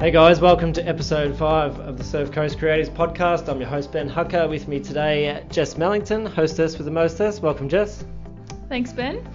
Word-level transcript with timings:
Hey 0.00 0.12
guys, 0.12 0.40
welcome 0.40 0.72
to 0.74 0.88
episode 0.88 1.36
5 1.36 1.80
of 1.80 1.98
the 1.98 2.04
Surf 2.04 2.30
Coast 2.30 2.56
Creators 2.60 2.88
podcast. 2.88 3.48
I'm 3.48 3.58
your 3.58 3.68
host 3.68 3.90
Ben 3.90 4.08
Hucker. 4.08 4.48
With 4.48 4.68
me 4.68 4.78
today, 4.78 5.44
Jess 5.50 5.74
Mellington, 5.74 6.24
hostess 6.24 6.78
with 6.78 6.84
the 6.84 6.92
mostess. 6.92 7.40
Welcome, 7.40 7.68
Jess. 7.68 8.04
Thanks, 8.68 8.92
Ben. 8.92 9.28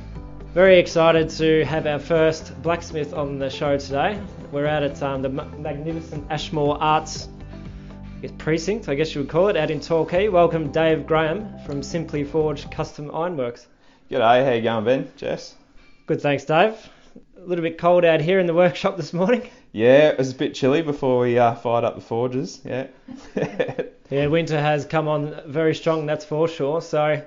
Very 0.54 0.80
excited 0.80 1.30
to 1.32 1.66
have 1.66 1.86
our 1.86 2.00
first 2.00 2.62
blacksmith 2.62 3.14
on 3.14 3.40
the 3.40 3.50
show 3.50 3.78
today. 3.78 4.18
We're 4.54 4.66
out 4.66 4.84
at 4.84 5.04
um, 5.04 5.22
the 5.22 5.28
magnificent 5.28 6.32
Ashmore 6.32 6.82
Arts 6.82 7.28
guess, 8.22 8.32
precinct, 8.38 8.88
I 8.88 8.96
guess 8.96 9.14
you 9.14 9.20
would 9.20 9.30
call 9.30 9.50
it, 9.50 9.58
out 9.58 9.70
in 9.70 9.82
Torquay. 9.82 10.30
Welcome, 10.30 10.72
Dave 10.72 11.06
Graham 11.06 11.60
from 11.66 11.84
Simply 11.84 12.24
Forged 12.24 12.72
Custom 12.72 13.14
Ironworks. 13.14 13.68
G'day, 14.10 14.46
how 14.46 14.52
you 14.54 14.62
going, 14.62 14.86
Ben? 14.86 15.12
Jess? 15.18 15.56
Good, 16.06 16.22
thanks, 16.22 16.46
Dave. 16.46 16.90
A 17.38 17.42
little 17.42 17.64
bit 17.64 17.78
cold 17.78 18.06
out 18.06 18.22
here 18.22 18.40
in 18.40 18.46
the 18.46 18.54
workshop 18.54 18.96
this 18.96 19.12
morning. 19.12 19.50
Yeah, 19.74 20.10
it 20.10 20.20
was 20.20 20.32
a 20.32 20.36
bit 20.36 20.54
chilly 20.54 20.84
before 20.84 21.20
we 21.20 21.38
uh, 21.38 21.56
fired 21.56 21.84
up 21.84 21.96
the 21.96 22.02
forges. 22.02 22.62
Yeah. 22.64 22.88
Yeah, 24.14 24.28
winter 24.28 24.60
has 24.60 24.86
come 24.86 25.08
on 25.08 25.42
very 25.48 25.74
strong, 25.74 26.06
that's 26.06 26.24
for 26.24 26.48
sure. 26.48 26.84
So, 26.84 27.24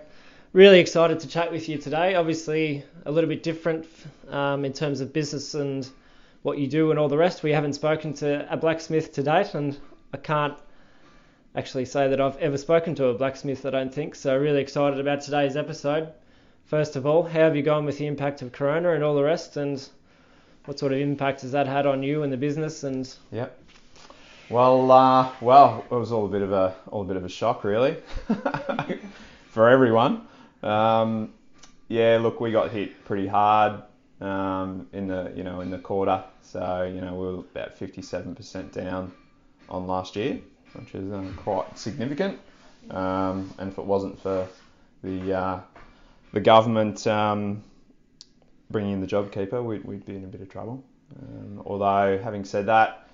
really 0.52 0.78
excited 0.78 1.18
to 1.18 1.26
chat 1.26 1.50
with 1.50 1.68
you 1.68 1.78
today. 1.78 2.14
Obviously, 2.14 2.84
a 3.04 3.10
little 3.10 3.28
bit 3.28 3.42
different 3.42 3.88
um, 4.28 4.64
in 4.64 4.72
terms 4.72 5.00
of 5.00 5.12
business 5.12 5.54
and 5.54 5.88
what 6.42 6.58
you 6.58 6.68
do 6.68 6.92
and 6.92 6.98
all 7.00 7.08
the 7.08 7.16
rest. 7.16 7.42
We 7.42 7.50
haven't 7.50 7.72
spoken 7.72 8.12
to 8.14 8.46
a 8.52 8.56
blacksmith 8.56 9.12
to 9.14 9.24
date, 9.24 9.54
and 9.54 9.76
I 10.12 10.18
can't 10.18 10.54
actually 11.56 11.86
say 11.86 12.06
that 12.06 12.20
I've 12.20 12.36
ever 12.36 12.56
spoken 12.56 12.94
to 12.96 13.06
a 13.06 13.14
blacksmith, 13.14 13.66
I 13.66 13.70
don't 13.70 13.92
think. 13.92 14.14
So, 14.14 14.36
really 14.38 14.60
excited 14.60 15.00
about 15.00 15.22
today's 15.22 15.56
episode. 15.56 16.12
First 16.66 16.94
of 16.94 17.04
all, 17.04 17.24
how 17.24 17.40
have 17.40 17.56
you 17.56 17.62
gone 17.62 17.84
with 17.84 17.98
the 17.98 18.06
impact 18.06 18.42
of 18.42 18.52
Corona 18.52 18.92
and 18.92 19.02
all 19.02 19.16
the 19.16 19.24
rest, 19.24 19.56
and 19.56 19.88
what 20.66 20.78
sort 20.78 20.92
of 20.92 20.98
impact 20.98 21.42
has 21.42 21.52
that 21.52 21.66
had 21.66 21.86
on 21.86 22.02
you 22.02 22.22
and 22.22 22.32
the 22.32 22.36
business? 22.36 22.84
And 22.84 23.12
yep. 23.32 23.58
Well, 24.48 24.90
uh, 24.92 25.32
well, 25.40 25.84
it 25.90 25.94
was 25.94 26.12
all 26.12 26.26
a 26.26 26.28
bit 26.28 26.42
of 26.42 26.52
a 26.52 26.74
all 26.90 27.02
a 27.02 27.04
bit 27.04 27.16
of 27.16 27.24
a 27.24 27.28
shock, 27.28 27.64
really, 27.64 27.96
for 29.50 29.68
everyone. 29.68 30.26
Um, 30.62 31.32
yeah, 31.88 32.18
look, 32.20 32.40
we 32.40 32.52
got 32.52 32.70
hit 32.70 33.04
pretty 33.04 33.26
hard 33.26 33.82
um, 34.20 34.86
in 34.92 35.08
the 35.08 35.32
you 35.34 35.42
know 35.42 35.60
in 35.60 35.70
the 35.70 35.78
quarter, 35.78 36.22
so 36.42 36.82
you 36.82 37.00
know 37.00 37.14
we 37.14 37.26
were 37.26 37.40
about 37.40 37.78
57% 37.78 38.72
down 38.72 39.12
on 39.68 39.86
last 39.86 40.14
year, 40.14 40.38
which 40.74 40.94
is 40.94 41.12
um, 41.12 41.34
quite 41.34 41.76
significant. 41.78 42.38
Um, 42.90 43.52
and 43.58 43.72
if 43.72 43.78
it 43.78 43.84
wasn't 43.84 44.20
for 44.22 44.46
the 45.02 45.32
uh, 45.32 45.60
the 46.32 46.40
government 46.40 47.06
um, 47.06 47.62
bringing 48.70 48.92
in 48.94 49.00
the 49.00 49.06
JobKeeper, 49.06 49.64
we'd, 49.64 49.84
we'd 49.84 50.04
be 50.04 50.16
in 50.16 50.24
a 50.24 50.28
bit 50.28 50.40
of 50.40 50.48
trouble. 50.48 50.84
Um, 51.22 51.62
although, 51.66 52.18
having 52.22 52.44
said 52.44 52.66
that, 52.66 53.08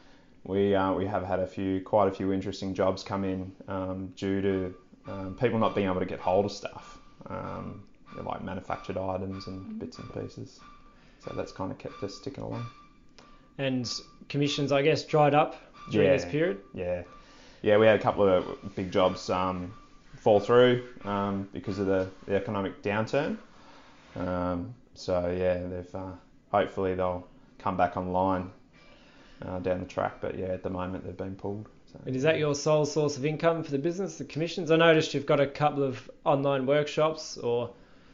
we 0.44 0.74
uh, 0.74 0.92
we 0.92 1.06
have 1.06 1.24
had 1.24 1.38
a 1.40 1.46
few, 1.46 1.80
quite 1.82 2.08
a 2.08 2.10
few 2.10 2.32
interesting 2.32 2.74
jobs 2.74 3.02
come 3.04 3.22
in 3.24 3.52
um, 3.68 4.12
due 4.16 4.40
to 4.42 4.74
um, 5.08 5.36
people 5.38 5.58
not 5.58 5.74
being 5.74 5.86
able 5.88 6.00
to 6.00 6.06
get 6.06 6.18
hold 6.20 6.44
of 6.46 6.52
stuff, 6.52 6.98
um, 7.28 7.82
like 8.24 8.42
manufactured 8.42 8.96
items 8.96 9.46
and 9.46 9.78
bits 9.78 9.98
and 9.98 10.12
pieces. 10.14 10.58
So 11.24 11.32
that's 11.36 11.52
kind 11.52 11.70
of 11.70 11.78
kept 11.78 12.02
us 12.02 12.18
ticking 12.18 12.42
along. 12.44 12.66
and 13.58 13.88
commissions, 14.28 14.72
I 14.72 14.82
guess, 14.82 15.04
dried 15.04 15.34
up 15.34 15.54
during 15.90 16.08
Yeah. 16.08 16.16
this 16.16 16.24
period. 16.24 16.60
Yeah, 16.74 17.02
yeah, 17.60 17.76
we 17.76 17.86
had 17.86 18.00
a 18.00 18.02
couple 18.02 18.26
of 18.26 18.74
big 18.74 18.90
jobs 18.90 19.28
um, 19.30 19.72
fall 20.16 20.40
through 20.40 20.84
um, 21.04 21.48
because 21.52 21.78
of 21.78 21.86
the, 21.86 22.08
the 22.26 22.34
economic 22.34 22.82
downturn. 22.82 23.36
Um, 24.16 24.74
so 24.94 25.34
yeah, 25.36 25.66
they've 25.66 25.94
uh, 25.94 26.12
hopefully 26.50 26.94
they'll 26.94 27.26
come 27.58 27.76
back 27.76 27.96
online 27.96 28.50
uh, 29.42 29.58
down 29.60 29.80
the 29.80 29.86
track. 29.86 30.20
But 30.20 30.38
yeah, 30.38 30.46
at 30.46 30.62
the 30.62 30.70
moment 30.70 31.04
they've 31.04 31.16
been 31.16 31.36
pulled. 31.36 31.68
So. 31.92 31.98
And 32.06 32.16
is 32.16 32.22
that 32.22 32.38
your 32.38 32.54
sole 32.54 32.86
source 32.86 33.16
of 33.16 33.24
income 33.26 33.62
for 33.62 33.70
the 33.70 33.78
business, 33.78 34.16
the 34.18 34.24
commissions? 34.24 34.70
I 34.70 34.76
noticed 34.76 35.14
you've 35.14 35.26
got 35.26 35.40
a 35.40 35.46
couple 35.46 35.82
of 35.82 36.10
online 36.24 36.66
workshops 36.66 37.36
or 37.36 37.70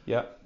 Yep. 0.07 0.41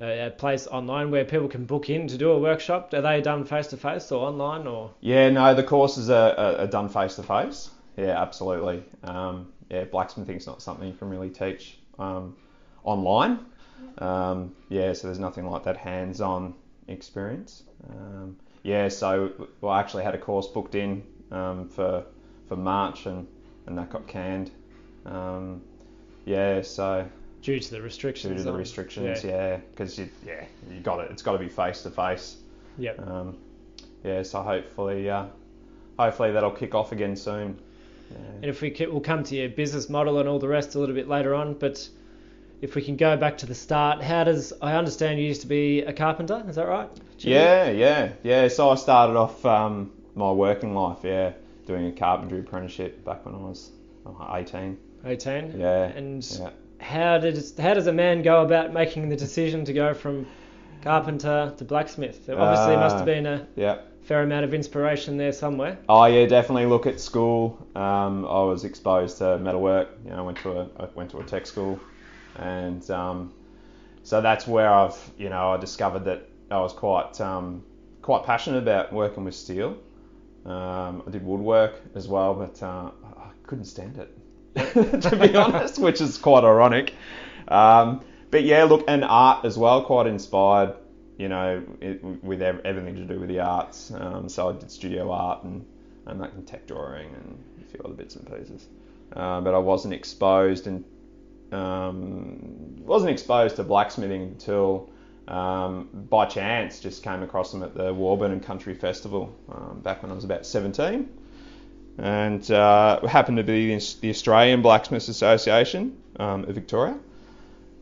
a, 0.00 0.26
a 0.26 0.30
place 0.30 0.66
online 0.66 1.10
where 1.10 1.24
people 1.24 1.48
can 1.48 1.64
book 1.64 1.88
in 1.88 2.08
to 2.08 2.18
do 2.18 2.30
a 2.32 2.38
workshop. 2.38 2.92
Are 2.92 3.00
they 3.00 3.20
done 3.20 3.44
face 3.44 3.68
to 3.68 3.76
face 3.76 4.10
or 4.12 4.26
online 4.26 4.66
or? 4.66 4.90
Yeah, 5.00 5.30
no, 5.30 5.54
the 5.54 5.62
courses 5.62 6.10
are, 6.10 6.32
are, 6.32 6.56
are 6.62 6.66
done 6.66 6.88
face 6.88 7.16
to 7.16 7.22
face. 7.22 7.70
Yeah, 7.96 8.20
absolutely. 8.20 8.82
Um, 9.04 9.52
yeah, 9.70 9.84
blacksmithing's 9.84 10.46
not 10.46 10.60
something 10.60 10.88
you 10.88 10.94
can 10.94 11.08
really 11.08 11.30
teach 11.30 11.78
um, 11.98 12.36
online. 12.82 13.38
Um, 13.98 14.54
yeah, 14.68 14.92
so 14.92 15.06
there's 15.08 15.18
nothing 15.18 15.46
like 15.48 15.64
that 15.64 15.76
hands-on 15.76 16.54
experience. 16.88 17.62
Um, 17.88 18.36
yeah, 18.62 18.88
so 18.88 19.32
well, 19.60 19.72
I 19.72 19.80
actually 19.80 20.04
had 20.04 20.14
a 20.14 20.18
course 20.18 20.46
booked 20.48 20.74
in 20.74 21.02
um, 21.30 21.68
for 21.68 22.04
for 22.48 22.56
March 22.56 23.06
and, 23.06 23.26
and 23.66 23.78
that 23.78 23.90
got 23.90 24.06
canned. 24.06 24.50
Um, 25.06 25.62
yeah, 26.24 26.62
so 26.62 27.06
Due 27.42 27.60
to 27.60 27.70
the 27.70 27.82
restrictions. 27.82 28.32
due 28.32 28.38
to 28.38 28.44
the 28.44 28.50
on- 28.52 28.56
restrictions, 28.56 29.22
yeah, 29.22 29.58
because 29.70 29.98
you, 29.98 30.08
yeah, 30.26 30.44
you 30.70 30.80
got 30.80 31.00
it. 31.00 31.10
It's 31.10 31.22
got 31.22 31.32
to 31.32 31.38
be 31.38 31.48
face 31.48 31.82
to 31.82 31.90
face. 31.90 32.36
Yep. 32.78 33.06
Um, 33.06 33.36
yeah, 34.02 34.22
so 34.22 34.42
hopefully, 34.42 35.08
uh, 35.10 35.26
hopefully 35.98 36.32
that'll 36.32 36.50
kick 36.50 36.74
off 36.74 36.92
again 36.92 37.16
soon. 37.16 37.58
Yeah. 38.10 38.16
And 38.36 38.44
if 38.46 38.62
we 38.62 38.70
can, 38.70 38.90
we'll 38.90 39.00
come 39.00 39.22
to 39.24 39.34
your 39.36 39.48
business 39.50 39.88
model 39.90 40.18
and 40.18 40.28
all 40.28 40.38
the 40.38 40.48
rest 40.48 40.74
a 40.74 40.78
little 40.80 40.94
bit 40.94 41.08
later 41.08 41.34
on, 41.34 41.54
but 41.54 41.86
if 42.64 42.74
we 42.74 42.82
can 42.82 42.96
go 42.96 43.16
back 43.16 43.38
to 43.38 43.46
the 43.46 43.54
start, 43.54 44.02
how 44.02 44.24
does 44.24 44.52
I 44.62 44.74
understand 44.74 45.18
you 45.20 45.26
used 45.26 45.42
to 45.42 45.46
be 45.46 45.82
a 45.82 45.92
carpenter? 45.92 46.42
Is 46.48 46.56
that 46.56 46.66
right? 46.66 46.88
yeah, 47.18 47.70
yeah, 47.70 48.12
yeah. 48.22 48.48
So 48.48 48.70
I 48.70 48.74
started 48.76 49.16
off 49.16 49.44
um, 49.44 49.92
my 50.14 50.30
working 50.32 50.74
life, 50.74 50.98
yeah, 51.02 51.32
doing 51.66 51.86
a 51.86 51.92
carpentry 51.92 52.40
apprenticeship 52.40 53.04
back 53.04 53.24
when 53.26 53.34
I 53.34 53.38
was 53.38 53.70
uh, 54.06 54.34
18. 54.34 54.78
18. 55.04 55.60
Yeah, 55.60 55.84
And 55.84 56.26
yeah. 56.40 56.50
how 56.80 57.18
did 57.18 57.36
how 57.58 57.74
does 57.74 57.86
a 57.86 57.92
man 57.92 58.22
go 58.22 58.42
about 58.42 58.72
making 58.72 59.08
the 59.10 59.16
decision 59.16 59.64
to 59.66 59.72
go 59.72 59.92
from 59.94 60.26
carpenter 60.82 61.52
to 61.58 61.64
blacksmith? 61.64 62.26
There 62.26 62.38
obviously 62.38 62.76
must 62.76 62.94
have 62.96 63.02
Uh, 63.02 63.14
been 63.14 63.26
a 63.26 63.46
Yeah. 63.56 63.76
fair 64.02 64.22
amount 64.22 64.44
of 64.44 64.54
inspiration 64.54 65.16
there 65.18 65.32
somewhere. 65.32 65.76
Oh 65.88 66.04
yeah, 66.06 66.26
definitely. 66.26 66.66
Look 66.66 66.86
at 66.86 67.00
school. 67.00 67.58
Um, 67.74 68.24
I 68.24 68.42
was 68.42 68.64
exposed 68.64 69.18
to 69.18 69.38
metalwork. 69.38 69.88
You 70.04 70.10
know, 70.10 70.18
I 70.18 70.22
went 70.22 70.38
to 70.38 70.50
a 70.60 70.62
I 70.80 70.88
went 70.94 71.10
to 71.10 71.18
a 71.18 71.24
tech 71.24 71.46
school, 71.46 71.78
and 72.36 72.88
um, 72.90 73.32
so 74.02 74.20
that's 74.20 74.46
where 74.46 74.72
I've 74.72 74.98
you 75.18 75.28
know 75.28 75.52
I 75.52 75.56
discovered 75.56 76.04
that 76.04 76.28
I 76.50 76.60
was 76.60 76.72
quite 76.72 77.20
um, 77.20 77.64
quite 78.02 78.24
passionate 78.24 78.58
about 78.58 78.92
working 78.92 79.24
with 79.24 79.34
steel. 79.34 79.78
Um, 80.44 81.02
I 81.06 81.10
did 81.10 81.24
woodwork 81.24 81.80
as 81.94 82.06
well, 82.06 82.34
but 82.34 82.62
uh, 82.62 82.90
I 83.16 83.30
couldn't 83.46 83.64
stand 83.64 83.98
it, 83.98 85.00
to 85.02 85.16
be 85.16 85.34
honest, 85.34 85.78
which 85.78 86.02
is 86.02 86.18
quite 86.18 86.44
ironic. 86.44 86.92
Um, 87.48 88.02
but 88.30 88.44
yeah, 88.44 88.64
look, 88.64 88.84
and 88.88 89.04
art 89.04 89.46
as 89.46 89.56
well, 89.56 89.82
quite 89.82 90.06
inspired, 90.06 90.74
you 91.16 91.28
know, 91.28 91.62
it, 91.80 92.04
with 92.22 92.42
everything 92.42 92.96
to 92.96 93.04
do 93.04 93.20
with 93.20 93.28
the 93.28 93.40
arts. 93.40 93.90
Um, 93.90 94.28
so 94.28 94.50
I 94.50 94.52
did 94.52 94.70
studio 94.70 95.10
art 95.10 95.44
and, 95.44 95.64
and 96.06 96.20
like 96.20 96.32
tech 96.44 96.66
drawing 96.66 97.06
and 97.06 97.38
a 97.62 97.70
few 97.70 97.80
other 97.84 97.94
bits 97.94 98.16
and 98.16 98.26
pieces. 98.26 98.66
Uh, 99.14 99.40
but 99.40 99.54
I 99.54 99.58
wasn't 99.58 99.94
exposed 99.94 100.66
and 100.66 100.84
um, 101.52 102.76
wasn't 102.78 103.10
exposed 103.10 103.56
to 103.56 103.62
blacksmithing 103.62 104.22
until 104.22 104.90
um, 105.28 105.88
by 106.10 106.26
chance 106.26 106.80
just 106.80 107.02
came 107.02 107.22
across 107.22 107.52
them 107.52 107.62
at 107.62 107.74
the 107.74 107.92
Warburton 107.94 108.40
Country 108.40 108.74
Festival 108.74 109.34
um, 109.50 109.80
back 109.80 110.02
when 110.02 110.12
I 110.12 110.14
was 110.14 110.24
about 110.24 110.44
17 110.44 111.08
and 111.98 112.50
uh, 112.50 113.06
happened 113.06 113.36
to 113.38 113.44
be 113.44 113.76
the, 113.76 114.10
Australian 114.10 114.62
Blacksmiths 114.62 115.08
Association 115.08 115.96
um, 116.18 116.44
of 116.44 116.54
Victoria. 116.54 116.98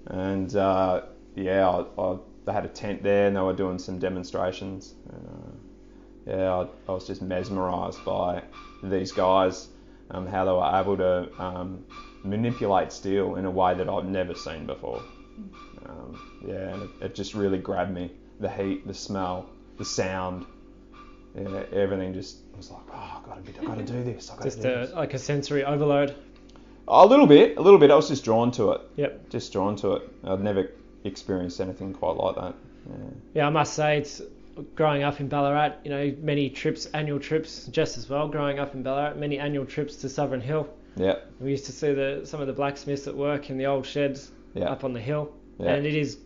And 0.06 0.55
uh, 0.55 1.03
yeah, 1.34 1.69
I, 1.69 2.01
I, 2.01 2.19
they 2.45 2.53
had 2.53 2.65
a 2.65 2.69
tent 2.69 3.03
there 3.03 3.27
and 3.27 3.36
they 3.36 3.41
were 3.41 3.54
doing 3.54 3.78
some 3.78 3.98
demonstrations. 3.98 4.95
And, 5.09 5.28
uh, 5.28 6.36
yeah, 6.36 6.53
I, 6.53 6.66
I 6.89 6.95
was 6.95 7.07
just 7.07 7.22
mesmerised 7.22 8.04
by 8.04 8.42
these 8.83 9.13
guys, 9.13 9.69
um, 10.10 10.27
how 10.27 10.45
they 10.45 10.53
were 10.53 10.81
able 10.81 10.97
to 10.98 11.42
um, 11.42 11.84
manipulate 12.24 12.92
steel 12.92 13.36
in 13.36 13.45
a 13.45 13.51
way 13.51 13.74
that 13.74 13.89
I've 13.89 14.07
never 14.07 14.34
seen 14.34 14.66
before. 14.66 15.03
Um, 15.86 16.41
yeah, 16.47 16.74
and 16.74 16.83
it, 16.83 16.91
it 17.01 17.15
just 17.15 17.34
really 17.34 17.59
grabbed 17.59 17.92
me. 17.92 18.13
The 18.41 18.48
heat, 18.51 18.86
the 18.86 18.95
smell, 18.95 19.48
the 19.78 19.84
sound, 19.84 20.47
yeah, 21.34 21.65
everything 21.72 22.13
just 22.13 22.39
was 22.57 22.71
like, 22.71 22.83
oh, 22.92 23.16
I've 23.19 23.24
got 23.24 23.45
to, 23.45 23.60
I've 23.60 23.66
got 23.66 23.78
to 23.78 23.84
do 23.84 24.03
this. 24.13 24.30
I've 24.30 24.39
got 24.39 24.45
Just 24.45 24.57
to 24.59 24.63
do 24.63 24.74
a, 24.74 24.78
this. 24.86 24.92
like 24.95 25.15
a 25.15 25.19
sensory 25.19 25.65
overload. 25.65 26.15
A 26.89 27.07
little 27.07 27.27
bit, 27.27 27.57
a 27.57 27.63
little 27.63 27.78
bit. 27.78 27.91
I 27.91 27.95
was 27.95 28.09
just 28.09 28.24
drawn 28.24 28.51
to 28.53 28.72
it. 28.72 28.80
Yep. 28.97 29.30
Just 29.30 29.53
drawn 29.53 29.77
to 29.77 29.92
it. 29.95 30.09
I'd 30.24 30.41
never 30.41 30.71
experienced 31.04 31.60
anything 31.60 31.95
quite 31.95 32.16
like 32.16 32.34
that. 32.36 32.54
Yeah. 32.89 32.97
Yeah, 33.34 33.47
I 33.47 33.51
must 33.51 33.74
say 33.74 33.98
it's 33.98 34.21
growing 34.74 35.03
up 35.03 35.21
in 35.21 35.28
Ballarat. 35.28 35.77
You 35.84 35.91
know, 35.91 36.15
many 36.21 36.51
trips, 36.51 36.86
annual 36.86 37.21
trips, 37.21 37.66
just 37.66 37.97
as 37.97 38.09
well. 38.09 38.28
Growing 38.28 38.59
up 38.59 38.74
in 38.74 38.83
Ballarat, 38.83 39.15
many 39.15 39.39
annual 39.39 39.65
trips 39.65 39.97
to 39.97 40.09
Sovereign 40.09 40.41
Hill. 40.41 40.69
Yeah. 40.97 41.16
We 41.41 41.50
used 41.50 41.66
to 41.66 41.72
see 41.72 41.92
the 41.92 42.22
some 42.24 42.41
of 42.41 42.47
the 42.47 42.53
blacksmiths 42.53 43.06
at 43.06 43.16
work 43.16 43.50
in 43.50 43.59
the 43.59 43.66
old 43.66 43.86
sheds 43.86 44.30
Yeah. 44.54 44.71
up 44.71 44.84
on 44.84 44.92
the 44.92 45.00
hill, 45.00 45.33
Yeah. 45.59 45.74
and 45.74 45.86
it 45.86 45.94
is 45.94 46.18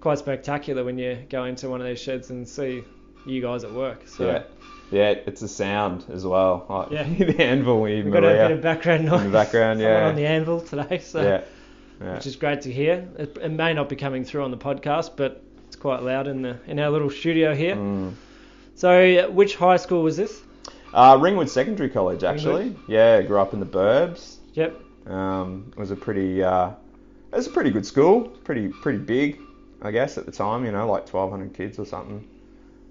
quite 0.00 0.18
spectacular 0.18 0.84
when 0.84 0.98
you 0.98 1.18
go 1.30 1.44
into 1.44 1.68
one 1.68 1.80
of 1.80 1.86
those 1.86 2.00
sheds 2.00 2.30
and 2.30 2.46
see 2.48 2.84
you 3.26 3.40
guys 3.42 3.64
at 3.64 3.72
work. 3.72 4.02
So 4.06 4.26
Yeah. 4.26 4.42
Yeah, 4.92 5.10
it's 5.26 5.42
a 5.42 5.48
sound 5.48 6.04
as 6.12 6.24
well. 6.24 6.64
Like 6.68 6.90
Yeah. 6.90 7.02
the 7.32 7.42
anvil 7.42 7.80
we 7.80 8.02
got 8.02 8.18
a 8.24 8.28
bit 8.28 8.50
of 8.52 8.60
background 8.62 9.06
noise 9.06 9.22
in 9.22 9.32
the 9.32 9.38
background. 9.38 9.80
Yeah. 9.80 10.08
on 10.08 10.14
the 10.14 10.26
anvil 10.26 10.60
today, 10.60 10.98
so 10.98 11.22
yeah. 11.22 11.40
Yeah. 12.00 12.14
which 12.14 12.26
is 12.26 12.36
great 12.36 12.60
to 12.62 12.70
hear. 12.72 13.08
It, 13.18 13.38
it 13.42 13.48
may 13.50 13.72
not 13.72 13.88
be 13.88 13.96
coming 13.96 14.22
through 14.24 14.44
on 14.44 14.50
the 14.50 14.58
podcast, 14.58 15.12
but 15.16 15.42
it's 15.66 15.76
quite 15.76 16.02
loud 16.02 16.28
in 16.28 16.42
the 16.42 16.58
in 16.66 16.78
our 16.78 16.90
little 16.90 17.10
studio 17.10 17.54
here. 17.54 17.74
Mm. 17.74 18.12
So, 18.74 19.30
which 19.30 19.56
high 19.56 19.78
school 19.78 20.02
was 20.02 20.18
this? 20.18 20.42
Uh, 20.96 21.18
Ringwood 21.20 21.50
Secondary 21.50 21.90
College, 21.90 22.24
actually. 22.24 22.74
Yeah, 22.88 23.20
grew 23.20 23.38
up 23.38 23.52
in 23.52 23.60
the 23.60 23.66
Burbs. 23.66 24.36
Yep. 24.54 24.80
Um, 25.06 25.70
it 25.76 25.78
was 25.78 25.90
a 25.90 25.96
pretty, 25.96 26.42
uh, 26.42 26.70
it 26.70 27.36
was 27.36 27.46
a 27.46 27.50
pretty 27.50 27.70
good 27.70 27.84
school. 27.84 28.22
Pretty, 28.22 28.68
pretty 28.68 28.98
big, 28.98 29.38
I 29.82 29.90
guess, 29.90 30.16
at 30.16 30.24
the 30.24 30.32
time. 30.32 30.64
You 30.64 30.72
know, 30.72 30.90
like 30.90 31.06
1,200 31.06 31.52
kids 31.54 31.78
or 31.78 31.84
something. 31.84 32.26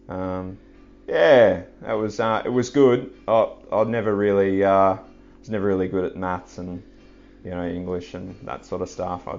Um, 0.08 0.60
yeah, 1.08 1.64
that 1.82 1.94
was, 1.94 2.20
uh, 2.20 2.44
it 2.46 2.50
was 2.50 2.70
good. 2.70 3.12
I, 3.28 3.50
I'd 3.72 3.88
never 3.88 4.16
really, 4.16 4.64
uh, 4.64 4.98
was 5.40 5.50
never 5.50 5.66
really 5.66 5.88
good 5.88 6.06
at 6.06 6.16
maths 6.16 6.60
and, 6.60 6.84
you 7.44 7.52
know, 7.52 7.68
English 7.68 8.14
and 8.14 8.36
that 8.44 8.66
sort 8.66 8.84
of 8.84 8.90
stuff. 8.90 9.28
I, 9.28 9.38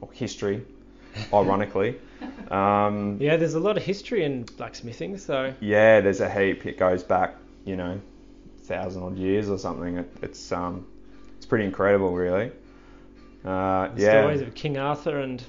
or 0.00 0.10
history, 0.12 0.64
ironically. 1.34 2.00
Um, 2.50 3.18
Yeah, 3.20 3.36
there's 3.36 3.54
a 3.54 3.60
lot 3.60 3.76
of 3.76 3.82
history 3.82 4.24
in 4.24 4.44
blacksmithing, 4.56 5.18
so 5.18 5.52
yeah, 5.60 6.00
there's 6.00 6.20
a 6.20 6.30
heap. 6.30 6.64
It 6.64 6.78
goes 6.78 7.02
back, 7.02 7.36
you 7.66 7.76
know, 7.76 8.00
thousand 8.62 9.02
odd 9.02 9.18
years 9.18 9.50
or 9.50 9.58
something. 9.58 9.98
It, 9.98 10.10
it's 10.22 10.50
um, 10.52 10.86
it's 11.36 11.46
pretty 11.46 11.66
incredible, 11.66 12.14
really. 12.14 12.50
Uh, 13.44 13.88
the 13.94 14.02
yeah, 14.02 14.22
stories 14.22 14.40
of 14.40 14.54
King 14.54 14.78
Arthur 14.78 15.20
and 15.20 15.42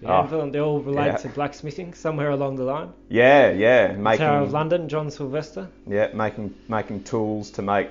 the 0.00 0.08
Oh, 0.08 0.22
anvil, 0.22 0.40
and 0.40 0.52
they 0.54 0.60
all 0.60 0.80
relate 0.80 1.06
yeah. 1.06 1.16
to 1.18 1.28
blacksmithing 1.28 1.94
somewhere 1.94 2.30
along 2.30 2.56
the 2.56 2.64
line. 2.64 2.92
yeah, 3.08 3.50
yeah. 3.50 4.16
Tower 4.16 4.40
of 4.42 4.52
London, 4.52 4.88
John 4.88 5.10
Sylvester. 5.10 5.68
yeah, 5.86 6.08
making 6.14 6.54
making 6.68 7.04
tools 7.04 7.50
to 7.52 7.62
make 7.62 7.90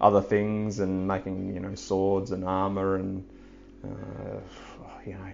other 0.00 0.20
things 0.22 0.80
and 0.80 1.06
making 1.06 1.54
you 1.54 1.60
know 1.60 1.74
swords 1.74 2.30
and 2.32 2.44
armor 2.44 2.96
and 2.96 3.24
uh, 3.84 4.40
you 5.06 5.12
know 5.12 5.32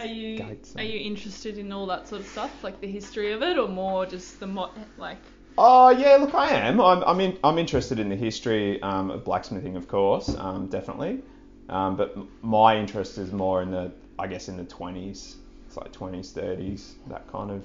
Are 0.00 0.06
you 0.06 0.36
Gates 0.38 0.74
are 0.76 0.82
you 0.82 0.98
interested 1.00 1.58
in 1.58 1.72
all 1.72 1.86
that 1.86 2.08
sort 2.08 2.22
of 2.22 2.26
stuff, 2.26 2.64
like 2.64 2.80
the 2.80 2.90
history 2.90 3.32
of 3.32 3.42
it, 3.42 3.56
or 3.58 3.68
more 3.68 4.04
just 4.06 4.40
the 4.40 4.46
mo- 4.46 4.72
like? 4.98 5.22
Oh 5.58 5.90
yeah, 5.90 6.16
look, 6.16 6.34
I 6.34 6.48
am. 6.50 6.80
I'm 6.80 7.02
I'm, 7.04 7.20
in, 7.20 7.38
I'm 7.44 7.58
interested 7.58 7.98
in 7.98 8.08
the 8.08 8.16
history 8.16 8.80
um, 8.82 9.10
of 9.10 9.24
blacksmithing, 9.24 9.76
of 9.76 9.88
course, 9.88 10.34
um, 10.36 10.66
definitely. 10.66 11.20
Um, 11.68 11.96
but 11.96 12.16
my 12.42 12.76
interest 12.76 13.18
is 13.18 13.32
more 13.32 13.62
in 13.62 13.70
the, 13.70 13.92
I 14.18 14.26
guess, 14.26 14.48
in 14.48 14.56
the 14.56 14.64
20s. 14.64 15.36
It's 15.66 15.76
like 15.76 15.92
20s, 15.92 16.32
30s, 16.32 16.92
that 17.08 17.30
kind 17.30 17.50
of 17.50 17.64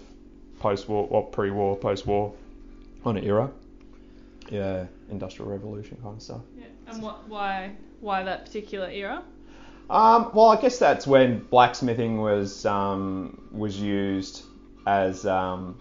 post-war 0.59 1.07
or 1.09 1.25
pre-war, 1.25 1.75
post-war 1.75 2.33
kind 3.03 3.17
of 3.17 3.23
era. 3.23 3.51
Yeah, 4.49 4.85
industrial 5.09 5.51
revolution 5.51 5.97
kind 6.01 6.15
of 6.15 6.21
stuff. 6.21 6.41
Yeah. 6.57 6.65
And 6.87 7.01
what? 7.01 7.27
Why? 7.27 7.71
Why 7.99 8.23
that 8.23 8.45
particular 8.45 8.89
era? 8.89 9.23
Um, 9.89 10.31
well, 10.33 10.47
I 10.47 10.61
guess 10.61 10.79
that's 10.79 11.07
when 11.07 11.39
blacksmithing 11.39 12.19
was 12.19 12.65
um, 12.65 13.49
was 13.51 13.79
used 13.79 14.43
as 14.85 15.25
um, 15.25 15.79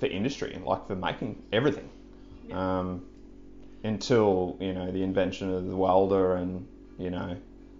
for 0.00 0.06
industry, 0.06 0.58
like 0.64 0.86
for 0.86 0.96
making 0.96 1.42
everything. 1.52 1.88
Um, 2.52 3.04
until 3.84 4.56
you 4.60 4.72
know 4.74 4.90
the 4.90 5.02
invention 5.02 5.54
of 5.54 5.66
the 5.66 5.76
welder 5.76 6.34
and 6.36 6.66
you 6.98 7.10
know 7.10 7.36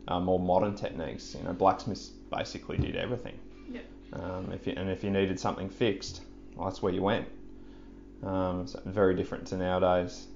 uh, 0.08 0.20
more 0.20 0.38
modern 0.38 0.74
techniques, 0.76 1.34
you 1.36 1.42
know 1.44 1.52
blacksmiths 1.52 2.10
basically 2.30 2.76
did 2.78 2.96
everything. 2.96 3.36
Yeah. 3.70 3.80
Um, 4.12 4.52
if 4.52 4.66
you, 4.66 4.74
and 4.76 4.88
if 4.88 5.02
you 5.04 5.10
needed 5.10 5.38
something 5.40 5.68
fixed, 5.68 6.22
well, 6.54 6.68
that's 6.68 6.82
where 6.82 6.92
you 6.92 7.02
went. 7.02 7.26
Um, 8.22 8.66
so 8.66 8.80
very 8.84 9.14
different 9.14 9.46
to 9.48 9.56
nowadays. 9.56 10.26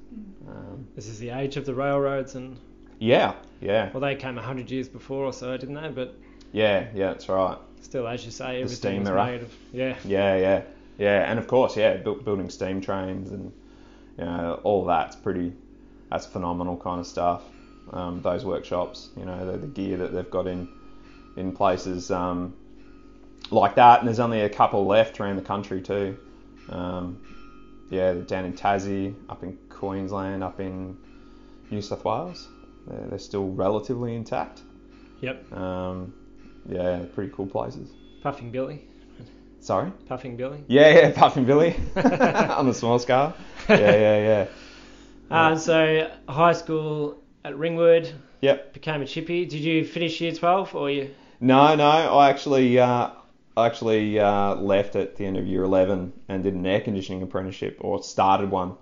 Um, 0.49 0.87
This 0.97 1.07
is 1.07 1.19
the 1.19 1.31
age 1.31 1.57
of 1.57 1.67
the 1.67 1.75
railroads, 1.75 2.35
and 2.35 2.57
yeah, 2.99 3.35
yeah, 3.61 3.91
well, 3.93 4.01
they 4.01 4.17
came 4.17 4.37
hundred 4.37 4.71
years 4.71 4.89
before 4.89 5.25
or 5.25 5.33
so, 5.33 5.57
didn't 5.57 5.75
they? 5.75 5.89
But 5.89 6.17
yeah, 6.53 6.89
yeah. 6.95 7.09
That's 7.13 7.29
right. 7.29 7.59
still, 7.83 8.07
as 8.07 8.25
you 8.25 8.31
say, 8.31 8.57
everything 8.63 8.77
steam 8.77 9.01
was 9.01 9.09
era. 9.09 9.27
made 9.27 9.43
of 9.43 9.53
yeah. 9.73 9.97
Yeah, 10.05 10.37
yeah, 10.37 10.63
yeah, 10.99 11.31
and 11.31 11.38
of 11.38 11.46
course, 11.46 11.76
yeah, 11.76 11.96
bu- 11.96 12.23
building 12.23 12.50
steam 12.50 12.81
trains 12.81 13.31
and 13.31 13.52
you 14.19 14.25
know 14.25 14.61
all 14.62 14.85
that's 14.85 15.17
pretty, 15.17 15.52
that's 16.11 16.26
phenomenal 16.26 16.76
kind 16.76 17.00
of 17.00 17.06
stuff. 17.06 17.43
Um, 17.93 18.23
those 18.23 18.44
workshops, 18.44 19.11
you 19.17 19.25
know, 19.25 19.52
the, 19.52 19.58
the 19.58 19.67
gear 19.67 19.99
that 19.99 20.12
they've 20.12 20.31
got 20.31 20.46
in 20.46 20.69
in 21.37 21.52
places 21.52 22.11
um, 22.11 22.55
like 23.50 23.75
that, 23.75 24.00
and 24.00 24.08
there's 24.08 24.20
only 24.20 24.43
a 24.43 24.49
couple 24.49 24.87
left 24.87 25.20
around 25.20 25.37
the 25.37 25.43
country 25.43 25.82
too. 25.82 26.17
Um, 26.69 27.20
yeah, 27.91 28.14
down 28.14 28.44
in 28.44 28.55
Tassie, 28.55 29.14
up 29.29 29.43
in 29.43 29.56
Queensland, 29.69 30.43
up 30.43 30.61
in 30.61 30.96
New 31.70 31.82
South 31.82 32.05
Wales, 32.05 32.49
they're, 32.87 33.08
they're 33.08 33.19
still 33.19 33.50
relatively 33.50 34.14
intact. 34.14 34.62
Yep. 35.20 35.52
Um, 35.52 36.14
yeah, 36.69 37.05
pretty 37.14 37.32
cool 37.35 37.46
places. 37.46 37.91
Puffing 38.23 38.50
Billy. 38.50 38.87
Sorry. 39.65 39.91
Puffing 40.07 40.37
Billy. 40.37 40.63
Yeah, 40.67 40.91
yeah, 40.91 41.13
Puffing 41.13 41.47
Billy 41.47 41.75
on 41.97 42.67
the 42.67 42.75
small 42.75 42.99
scale. 42.99 43.33
Yeah, 43.67 43.79
yeah, 43.79 44.19
yeah. 44.19 44.47
Uh, 45.31 45.57
so 45.57 46.11
high 46.29 46.53
school 46.53 47.23
at 47.47 47.57
Ringwood 47.57 48.13
Yep. 48.43 48.75
became 48.75 49.01
a 49.01 49.07
chippy. 49.07 49.47
Did 49.47 49.61
you 49.61 49.83
finish 49.87 50.21
year 50.21 50.33
twelve 50.33 50.75
or 50.75 50.91
you? 50.91 51.15
No, 51.41 51.75
no, 51.77 51.89
I 51.89 52.29
actually, 52.29 52.79
uh, 52.79 53.09
I 53.57 53.67
actually 53.67 54.21
uh, 54.21 54.55
left 54.57 54.97
at 54.97 55.17
the 55.17 55.25
end 55.25 55.39
of 55.39 55.47
year 55.47 55.63
11 55.63 56.13
and 56.29 56.43
did 56.43 56.53
an 56.53 56.67
air 56.67 56.83
conditioning 56.83 57.23
apprenticeship, 57.23 57.79
or 57.81 58.03
started 58.03 58.51
one, 58.51 58.75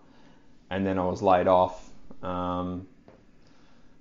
and 0.69 0.85
then 0.85 0.99
I 0.99 1.05
was 1.07 1.23
laid 1.23 1.47
off. 1.47 1.91
Um, 2.25 2.89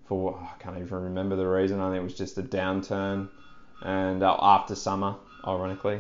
for 0.06 0.36
I 0.36 0.60
can't 0.62 0.80
even 0.80 1.04
remember 1.04 1.36
the 1.36 1.48
reason. 1.48 1.80
I 1.80 1.92
think 1.92 2.02
it 2.02 2.04
was 2.04 2.16
just 2.16 2.40
a 2.40 2.44
downturn, 2.44 3.28
and 3.84 4.24
uh, 4.24 4.36
after 4.42 4.74
summer, 4.74 5.18
ironically, 5.46 6.00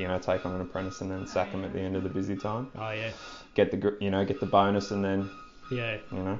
you 0.00 0.08
know, 0.08 0.18
take 0.18 0.46
on 0.46 0.54
an 0.54 0.60
apprentice 0.62 1.02
and 1.02 1.10
then 1.10 1.26
sack 1.26 1.50
him 1.50 1.64
at 1.64 1.72
the 1.72 1.80
end 1.80 1.94
of 1.94 2.02
the 2.02 2.08
busy 2.08 2.34
time. 2.36 2.68
Oh 2.76 2.90
yeah. 2.90 3.10
Get 3.54 3.70
the, 3.70 3.96
you 4.00 4.10
know, 4.10 4.24
get 4.24 4.40
the 4.40 4.46
bonus, 4.46 4.90
and 4.90 5.04
then, 5.04 5.30
Yeah. 5.70 5.98
you 6.10 6.18
know. 6.22 6.38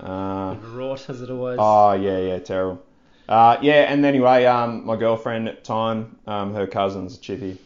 Uh, 0.00 0.54
Bit 0.54 0.64
of 0.64 0.74
a 0.74 0.76
rort 0.76 1.10
as 1.10 1.20
it 1.20 1.30
always. 1.30 1.58
Oh 1.60 1.92
yeah, 1.92 2.18
yeah, 2.18 2.38
terrible. 2.38 2.82
Uh, 3.28 3.56
yeah, 3.62 3.92
and 3.92 4.04
anyway, 4.04 4.44
um, 4.46 4.84
my 4.84 4.96
girlfriend 4.96 5.48
at 5.48 5.56
the 5.56 5.62
time, 5.62 6.16
um, 6.26 6.54
her 6.54 6.66
cousin's 6.66 7.16
a 7.16 7.20
chippy, 7.20 7.58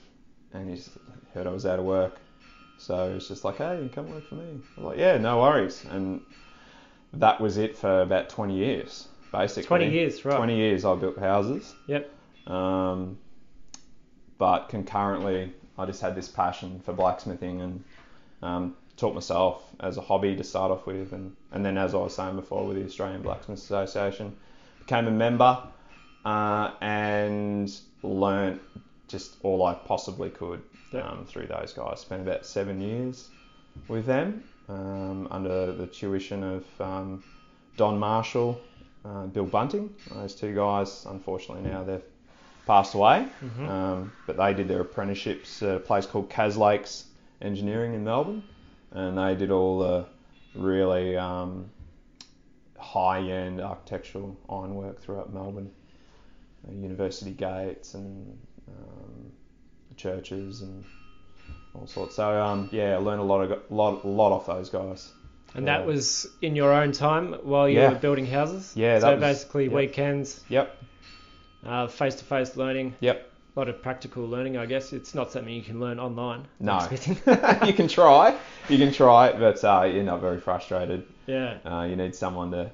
and 0.53 0.69
he's 0.69 0.91
heard 1.33 1.47
I 1.47 1.51
was 1.51 1.65
out 1.65 1.79
of 1.79 1.85
work, 1.85 2.19
so 2.77 3.15
it's 3.17 3.29
just 3.29 3.45
like, 3.45 3.57
hey, 3.57 3.89
come 3.95 4.11
work 4.11 4.29
for 4.29 4.35
me. 4.35 4.45
I 4.77 4.81
was 4.81 4.85
like, 4.91 4.99
yeah, 4.99 5.17
no 5.19 5.41
worries, 5.41 5.85
and 5.91 6.21
that 7.15 7.41
was 7.41 7.57
it 7.57 7.77
for 7.77 8.03
about 8.03 8.29
20 8.29 8.55
years, 8.55 9.09
basically. 9.33 9.65
20 9.65 9.91
years, 9.91 10.25
right. 10.25 10.37
20 10.37 10.57
years 10.57 10.85
I 10.85 10.95
built 10.97 11.19
houses. 11.19 11.75
Yep. 11.87 12.11
Um, 12.47 13.19
but 14.39 14.69
concurrently, 14.69 15.53
I 15.79 15.87
just 15.87 16.01
had 16.01 16.15
this 16.15 16.29
passion 16.29 16.81
for 16.85 16.93
blacksmithing 16.93 17.61
and 17.61 17.85
um, 18.43 18.77
taught 18.97 19.15
myself 19.15 19.63
as 19.81 19.97
a 19.97 20.01
hobby 20.01 20.37
to 20.37 20.45
start 20.45 20.71
off 20.71 20.87
with, 20.87 21.13
and, 21.13 21.37
and 21.53 21.65
then 21.65 21.77
as 21.79 21.95
I 21.95 21.99
was 21.99 22.15
saying 22.15 22.37
before, 22.37 22.67
with 22.67 22.77
the 22.77 22.85
Australian 22.85 23.23
Blacksmiths 23.23 23.65
Association, 23.65 24.37
became 24.79 25.07
a 25.07 25.11
member 25.11 25.59
uh, 26.25 26.73
and 26.81 27.73
learnt 28.03 28.61
just 29.09 29.37
all 29.43 29.65
I 29.65 29.75
possibly 29.75 30.31
could 30.31 30.63
um, 30.95 31.27
through 31.27 31.47
those 31.47 31.73
guys. 31.73 32.01
Spent 32.01 32.23
about 32.23 32.47
seven 32.47 32.81
years 32.81 33.29
with 33.89 34.07
them 34.07 34.45
um, 34.69 35.29
under 35.31 35.73
the 35.73 35.87
tuition 35.87 36.43
of 36.43 36.65
um, 36.81 37.23
Don 37.77 37.99
Marshall, 37.99 38.61
uh, 39.05 39.27
Bill 39.27 39.45
Bunting. 39.45 39.95
Those 40.11 40.35
two 40.35 40.55
guys, 40.55 41.07
unfortunately, 41.09 41.69
now 41.71 41.85
they've 41.85 42.03
passed 42.67 42.95
away. 42.95 43.27
Mhm. 43.43 43.69
Um, 43.69 44.13
but 44.27 44.37
they 44.37 44.53
did 44.55 44.69
their 44.69 44.81
apprenticeships 44.81 45.63
at 45.63 45.77
a 45.77 45.81
place 45.81 46.05
called 46.07 46.29
Caslakes 46.29 47.05
Engineering 47.41 47.95
in 47.95 48.05
Melbourne, 48.05 48.43
and 48.91 49.17
they 49.19 49.35
did 49.35 49.51
all 49.51 49.79
the 49.79 50.07
really 50.55 51.17
um, 51.17 51.71
high-end 52.79 53.61
architectural 53.61 54.37
ironwork 54.49 55.01
throughout 55.01 55.33
Melbourne, 55.33 55.71
uh, 56.69 56.73
university 56.73 57.33
gates 57.33 57.95
and 57.95 58.39
um, 58.69 59.33
churches 59.97 60.63
and 60.63 60.85
all 61.75 61.87
sorts. 61.87 62.17
So 62.17 62.43
um, 62.43 62.69
yeah, 62.73 62.95
I 62.95 62.97
learned 62.99 63.21
a 63.21 63.25
lot 63.25 63.43
of 63.51 63.63
lot 63.71 64.05
lot 64.07 64.33
off 64.33 64.47
those 64.47 64.71
guys. 64.71 65.13
And 65.55 65.67
Yeah. 65.67 65.79
that 65.79 65.87
was 65.87 66.27
in 66.43 66.55
your 66.57 66.73
own 66.73 66.93
time 66.93 67.33
while 67.45 67.69
you 67.69 67.79
Yeah. 67.79 67.91
were 67.91 67.99
building 67.99 68.27
houses. 68.27 68.73
Yeah, 68.77 68.99
So 68.99 69.07
that 69.07 69.21
was- 69.21 69.21
basically 69.21 69.65
yep. 69.65 69.73
weekends, 69.73 70.45
Yep, 70.49 70.77
uh, 71.67 71.87
face-to-face 71.89 72.57
learning, 72.57 72.95
yep. 73.01 73.31
a 73.57 73.59
lot 73.59 73.69
of 73.69 73.83
practical 73.83 74.25
learning. 74.27 74.57
I 74.57 74.67
guess 74.67 74.93
it's 74.93 75.15
not 75.15 75.33
something 75.33 75.53
you 75.53 75.63
can 75.63 75.81
learn 75.81 75.99
online. 75.99 76.47
No, 76.61 76.87
you 77.67 77.73
can 77.73 77.89
try, 77.89 78.39
you 78.69 78.79
can 78.79 78.93
try, 78.93 79.33
but 79.33 79.63
uh, 79.65 79.83
you're 79.85 80.05
not 80.05 80.21
very 80.21 80.41
frustrated. 80.41 81.07
yeah. 81.27 81.59
Uh, 81.65 81.83
you 81.85 81.97
need 81.97 82.15
someone 82.15 82.51
to 82.53 82.71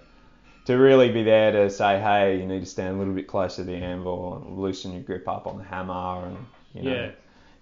to 0.64 0.75
really 0.76 1.11
be 1.11 1.25
there 1.25 1.50
to 1.50 1.68
say, 1.68 1.99
hey, 2.00 2.38
you 2.38 2.46
need 2.46 2.61
to 2.61 2.66
stand 2.66 2.94
a 2.94 2.99
little 2.99 3.14
bit 3.14 3.26
closer 3.26 3.64
to 3.64 3.68
the 3.68 3.75
anvil 3.75 4.37
and 4.46 4.56
loosen 4.58 4.92
your 4.92 5.02
grip 5.02 5.26
up 5.26 5.49
on 5.49 5.58
the 5.58 5.64
hammer 5.64 6.25
and 6.26 6.37
you 6.72 6.82
know 6.84 6.94
Yeah. 6.94 7.11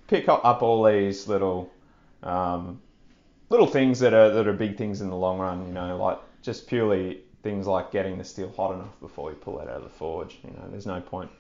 pick 0.07 0.29
up, 0.29 0.45
up 0.45 0.61
all 0.63 0.85
these 0.85 1.27
little 1.27 1.73
um, 2.23 2.83
little 3.49 3.67
things 3.67 4.01
that 4.01 4.13
are 4.13 4.31
that 4.31 4.47
are 4.47 4.53
big 4.53 4.77
things 4.77 5.01
in 5.01 5.09
the 5.09 5.17
long 5.17 5.39
run. 5.39 5.67
You 5.67 5.73
know, 5.73 5.97
like 5.97 6.19
just 6.43 6.67
purely 6.67 7.21
things 7.43 7.67
like 7.67 7.91
getting 7.91 8.19
the 8.19 8.25
steel 8.25 8.53
hot 8.57 8.75
enough 8.75 8.99
before 9.01 9.31
you 9.31 9.37
pull 9.37 9.61
it 9.61 9.69
out 9.69 9.77
of 9.77 9.85
the 9.85 9.89
forge. 9.89 10.39
You 10.45 10.51
know, 10.51 10.69
there's 10.71 10.87
no 10.87 11.01
point 11.01 11.31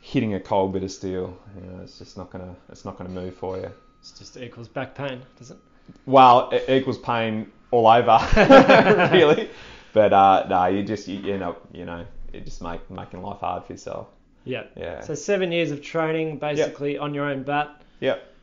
hitting 0.00 0.34
a 0.34 0.40
cold 0.40 0.72
bit 0.72 0.82
of 0.82 0.90
steel. 0.90 1.36
You 1.56 1.70
know, 1.70 1.82
it's 1.82 1.98
just 1.98 2.16
not 2.16 2.30
gonna 2.30 2.54
it's 2.68 2.84
not 2.84 2.96
gonna 2.96 3.10
move 3.10 3.34
for 3.34 3.56
you. 3.58 3.70
It's 4.00 4.12
just 4.12 4.36
equals 4.36 4.68
back 4.68 4.94
pain, 4.94 5.22
does 5.38 5.50
it? 5.50 5.58
Well, 6.04 6.50
it 6.50 6.68
equals 6.68 6.98
pain 6.98 7.50
all 7.70 7.86
over, 7.86 8.18
really. 9.12 9.50
But 9.92 10.12
uh, 10.12 10.46
no, 10.48 10.66
you 10.66 10.82
just 10.82 11.08
you, 11.08 11.20
you 11.20 11.38
know 11.38 11.56
you 11.72 11.84
know 11.84 12.06
you 12.32 12.40
just 12.40 12.62
make 12.62 12.88
making 12.90 13.22
life 13.22 13.40
hard 13.40 13.64
for 13.64 13.72
yourself. 13.72 14.08
Yeah. 14.44 14.64
Yeah. 14.76 15.00
So 15.00 15.14
seven 15.14 15.52
years 15.52 15.72
of 15.72 15.82
training, 15.82 16.38
basically 16.38 16.98
on 16.98 17.14
your 17.14 17.24
own 17.24 17.42
bat. 17.42 17.82
Yep. 18.00 18.35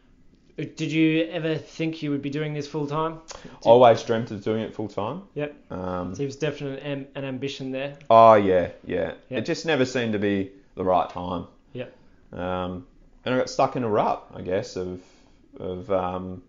Did 0.58 0.92
you 0.92 1.24
ever 1.32 1.56
think 1.56 2.04
you 2.04 2.12
would 2.12 2.22
be 2.22 2.30
doing 2.30 2.54
this 2.54 2.68
full 2.68 2.86
time? 2.86 3.20
Always 3.64 4.04
dreamt 4.04 4.30
of 4.32 4.44
doing 4.44 4.62
it 4.62 4.76
full 4.76 4.88
time. 4.88 5.24
Yep. 5.34 5.56
Um, 5.72 6.14
So 6.14 6.20
there 6.20 6.28
was 6.28 6.36
definitely 6.36 6.82
an, 6.82 7.08
an 7.16 7.26
ambition 7.26 7.72
there. 7.72 7.96
oh 8.10 8.36
yeah, 8.36 8.70
yeah. 8.86 9.14
Yep. 9.30 9.40
It 9.40 9.46
just 9.46 9.66
never 9.66 9.86
seemed 9.86 10.14
to 10.14 10.20
be 10.20 10.52
the 10.76 10.84
right 10.84 11.10
time. 11.10 11.48
Yep. 11.74 11.96
Um, 12.34 12.86
and 13.26 13.34
I 13.34 13.38
got 13.38 13.50
stuck 13.50 13.76
in 13.76 13.84
a 13.84 13.90
rut, 13.90 14.26
I 14.36 14.42
guess, 14.42 14.76
of 14.76 15.02
of 15.60 15.90
um, 15.92 16.44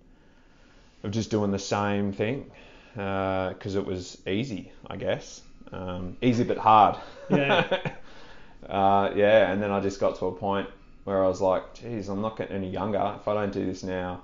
of 1.03 1.11
just 1.11 1.31
doing 1.31 1.51
the 1.51 1.59
same 1.59 2.13
thing 2.13 2.51
because 2.95 3.75
it 3.75 3.87
was 3.87 4.19
easy, 4.27 4.71
I 4.87 4.97
guess. 4.97 5.41
Um, 5.73 6.17
easy 6.21 6.45
but 6.45 6.59
hard. 6.59 6.97
Yeah. 7.31 7.93
uh, 8.69 9.13
yeah, 9.17 9.51
and 9.51 9.63
then 9.63 9.71
I 9.71 9.81
just 9.81 9.99
got 9.99 10.19
to 10.19 10.27
a 10.27 10.33
point 10.33 10.69
where 11.05 11.23
I 11.25 11.29
was 11.29 11.41
like, 11.41 11.75
geez, 11.75 12.09
I'm 12.09 12.21
not 12.23 12.37
getting 12.37 12.57
any 12.57 12.71
younger. 12.71 13.17
If 13.21 13.29
I 13.29 13.35
don't 13.35 13.53
do 13.53 13.65
this 13.65 13.83
now, 13.83 14.23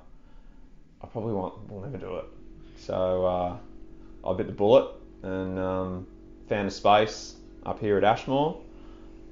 I 1.02 1.06
probably 1.06 1.32
won't, 1.34 1.70
will 1.70 1.80
never 1.80 1.98
do 1.98 2.16
it. 2.16 2.24
So 2.78 3.24
uh, 3.26 4.28
I 4.28 4.32
bit 4.34 4.46
the 4.46 4.52
bullet 4.52 4.90
and 5.22 5.58
um, 5.58 6.06
found 6.48 6.68
a 6.68 6.70
space 6.70 7.36
up 7.66 7.78
here 7.80 7.98
at 7.98 8.04
Ashmore 8.04 8.60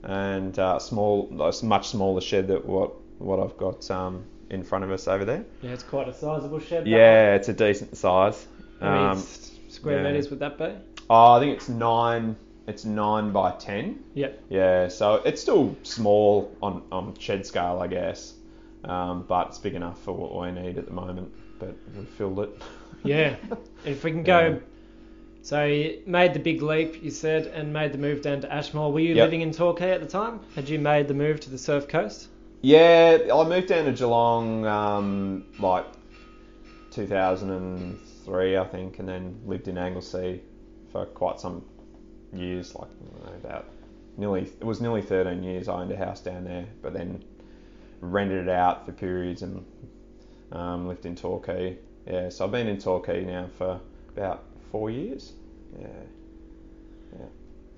and 0.04 0.58
uh, 0.58 0.78
small, 0.78 1.28
a 1.42 1.64
much 1.64 1.88
smaller 1.88 2.20
shed 2.20 2.46
than 2.48 2.58
what 2.58 2.92
what 3.18 3.40
I've 3.40 3.56
got 3.56 3.90
um, 3.90 4.24
in 4.50 4.62
front 4.62 4.84
of 4.84 4.92
us 4.92 5.08
over 5.08 5.24
there. 5.24 5.44
Yeah, 5.60 5.70
it's 5.72 5.82
quite 5.82 6.06
a 6.08 6.14
sizable 6.14 6.60
shed. 6.60 6.86
Yeah, 6.86 7.34
it's 7.34 7.48
a 7.48 7.52
decent 7.52 7.96
size. 7.96 8.46
How 8.80 8.90
many 8.92 9.04
Um, 9.06 9.18
s- 9.18 9.50
square 9.68 10.02
yeah. 10.02 10.10
meters 10.10 10.30
would 10.30 10.38
that 10.38 10.56
be? 10.56 10.72
oh, 11.10 11.32
I 11.32 11.40
think 11.40 11.56
it's 11.56 11.68
nine. 11.68 12.36
It's 12.68 12.84
nine 12.84 13.32
by 13.32 13.52
ten. 13.52 14.04
Yep. 14.14 14.42
Yeah, 14.50 14.88
so 14.88 15.14
it's 15.24 15.40
still 15.40 15.74
small 15.82 16.54
on, 16.62 16.82
on 16.92 17.14
shed 17.18 17.46
scale, 17.46 17.80
I 17.82 17.86
guess, 17.86 18.34
um, 18.84 19.24
but 19.26 19.48
it's 19.48 19.58
big 19.58 19.74
enough 19.74 19.98
for 20.02 20.12
what 20.12 20.38
we 20.40 20.52
need 20.52 20.76
at 20.76 20.84
the 20.86 20.92
moment. 20.92 21.32
But 21.58 21.74
we 21.96 22.04
filled 22.04 22.38
it. 22.40 22.50
Yeah. 23.04 23.36
if 23.84 24.02
we 24.02 24.10
can 24.10 24.24
go. 24.24 24.40
Yeah. 24.40 24.58
So 25.40 25.64
you 25.64 26.02
made 26.04 26.34
the 26.34 26.40
big 26.40 26.62
leap, 26.62 27.00
you 27.02 27.10
said, 27.12 27.46
and 27.46 27.72
made 27.72 27.92
the 27.92 27.98
move 27.98 28.22
down 28.22 28.40
to 28.40 28.52
Ashmore. 28.52 28.92
Were 28.92 28.98
you 29.00 29.14
Yep. 29.14 29.24
living 29.24 29.40
in 29.42 29.52
Torquay 29.52 29.92
at 29.92 30.00
the 30.00 30.06
time? 30.06 30.40
Had 30.56 30.68
you 30.68 30.80
made 30.80 31.06
the 31.06 31.14
move 31.14 31.38
to 31.40 31.50
the 31.50 31.56
Surf 31.58 31.86
Coast? 31.88 32.26
Yeah, 32.60 33.18
I 33.32 33.48
moved 33.48 33.68
down 33.68 33.84
to 33.84 33.92
Geelong 33.92 34.66
um, 34.66 35.44
like 35.60 35.86
2003, 36.90 38.56
I 38.56 38.64
think, 38.64 38.98
and 38.98 39.08
then 39.08 39.40
lived 39.46 39.68
in 39.68 39.78
Anglesea 39.78 40.40
for 40.90 41.06
quite 41.06 41.38
some 41.40 41.64
years, 42.32 42.74
like 42.74 42.88
know, 43.24 43.32
about 43.34 43.66
nearly 44.16 44.42
it 44.42 44.64
was 44.64 44.80
nearly 44.80 45.02
13 45.02 45.42
years. 45.42 45.68
I 45.68 45.80
owned 45.80 45.92
a 45.92 45.96
house 45.96 46.20
down 46.20 46.44
there, 46.44 46.66
but 46.82 46.92
then 46.92 47.24
rented 48.00 48.48
it 48.48 48.50
out 48.50 48.86
for 48.86 48.92
periods 48.92 49.42
and 49.42 49.64
um, 50.52 50.88
lived 50.88 51.06
in 51.06 51.16
Torquay. 51.16 51.78
Yeah, 52.06 52.28
so 52.28 52.44
I've 52.44 52.52
been 52.52 52.68
in 52.68 52.78
Torquay 52.78 53.24
now 53.24 53.48
for 53.58 53.80
about 54.16 54.44
four 54.70 54.90
years. 54.90 55.32
Yeah. 55.78 55.88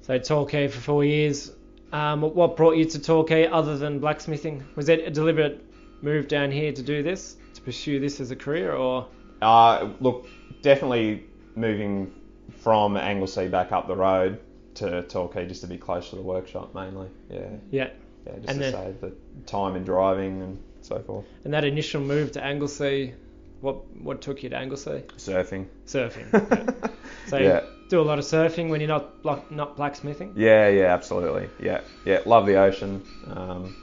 So 0.02 0.18
Torquay 0.18 0.68
for 0.68 0.80
four 0.80 1.04
years. 1.04 1.52
Um, 1.92 2.22
what 2.22 2.56
brought 2.56 2.76
you 2.76 2.84
to 2.84 3.00
Torquay 3.00 3.46
other 3.46 3.76
than 3.76 3.98
blacksmithing? 3.98 4.64
Was 4.76 4.88
it 4.88 5.06
a 5.06 5.10
deliberate 5.10 5.64
move 6.02 6.28
down 6.28 6.50
here 6.50 6.72
to 6.72 6.82
do 6.82 7.02
this, 7.02 7.36
to 7.54 7.60
pursue 7.60 8.00
this 8.00 8.20
as 8.20 8.30
a 8.30 8.36
career, 8.36 8.72
or 8.72 9.06
Uh, 9.42 9.90
look, 10.00 10.26
definitely 10.62 11.24
moving 11.54 12.12
from 12.58 12.96
Anglesea 12.96 13.48
back 13.48 13.72
up 13.72 13.86
the 13.88 13.96
road 13.96 14.40
to 14.74 15.02
Torquay 15.02 15.46
just 15.46 15.60
to 15.62 15.66
be 15.66 15.76
close 15.78 16.10
to 16.10 16.16
the 16.16 16.22
workshop 16.22 16.74
mainly. 16.74 17.08
Yeah, 17.30 17.38
yeah? 17.70 17.90
yeah, 18.26 18.32
just 18.36 18.48
And 18.48 18.48
to 18.48 18.54
then- 18.58 18.72
save 18.72 19.00
the 19.00 19.12
time 19.46 19.76
in 19.76 19.84
driving 19.84 20.42
and 20.42 20.62
so 20.82 20.98
forth. 21.00 21.26
And 21.44 21.52
that 21.54 21.64
initial 21.64 22.00
move 22.00 22.32
to 22.32 22.44
Anglesea, 22.44 23.14
what 23.60 23.76
what 24.00 24.22
took 24.22 24.42
you 24.42 24.48
to 24.50 24.56
Anglesea? 24.56 25.02
Surfing. 25.18 25.66
Surfing. 25.86 26.26
yeah. 26.32 26.90
So 27.26 27.36
Yeah. 27.38 27.60
do 27.90 28.00
a 28.00 28.02
lot 28.02 28.18
of 28.18 28.24
surfing 28.24 28.70
when 28.70 28.80
you're 28.80 28.88
not 28.88 29.22
not 29.50 29.76
blacksmithing. 29.76 30.32
Yeah, 30.36 30.68
yeah, 30.68 30.94
absolutely. 30.94 31.48
Yeah, 31.60 31.80
yeah, 32.06 32.20
love 32.24 32.46
the 32.46 32.56
ocean. 32.56 33.02
Um, 33.26 33.76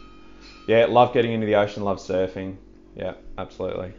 yeah, 0.68 0.86
love 0.86 1.14
getting 1.14 1.32
into 1.34 1.46
the 1.46 1.56
ocean, 1.56 1.84
love 1.84 1.98
surfing. 2.00 2.58
Yeah, 2.96 3.14
absolutely. 3.38 3.94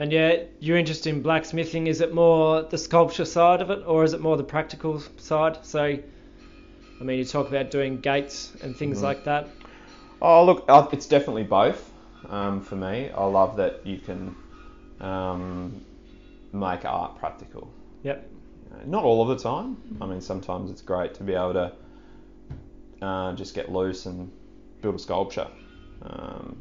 And 0.00 0.10
yeah, 0.12 0.44
your 0.60 0.78
interest 0.78 1.06
in 1.06 1.20
blacksmithing 1.20 1.86
is 1.86 2.00
it 2.00 2.14
more 2.14 2.62
the 2.62 2.78
sculpture 2.78 3.26
side 3.26 3.60
of 3.60 3.68
it, 3.70 3.82
or 3.86 4.02
is 4.02 4.14
it 4.14 4.20
more 4.22 4.38
the 4.38 4.42
practical 4.42 4.98
side? 5.18 5.58
So, 5.60 5.82
I 5.84 7.04
mean, 7.04 7.18
you 7.18 7.24
talk 7.26 7.48
about 7.48 7.70
doing 7.70 8.00
gates 8.00 8.56
and 8.62 8.74
things 8.74 9.00
Mhm. 9.00 9.02
like 9.02 9.24
that. 9.24 9.50
Oh, 10.22 10.42
look, 10.46 10.64
it's 10.94 11.06
definitely 11.06 11.44
both 11.44 11.92
um, 12.30 12.62
for 12.62 12.76
me. 12.76 13.10
I 13.10 13.24
love 13.26 13.58
that 13.58 13.86
you 13.86 13.98
can 13.98 14.34
um, 15.02 15.82
make 16.52 16.86
art 16.86 17.18
practical. 17.18 17.68
Yep. 18.02 18.26
Not 18.86 19.04
all 19.04 19.20
of 19.20 19.28
the 19.28 19.42
time. 19.42 19.76
I 20.00 20.06
mean, 20.06 20.22
sometimes 20.22 20.70
it's 20.70 20.82
great 20.82 21.12
to 21.14 21.22
be 21.22 21.34
able 21.34 21.52
to 21.52 21.72
uh, 23.02 23.34
just 23.34 23.54
get 23.54 23.70
loose 23.70 24.06
and 24.06 24.30
build 24.80 24.94
a 24.94 24.98
sculpture. 24.98 25.48
Um, 26.02 26.56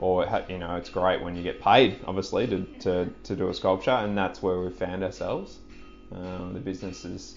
or, 0.00 0.26
you 0.48 0.58
know, 0.58 0.76
it's 0.76 0.88
great 0.88 1.22
when 1.22 1.36
you 1.36 1.42
get 1.42 1.60
paid, 1.60 2.00
obviously, 2.06 2.46
to, 2.46 2.64
to, 2.80 3.12
to 3.24 3.36
do 3.36 3.48
a 3.48 3.54
sculpture, 3.54 3.90
and 3.90 4.16
that's 4.16 4.42
where 4.42 4.58
we've 4.58 4.74
found 4.74 5.04
ourselves. 5.04 5.58
Um, 6.12 6.54
the 6.54 6.60
business 6.60 7.04
is, 7.04 7.36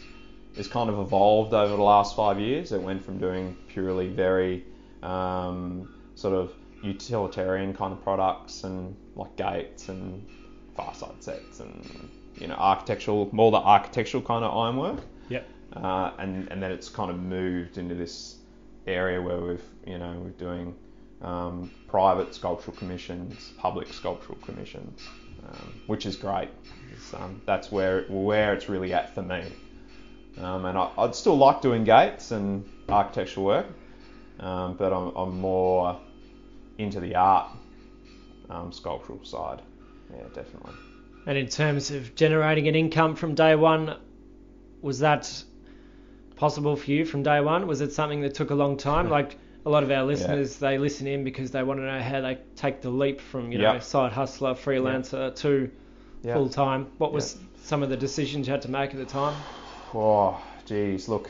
is 0.56 0.68
kind 0.68 0.90
of 0.90 0.98
evolved 0.98 1.54
over 1.54 1.76
the 1.76 1.84
last 1.84 2.16
five 2.16 2.40
years. 2.40 2.72
It 2.72 2.82
went 2.82 3.04
from 3.04 3.20
doing 3.20 3.58
purely 3.68 4.08
very 4.08 4.66
um, 5.04 5.94
sort 6.16 6.34
of 6.34 6.54
utilitarian 6.82 7.74
kind 7.74 7.94
of 7.94 8.02
products 8.04 8.64
and 8.64 8.96
like 9.16 9.36
gates 9.36 9.90
and 9.90 10.26
fireside 10.76 11.24
sets 11.24 11.60
and 11.60 12.10
you 12.36 12.48
know 12.48 12.56
architectural, 12.56 13.30
more 13.32 13.52
the 13.52 13.58
architectural 13.58 14.24
kind 14.24 14.44
of 14.44 14.56
ironwork. 14.56 15.02
Yep. 15.30 15.48
Uh, 15.76 16.12
and 16.20 16.50
and 16.52 16.62
then 16.62 16.72
it's 16.72 16.90
kind 16.90 17.12
of 17.12 17.20
moved 17.20 17.78
into 17.78 17.96
this 17.96 18.38
area 18.88 19.22
where 19.22 19.40
we've 19.40 19.64
you 19.86 19.98
know 19.98 20.20
we're 20.24 20.30
doing 20.32 20.76
um, 21.24 21.72
private 21.88 22.36
sculptural 22.36 22.76
commissions, 22.78 23.54
public 23.58 23.92
sculptural 23.94 24.38
commissions, 24.40 25.02
um, 25.48 25.74
which 25.88 26.06
is 26.06 26.16
great. 26.16 26.50
It's, 26.92 27.14
um, 27.14 27.42
that's 27.46 27.72
where 27.72 28.04
where 28.04 28.54
it's 28.54 28.70
really 28.70 28.94
at 28.94 29.14
for 29.16 29.22
me. 29.22 29.44
Um, 30.38 30.66
and 30.66 30.78
I, 30.78 30.90
I'd 30.98 31.16
still 31.16 31.38
like 31.38 31.62
doing 31.62 31.84
gates 31.84 32.32
and 32.32 32.68
architectural 32.90 33.46
work, 33.46 33.68
um, 34.40 34.76
but 34.76 34.92
I'm, 34.92 35.16
I'm 35.16 35.40
more 35.40 36.00
into 36.78 37.00
the 37.00 37.16
art 37.16 37.50
um, 38.50 38.72
sculptural 38.72 39.24
side. 39.24 39.62
Yeah, 40.12 40.24
definitely. 40.34 40.74
And 41.26 41.38
in 41.38 41.48
terms 41.48 41.92
of 41.92 42.16
generating 42.16 42.68
an 42.68 42.76
income 42.76 43.16
from 43.16 43.36
day 43.36 43.56
one, 43.56 43.96
was 44.82 45.00
that 45.00 45.44
possible 46.36 46.76
for 46.76 46.92
you 46.92 47.06
from 47.06 47.24
day 47.24 47.40
one? 47.40 47.68
Was 47.68 47.82
it 47.82 47.94
something 47.94 48.22
that 48.22 48.34
took 48.34 48.50
a 48.50 48.56
long 48.56 48.76
time? 48.78 49.10
Like 49.14 49.38
a 49.66 49.70
lot 49.70 49.84
of 49.84 49.92
our 49.92 50.04
listeners, 50.04 50.58
they 50.58 50.78
listen 50.78 51.08
in 51.08 51.24
because 51.24 51.52
they 51.52 51.64
want 51.64 51.80
to 51.80 51.86
know 51.86 52.02
how 52.02 52.22
they 52.22 52.38
take 52.56 52.82
the 52.82 52.90
leap 52.90 53.22
from 53.22 53.52
you 53.52 53.58
know 53.60 53.74
Yep. 53.74 53.84
side 53.84 54.12
hustler, 54.12 54.54
freelancer 54.54 55.34
to 55.38 55.70
Yeah. 56.24 56.34
full 56.34 56.50
time. 56.50 56.88
What 56.98 57.14
was 57.14 57.38
some 57.64 57.82
of 57.84 57.90
the 57.90 57.98
decisions 57.98 58.48
you 58.48 58.52
had 58.52 58.62
to 58.64 58.72
make 58.72 58.92
at 58.92 58.98
the 58.98 59.06
time? 59.06 59.34
Oh, 59.94 60.42
geez, 60.66 61.08
look. 61.08 61.30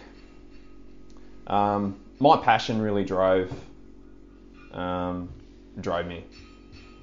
Um, 1.47 1.99
my 2.19 2.37
passion 2.37 2.81
really 2.81 3.03
drove 3.03 3.51
um, 4.71 5.29
drove 5.79 6.07
me 6.07 6.23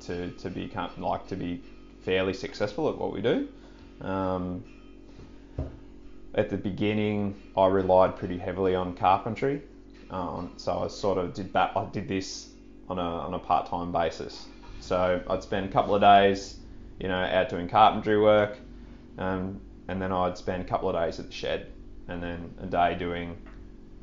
to 0.00 0.30
to 0.30 0.50
become 0.50 0.90
like 0.98 1.28
to 1.28 1.36
be 1.36 1.62
fairly 2.02 2.32
successful 2.34 2.88
at 2.88 2.96
what 2.98 3.12
we 3.12 3.20
do. 3.20 3.46
Um, 4.00 4.64
at 6.34 6.48
the 6.48 6.56
beginning, 6.56 7.34
I 7.56 7.66
relied 7.66 8.16
pretty 8.16 8.38
heavily 8.38 8.74
on 8.74 8.94
carpentry, 8.94 9.62
um, 10.10 10.52
so 10.56 10.80
I 10.80 10.88
sort 10.88 11.18
of 11.18 11.34
did 11.34 11.52
that. 11.52 11.76
I 11.76 11.84
did 11.86 12.08
this 12.08 12.50
on 12.88 12.98
a 12.98 13.02
on 13.02 13.34
a 13.34 13.38
part 13.38 13.66
time 13.66 13.92
basis. 13.92 14.46
So 14.80 15.22
I'd 15.28 15.42
spend 15.42 15.68
a 15.68 15.72
couple 15.72 15.94
of 15.94 16.00
days, 16.00 16.58
you 16.98 17.08
know, 17.08 17.14
out 17.14 17.48
doing 17.48 17.68
carpentry 17.68 18.20
work, 18.20 18.58
um, 19.18 19.60
and 19.88 20.00
then 20.00 20.12
I'd 20.12 20.36
spend 20.36 20.62
a 20.62 20.66
couple 20.66 20.88
of 20.88 20.96
days 20.96 21.20
at 21.20 21.26
the 21.26 21.32
shed, 21.32 21.72
and 22.08 22.22
then 22.22 22.54
a 22.60 22.66
day 22.66 22.96
doing 22.98 23.36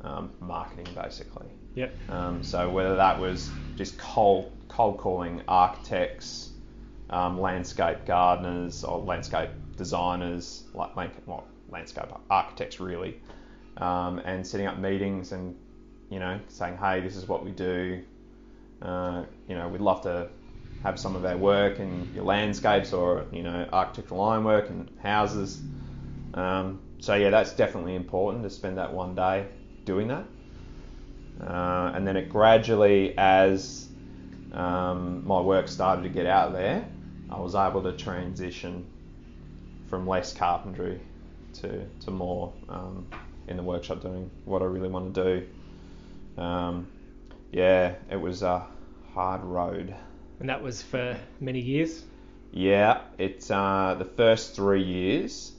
um, 0.02 0.30
marketing 0.40 0.86
basically. 0.94 1.48
Yep. 1.74 1.94
Um, 2.08 2.42
so 2.42 2.70
whether 2.70 2.96
that 2.96 3.18
was 3.20 3.50
just 3.76 3.98
cold 3.98 4.52
cold 4.68 4.98
calling 4.98 5.42
architects, 5.46 6.50
um, 7.10 7.40
landscape 7.40 8.06
gardeners 8.06 8.84
or 8.84 8.98
landscape 8.98 9.50
designers, 9.76 10.64
like 10.74 10.96
well, 11.26 11.46
landscape 11.68 12.06
architects 12.30 12.80
really, 12.80 13.20
um, 13.76 14.18
and 14.20 14.46
setting 14.46 14.66
up 14.66 14.78
meetings 14.78 15.32
and 15.32 15.56
you 16.10 16.18
know 16.18 16.40
saying, 16.48 16.76
hey, 16.76 17.00
this 17.00 17.16
is 17.16 17.26
what 17.26 17.44
we 17.44 17.50
do. 17.50 18.02
Uh, 18.80 19.24
you 19.48 19.56
know, 19.56 19.68
we'd 19.68 19.80
love 19.80 20.02
to 20.02 20.28
have 20.82 20.98
some 20.98 21.16
of 21.16 21.24
our 21.24 21.36
work 21.36 21.80
in 21.80 22.08
your 22.14 22.24
landscapes 22.24 22.92
or 22.92 23.26
you 23.32 23.42
know 23.42 23.68
architectural 23.72 24.22
ironwork 24.22 24.70
and 24.70 24.90
houses. 25.02 25.60
Um, 26.34 26.80
so 27.00 27.14
yeah, 27.14 27.30
that's 27.30 27.52
definitely 27.52 27.94
important 27.94 28.42
to 28.44 28.50
spend 28.50 28.78
that 28.78 28.92
one 28.92 29.14
day 29.14 29.46
doing 29.84 30.08
that. 30.08 30.24
Uh, 31.40 31.92
and 31.94 32.06
then 32.06 32.16
it 32.16 32.28
gradually, 32.28 33.16
as 33.16 33.88
um, 34.52 35.26
my 35.26 35.40
work 35.40 35.68
started 35.68 36.02
to 36.02 36.08
get 36.08 36.26
out 36.26 36.52
there, 36.52 36.84
I 37.30 37.38
was 37.38 37.54
able 37.54 37.82
to 37.84 37.92
transition 37.92 38.86
from 39.88 40.06
less 40.06 40.34
carpentry 40.34 41.00
to, 41.54 41.86
to 42.00 42.10
more 42.10 42.52
um, 42.68 43.06
in 43.46 43.56
the 43.56 43.62
workshop 43.62 44.02
doing 44.02 44.30
what 44.44 44.62
I 44.62 44.66
really 44.66 44.88
want 44.88 45.14
to 45.14 45.24
do. 45.24 45.46
Um, 46.38 46.86
yeah, 47.52 47.94
it 48.10 48.20
was 48.20 48.42
a 48.42 48.66
hard 49.12 49.42
road. 49.42 49.94
And 50.40 50.48
that 50.48 50.62
was 50.62 50.82
for 50.82 51.18
many 51.40 51.60
years. 51.60 52.04
Yeah, 52.52 53.00
it's 53.18 53.50
uh, 53.50 53.96
the 53.98 54.04
first 54.04 54.54
three 54.54 54.82
years, 54.82 55.52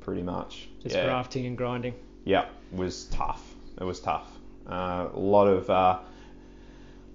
pretty 0.00 0.22
much. 0.22 0.68
Just 0.82 0.94
yeah. 0.94 1.04
grafting 1.04 1.46
and 1.46 1.56
grinding. 1.56 1.94
Yeah, 2.24 2.46
was 2.72 3.06
tough. 3.06 3.42
It 3.80 3.84
was 3.84 4.00
tough. 4.00 4.30
Uh, 4.68 5.08
a 5.12 5.18
lot 5.18 5.46
of, 5.46 5.68
uh, 5.68 5.98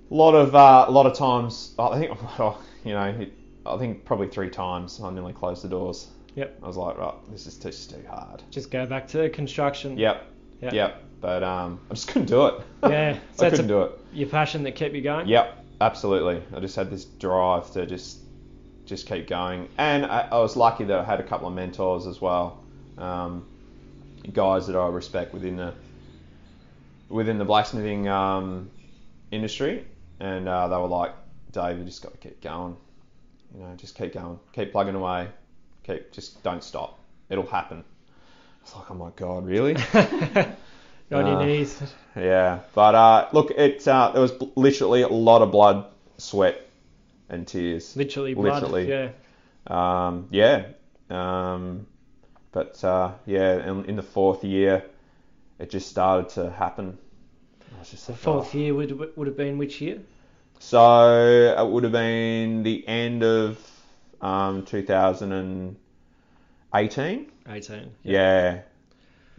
lot 0.10 0.36
of, 0.36 0.53
uh, 0.53 0.86
a 0.88 0.91
lot 0.91 1.05
of 1.05 1.17
times. 1.17 1.74
I 1.79 2.00
think, 2.00 2.17
you 2.83 2.93
know, 2.93 3.05
it, 3.05 3.33
I 3.65 3.77
think 3.77 4.05
probably 4.05 4.27
three 4.27 4.50
times 4.50 5.00
I 5.01 5.10
nearly 5.12 5.33
closed 5.33 5.63
the 5.63 5.69
doors. 5.69 6.07
Yep. 6.36 6.60
I 6.63 6.67
was 6.67 6.77
like, 6.77 6.98
right, 6.98 7.13
this 7.29 7.48
is 7.48 7.57
just 7.57 7.89
too 7.89 8.03
hard. 8.10 8.43
Just 8.51 8.71
go 8.71 8.86
back 8.86 9.07
to 9.10 9.29
construction. 9.29 9.98
Yep. 9.98 10.30
Yep. 10.62 10.74
Yep. 10.74 11.03
But 11.22 11.44
um, 11.44 11.80
I 11.89 11.94
just 11.94 12.08
couldn't 12.08 12.27
do 12.27 12.46
it. 12.48 12.62
Yeah, 12.84 13.13
so 13.13 13.20
I 13.46 13.50
that's 13.50 13.60
couldn't 13.60 13.65
a- 13.65 13.68
do 13.68 13.82
it. 13.84 13.91
Your 14.13 14.27
passion 14.30 14.63
that 14.63 14.75
kept 14.75 14.96
you 14.96 15.01
going. 15.01 15.27
Yep, 15.27 15.65
absolutely. 15.82 16.41
I 16.56 16.60
just 16.60 16.75
had 16.75 16.89
this 16.89 17.06
drive 17.06 17.72
to 17.74 17.86
just 17.86 18.20
just 18.86 19.08
keep 19.08 19.27
going, 19.27 19.70
and 19.77 20.06
I, 20.06 20.27
I 20.32 20.39
was 20.39 20.56
lucky 20.58 20.84
that 20.86 21.00
I 21.00 21.03
had 21.03 21.20
a 21.20 21.24
couple 21.24 21.48
of 21.48 21.53
mentors 21.53 22.08
as 22.08 22.20
well, 22.20 22.63
um, 22.98 23.46
guys 24.34 24.65
that 24.68 24.75
I 24.75 24.88
respect 24.88 25.34
within 25.34 25.56
the 25.58 25.74
within 27.08 27.38
the 27.38 27.46
blacksmithing 27.46 28.08
um, 28.08 28.70
industry, 29.32 29.86
and 30.20 30.50
uh, 30.50 30.68
they 30.68 30.75
were 30.75 30.88
like, 30.88 31.13
"Dave, 31.51 31.77
you 31.77 31.84
just 31.86 32.01
got 32.01 32.13
to 32.13 32.18
keep 32.18 32.41
going. 32.41 32.75
You 33.53 33.62
know, 33.62 33.75
just 33.77 33.96
keep 33.96 34.13
going, 34.13 34.39
keep 34.53 34.72
plugging 34.72 34.96
away, 34.96 35.27
keep 35.84 36.12
just 36.12 36.41
don't 36.44 36.63
stop. 36.63 37.00
It'll 37.30 37.46
happen." 37.46 37.84
It's 38.62 38.75
like, 38.75 38.91
oh 38.91 38.96
my 38.96 39.12
god, 39.15 39.46
really? 39.46 39.75
on 41.12 41.27
your 41.27 41.46
knees. 41.46 41.82
Yeah, 42.15 42.60
but 42.74 42.96
uh, 42.96 43.27
look, 43.34 43.51
it 43.51 43.86
uh, 43.88 44.12
there 44.12 44.22
was 44.22 44.34
literally 44.56 45.01
a 45.01 45.08
lot 45.08 45.41
of 45.41 45.51
blood, 45.51 45.86
sweat, 46.18 46.62
and 47.30 47.48
tears. 47.48 47.96
Literally 47.96 48.34
blood. 48.34 48.63
literally. 48.63 48.89
Yeah. 48.89 49.12
Um, 49.68 50.27
yeah, 50.32 50.65
um, 51.10 51.88
but 52.51 52.84
uh, 52.84 53.12
yeah, 53.25 53.70
in, 53.70 53.86
in 53.86 53.96
the 53.96 54.03
fourth 54.03 54.44
year, 54.44 54.84
it 55.60 55.70
just 55.70 55.89
started 55.89 56.30
to 56.30 56.50
happen. 56.51 56.98
Just 57.84 58.08
The 58.08 58.13
like, 58.13 58.22
fourth 58.22 58.56
oh. 58.56 58.58
year 58.58 58.74
would 58.74 59.18
would 59.18 59.27
have 59.27 59.38
been 59.38 59.58
which 59.58 59.82
year? 59.82 60.00
So 60.60 61.56
it 61.58 61.68
would 61.68 61.84
have 61.84 61.94
been 61.94 62.63
the 62.63 62.88
end 62.88 63.24
of 63.24 63.58
um, 64.22 64.63
2018. 64.65 67.31
18. 67.49 67.91
Yeah, 68.04 68.62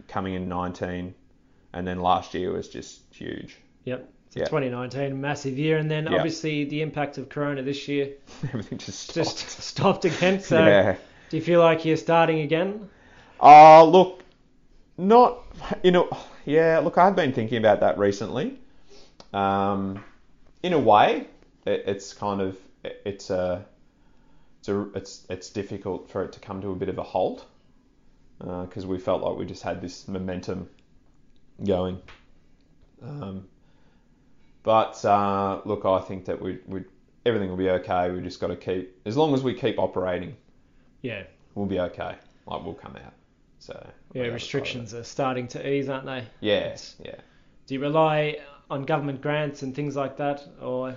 coming 0.07 0.33
in 0.35 0.47
19, 0.49 1.13
and 1.73 1.87
then 1.87 1.99
last 1.99 2.33
year 2.33 2.51
was 2.51 2.67
just 2.69 3.01
huge. 3.11 3.57
Yep. 3.85 4.09
So 4.29 4.39
Yeah. 4.39 4.45
2019, 4.47 5.19
massive 5.21 5.57
year, 5.57 5.77
and 5.77 5.89
then 5.89 6.05
Yeah. 6.05 6.15
obviously 6.17 6.65
the 6.65 6.81
impact 6.81 7.17
of 7.17 7.29
Corona 7.29 7.61
this 7.61 7.87
year 7.87 8.09
Everything 8.45 8.77
just 8.79 8.99
stopped. 8.99 9.15
just 9.15 9.61
stopped 9.61 10.05
again. 10.05 10.39
So 10.39 10.57
yeah. 10.65 10.95
do 11.29 11.37
you 11.37 11.43
feel 11.43 11.59
like 11.59 11.85
you're 11.85 11.97
starting 11.97 12.39
again? 12.41 12.89
Uh, 13.41 13.83
look, 13.83 14.23
not, 14.97 15.39
you 15.83 15.91
know, 15.91 16.09
yeah, 16.45 16.79
look, 16.79 16.97
I've 16.97 17.15
been 17.15 17.33
thinking 17.33 17.57
about 17.57 17.79
that 17.81 17.97
recently. 17.97 18.57
Um, 19.33 20.03
in 20.63 20.73
a 20.73 20.79
way, 20.79 21.27
it, 21.65 21.83
it's 21.87 22.13
kind 22.13 22.41
of, 22.41 22.57
it, 22.83 23.01
it's 23.05 23.29
a, 23.29 23.65
it's 24.59 24.69
a, 24.69 24.81
it's, 24.95 25.25
it's 25.29 25.49
difficult 25.49 26.09
for 26.09 26.23
it 26.23 26.31
to 26.33 26.39
come 26.39 26.61
to 26.61 26.71
a 26.71 26.75
bit 26.75 26.89
of 26.89 26.97
a 26.97 27.03
halt 27.03 27.45
because 28.39 28.85
we 28.85 28.97
felt 28.99 29.21
like 29.23 29.37
we 29.37 29.45
just 29.45 29.63
had 29.63 29.81
this 29.81 30.07
momentum 30.07 30.69
going. 31.65 32.01
Um, 33.01 33.47
but 34.63 35.03
uh, 35.05 35.61
look, 35.65 35.85
I 35.85 35.99
think 36.01 36.25
that 36.25 36.41
we, 36.41 36.59
we, 36.67 36.83
everything 37.25 37.49
will 37.49 37.57
be 37.57 37.69
okay. 37.69 38.09
We 38.11 38.21
just 38.21 38.39
got 38.39 38.47
to 38.47 38.55
keep, 38.55 38.95
as 39.05 39.17
long 39.17 39.33
as 39.33 39.43
we 39.43 39.53
keep 39.53 39.77
operating, 39.79 40.35
Yeah. 41.01 41.23
we'll 41.55 41.65
be 41.65 41.79
okay. 41.79 42.15
Like 42.47 42.63
we'll 42.63 42.73
come 42.73 42.95
out. 42.95 43.13
So 43.59 43.87
Yeah, 44.13 44.23
restrictions 44.23 44.93
are 44.93 45.03
starting 45.03 45.47
to 45.49 45.69
ease, 45.69 45.87
aren't 45.89 46.05
they? 46.05 46.25
Yeah, 46.41 46.75
yeah. 47.03 47.15
Do 47.67 47.73
you 47.75 47.79
rely 47.81 48.39
on 48.69 48.83
government 48.83 49.21
grants 49.21 49.61
and 49.63 49.73
things 49.75 49.95
like 49.95 50.17
that, 50.17 50.45
or, 50.61 50.95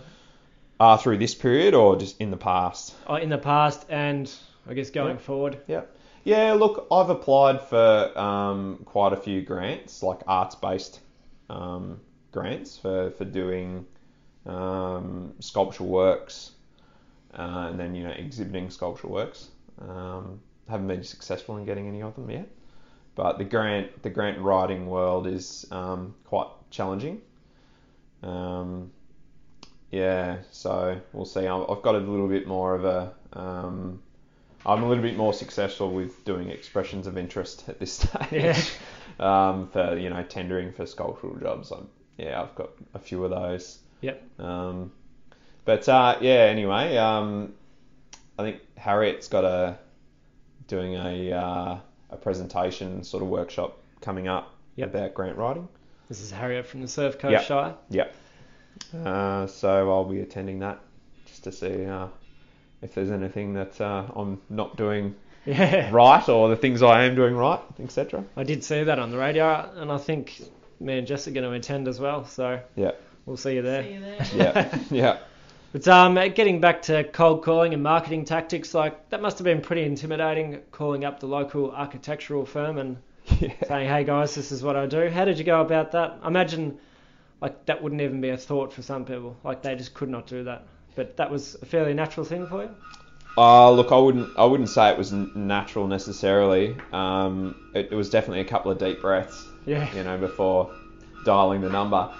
Uh, 0.80 0.96
through 0.96 1.18
this 1.18 1.34
period 1.34 1.74
or 1.74 1.96
just 1.96 2.20
in 2.20 2.30
the 2.30 2.36
past? 2.36 2.94
or 3.06 3.18
in 3.20 3.28
the 3.28 3.38
past 3.38 3.86
and 3.88 4.32
I 4.68 4.74
guess 4.74 4.90
going 4.90 5.16
Yeah. 5.16 5.22
forward? 5.22 5.58
Yeah. 5.68 5.82
Yeah, 6.26 6.54
look, 6.54 6.88
I've 6.90 7.08
applied 7.08 7.62
for 7.62 8.18
um, 8.18 8.80
quite 8.84 9.12
a 9.12 9.16
few 9.16 9.42
grants, 9.42 10.02
like 10.02 10.22
arts-based 10.26 10.98
um, 11.48 12.00
grants 12.32 12.76
for, 12.76 13.12
for 13.12 13.24
doing 13.24 13.86
um, 14.44 15.34
sculptural 15.38 15.88
works 15.88 16.50
uh, 17.32 17.68
and 17.70 17.78
then, 17.78 17.94
you 17.94 18.02
know, 18.02 18.10
exhibiting 18.10 18.70
sculptural 18.70 19.12
works. 19.12 19.50
Um, 19.80 20.40
haven't 20.68 20.88
been 20.88 21.04
successful 21.04 21.58
in 21.58 21.64
getting 21.64 21.86
any 21.86 22.02
of 22.02 22.16
them 22.16 22.28
yet. 22.28 22.48
But 23.14 23.38
the 23.38 23.44
grant 23.44 24.02
the 24.02 24.10
grant 24.10 24.40
writing 24.40 24.88
world 24.88 25.28
is 25.28 25.64
um, 25.70 26.16
quite 26.24 26.48
challenging. 26.70 27.20
Um, 28.24 28.90
yeah, 29.92 30.38
so 30.50 31.00
we'll 31.12 31.24
see. 31.24 31.46
I've 31.46 31.82
got 31.82 31.94
a 31.94 31.98
little 31.98 32.26
bit 32.26 32.48
more 32.48 32.74
of 32.74 32.84
a 32.84 33.14
I'm 34.66 34.82
a 34.82 34.88
little 34.88 35.02
bit 35.02 35.16
more 35.16 35.32
successful 35.32 35.90
with 35.92 36.24
doing 36.24 36.50
expressions 36.50 37.06
of 37.06 37.16
interest 37.16 37.64
at 37.68 37.78
this 37.78 37.92
stage. 38.00 38.32
Yeah. 38.32 38.56
um, 39.20 39.68
for 39.68 39.96
you 39.96 40.10
know 40.10 40.22
tendering 40.24 40.72
for 40.72 40.84
sculptural 40.86 41.36
jobs. 41.36 41.70
I'm, 41.70 41.88
yeah, 42.18 42.42
I've 42.42 42.54
got 42.54 42.70
a 42.94 42.98
few 42.98 43.24
of 43.24 43.30
those. 43.30 43.78
Yep. 44.00 44.22
Um, 44.40 44.92
but 45.64 45.88
uh, 45.88 46.18
yeah, 46.20 46.44
anyway, 46.50 46.96
um, 46.96 47.54
I 48.38 48.42
think 48.42 48.60
Harriet's 48.76 49.28
got 49.28 49.44
a 49.44 49.78
doing 50.68 50.94
a 50.94 51.32
uh, 51.32 51.78
a 52.10 52.16
presentation 52.16 53.04
sort 53.04 53.22
of 53.22 53.28
workshop 53.28 53.78
coming 54.00 54.28
up 54.28 54.52
Yep. 54.76 54.88
about 54.94 55.14
grant 55.14 55.36
writing. 55.38 55.68
This 56.08 56.20
is 56.20 56.30
Harriet 56.30 56.66
from 56.66 56.82
the 56.82 56.88
Surf 56.88 57.18
Coast 57.18 57.32
Yep. 57.32 57.44
Shire. 57.44 57.74
Yep. 57.90 58.14
Uh, 59.04 59.46
so 59.46 59.90
I'll 59.90 60.04
be 60.04 60.20
attending 60.20 60.58
that 60.60 60.80
just 61.26 61.44
to 61.44 61.52
see 61.52 61.84
uh, 61.86 62.08
if 62.82 62.94
there's 62.94 63.10
anything 63.10 63.54
that 63.54 63.80
uh, 63.80 64.04
I'm 64.14 64.40
not 64.50 64.76
doing 64.76 65.14
Yeah. 65.46 65.90
right 65.92 66.28
or 66.28 66.48
the 66.48 66.56
things 66.56 66.82
I 66.82 67.04
am 67.04 67.14
doing 67.14 67.34
right, 67.36 67.60
etc. 67.80 68.24
I 68.36 68.42
did 68.42 68.64
see 68.64 68.82
that 68.82 68.98
on 68.98 69.10
the 69.10 69.18
radio, 69.18 69.70
and 69.76 69.90
I 69.92 69.98
think 69.98 70.40
me 70.80 70.98
and 70.98 71.06
Jess 71.06 71.28
are 71.28 71.30
going 71.30 71.48
to 71.48 71.52
attend 71.52 71.86
as 71.88 72.00
well, 72.00 72.24
so 72.26 72.60
Yeah. 72.74 72.92
we'll 73.24 73.36
see 73.36 73.54
you 73.54 73.62
there. 73.62 73.82
See 73.84 73.92
you 73.94 74.00
there. 74.00 74.26
Yeah. 74.34 74.78
yeah. 74.90 75.18
But 75.72 75.86
um, 75.88 76.14
getting 76.14 76.60
back 76.60 76.82
to 76.82 77.04
cold 77.04 77.44
calling 77.44 77.74
and 77.74 77.82
marketing 77.82 78.24
tactics, 78.24 78.72
like 78.74 79.10
that 79.10 79.20
must 79.20 79.38
have 79.38 79.44
been 79.44 79.60
pretty 79.60 79.82
intimidating, 79.84 80.60
calling 80.72 81.04
up 81.04 81.20
the 81.20 81.26
local 81.26 81.70
architectural 81.70 82.46
firm 82.46 82.78
and 82.78 82.96
Yeah. 83.40 83.52
saying, 83.66 83.88
"Hey 83.88 84.04
guys, 84.04 84.34
this 84.34 84.52
is 84.52 84.62
what 84.62 84.76
I 84.76 84.86
do." 84.86 85.08
How 85.10 85.24
did 85.24 85.38
you 85.38 85.44
go 85.44 85.60
about 85.60 85.92
that? 85.92 86.18
I 86.22 86.28
imagine 86.28 86.78
like 87.40 87.66
that 87.66 87.82
wouldn't 87.82 88.00
even 88.00 88.20
be 88.20 88.30
a 88.30 88.36
thought 88.36 88.72
for 88.72 88.82
some 88.82 89.04
people. 89.04 89.36
Like 89.44 89.62
they 89.62 89.74
just 89.74 89.92
could 89.94 90.08
not 90.08 90.26
do 90.26 90.44
that. 90.44 90.66
But 90.96 91.16
that 91.18 91.30
was 91.30 91.56
a 91.62 91.66
fairly 91.66 91.94
natural 91.94 92.26
thing 92.26 92.46
for 92.46 92.62
you. 92.64 92.70
Uh, 93.38 93.70
look, 93.70 93.92
I 93.92 93.98
wouldn't. 93.98 94.30
I 94.38 94.44
wouldn't 94.46 94.70
say 94.70 94.88
it 94.90 94.96
was 94.98 95.12
natural 95.12 95.86
necessarily. 95.86 96.74
Um, 96.92 97.54
it, 97.74 97.88
it 97.92 97.94
was 97.94 98.08
definitely 98.10 98.40
a 98.40 98.44
couple 98.44 98.70
of 98.72 98.78
deep 98.78 99.00
breaths, 99.02 99.46
Yeah. 99.66 99.94
you 99.94 100.02
know, 100.04 100.16
before 100.16 100.70
dialing 101.24 101.60
the 101.60 101.68
number. 101.68 102.10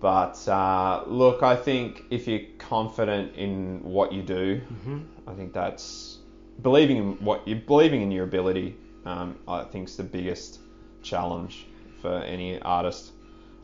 But 0.00 0.46
uh, 0.46 1.04
look, 1.06 1.42
I 1.42 1.56
think 1.56 2.04
if 2.10 2.28
you're 2.28 2.42
confident 2.58 3.34
in 3.36 3.82
what 3.82 4.12
you 4.12 4.22
do, 4.22 4.60
hmm 4.84 4.98
I 5.26 5.32
think 5.32 5.52
that's 5.52 6.18
believing 6.62 6.96
in 6.98 7.24
what 7.24 7.48
you're 7.48 7.58
believing 7.58 8.02
in 8.02 8.10
your 8.10 8.24
ability. 8.24 8.76
Um, 9.06 9.38
I 9.48 9.62
think 9.64 9.88
is 9.88 9.96
the 9.96 10.02
biggest 10.02 10.58
challenge 11.02 11.66
for 12.02 12.12
any 12.18 12.60
artist, 12.60 13.12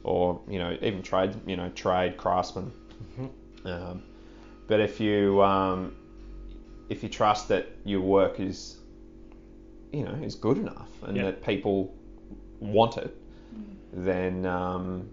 or 0.02 0.40
you 0.48 0.58
know, 0.58 0.76
even 0.80 1.02
trade, 1.02 1.34
you 1.46 1.56
know, 1.56 1.68
trade 1.70 2.16
craftsman. 2.16 2.72
Mhm. 3.18 3.28
Um, 3.64 4.02
but 4.66 4.80
if 4.80 5.00
you 5.00 5.42
um, 5.42 5.94
if 6.88 7.02
you 7.02 7.08
trust 7.08 7.48
that 7.48 7.66
your 7.84 8.00
work 8.00 8.40
is, 8.40 8.78
you 9.92 10.04
know, 10.04 10.12
is 10.22 10.34
good 10.34 10.58
enough 10.58 10.88
and 11.02 11.16
Yeah. 11.16 11.24
that 11.24 11.42
people 11.44 11.94
want 12.60 12.96
it, 12.96 13.14
then 13.92 14.46
um, 14.46 15.08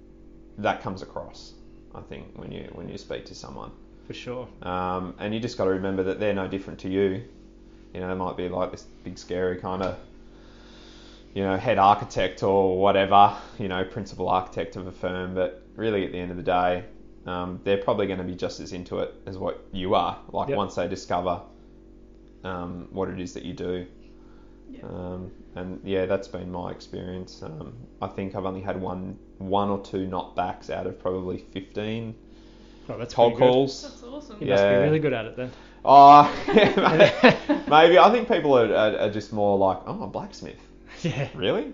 that 0.57 0.81
comes 0.81 1.01
across. 1.01 1.53
I 1.95 2.01
think 2.01 2.25
when 2.37 2.51
you 2.51 2.69
when 2.73 2.87
you 2.89 2.97
speak 2.97 3.25
to 3.25 3.35
someone, 3.35 3.71
For 4.07 4.13
sure. 4.13 4.47
um, 4.61 5.15
and 5.19 5.33
you 5.33 5.39
just 5.39 5.57
got 5.57 5.65
to 5.65 5.71
remember 5.71 6.03
that 6.03 6.19
they're 6.19 6.33
no 6.33 6.47
different 6.47 6.79
to 6.81 6.89
you. 6.89 7.23
You 7.93 7.99
know, 8.01 8.07
they 8.07 8.13
might 8.13 8.37
be 8.37 8.47
like 8.49 8.71
this 8.71 8.85
big 9.03 9.17
scary 9.17 9.57
kind 9.57 9.81
of, 9.81 9.97
you 11.33 11.41
know, 11.43 11.57
head 11.57 11.79
architect 11.79 12.43
or 12.43 12.77
whatever, 12.79 13.35
you 13.57 13.67
know, 13.67 13.83
principal 13.83 14.29
architect 14.29 14.75
of 14.75 14.85
a 14.85 14.91
firm, 14.91 15.33
but 15.33 15.63
really 15.75 16.05
at 16.05 16.11
the 16.11 16.19
end 16.19 16.29
of 16.29 16.37
the 16.37 16.43
day, 16.43 16.83
um, 17.25 17.59
they're 17.63 17.77
probably 17.83 18.07
going 18.07 18.19
to 18.19 18.25
be 18.25 18.35
just 18.35 18.59
as 18.59 18.71
into 18.73 18.99
it 18.99 19.13
as 19.25 19.37
what 19.37 19.63
you 19.71 19.95
are. 19.95 20.17
Like 20.31 20.49
Yep. 20.49 20.57
once 20.57 20.75
they 20.75 20.87
discover 20.87 21.41
um, 22.43 22.87
what 22.91 23.09
it 23.09 23.19
is 23.19 23.33
that 23.33 23.43
you 23.43 23.53
do. 23.53 23.85
Yeah. 24.71 24.83
Um, 24.85 25.31
and 25.55 25.81
yeah, 25.83 26.05
that's 26.05 26.27
been 26.27 26.51
my 26.51 26.71
experience. 26.71 27.41
Um, 27.43 27.73
I 28.01 28.07
think 28.07 28.35
I've 28.35 28.45
only 28.45 28.61
had 28.61 28.79
one, 28.79 29.17
one 29.39 29.69
or 29.69 29.79
two 29.81 30.05
not 30.07 30.35
backs 30.35 30.69
out 30.69 30.87
of 30.87 30.99
probably 30.99 31.39
15 31.53 32.15
Oh, 32.91 32.97
that's 32.97 33.13
cold 33.13 33.37
calls. 33.37 33.83
That's 33.83 34.01
awesome. 34.03 34.37
You 34.41 34.47
must 34.49 34.63
be 34.63 34.69
really 34.69 34.97
good 34.99 35.13
at 35.13 35.25
it 35.25 35.35
then. 35.37 35.51
Oh, 35.85 36.23
yeah, 36.47 37.35
maybe. 37.69 37.99
I 37.99 38.11
think 38.11 38.27
people 38.27 38.57
are, 38.57 38.73
are, 38.73 38.97
are 38.97 39.09
just 39.11 39.31
more 39.31 39.57
like, 39.59 39.79
oh, 39.85 40.03
a 40.03 40.07
blacksmith. 40.07 40.59
Yeah. 41.03 41.29
Really? 41.35 41.71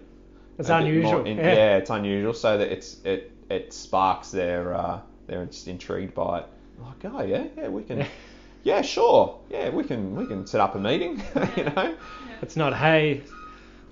It's 0.60 0.67
A 0.69 0.75
unusual. 0.77 1.12
more 1.13 1.25
in- 1.27 1.38
yeah. 1.38 1.77
it's 1.77 1.89
unusual, 1.89 2.34
so 2.34 2.58
that 2.58 2.69
it's 2.71 2.97
it 3.05 3.31
it 3.49 3.71
sparks 3.73 4.29
their 4.31 4.73
uh, 4.75 4.99
they're 5.27 5.45
just 5.45 5.67
intrigued 5.67 6.13
by 6.13 6.39
it. 6.39 6.45
Like, 6.79 7.13
oh 7.13 7.21
yeah, 7.21 7.45
yeah, 7.57 7.67
we 7.67 7.83
can, 7.83 7.99
Yeah. 7.99 8.07
yeah, 8.63 8.81
sure, 8.81 9.39
yeah, 9.49 9.69
we 9.69 9.83
can 9.83 10.15
we 10.15 10.25
can 10.25 10.45
set 10.45 10.61
up 10.61 10.75
a 10.75 10.79
meeting, 10.79 11.21
you 11.55 11.63
know. 11.63 11.95
It's 12.41 12.55
not, 12.55 12.75
hey, 12.75 13.23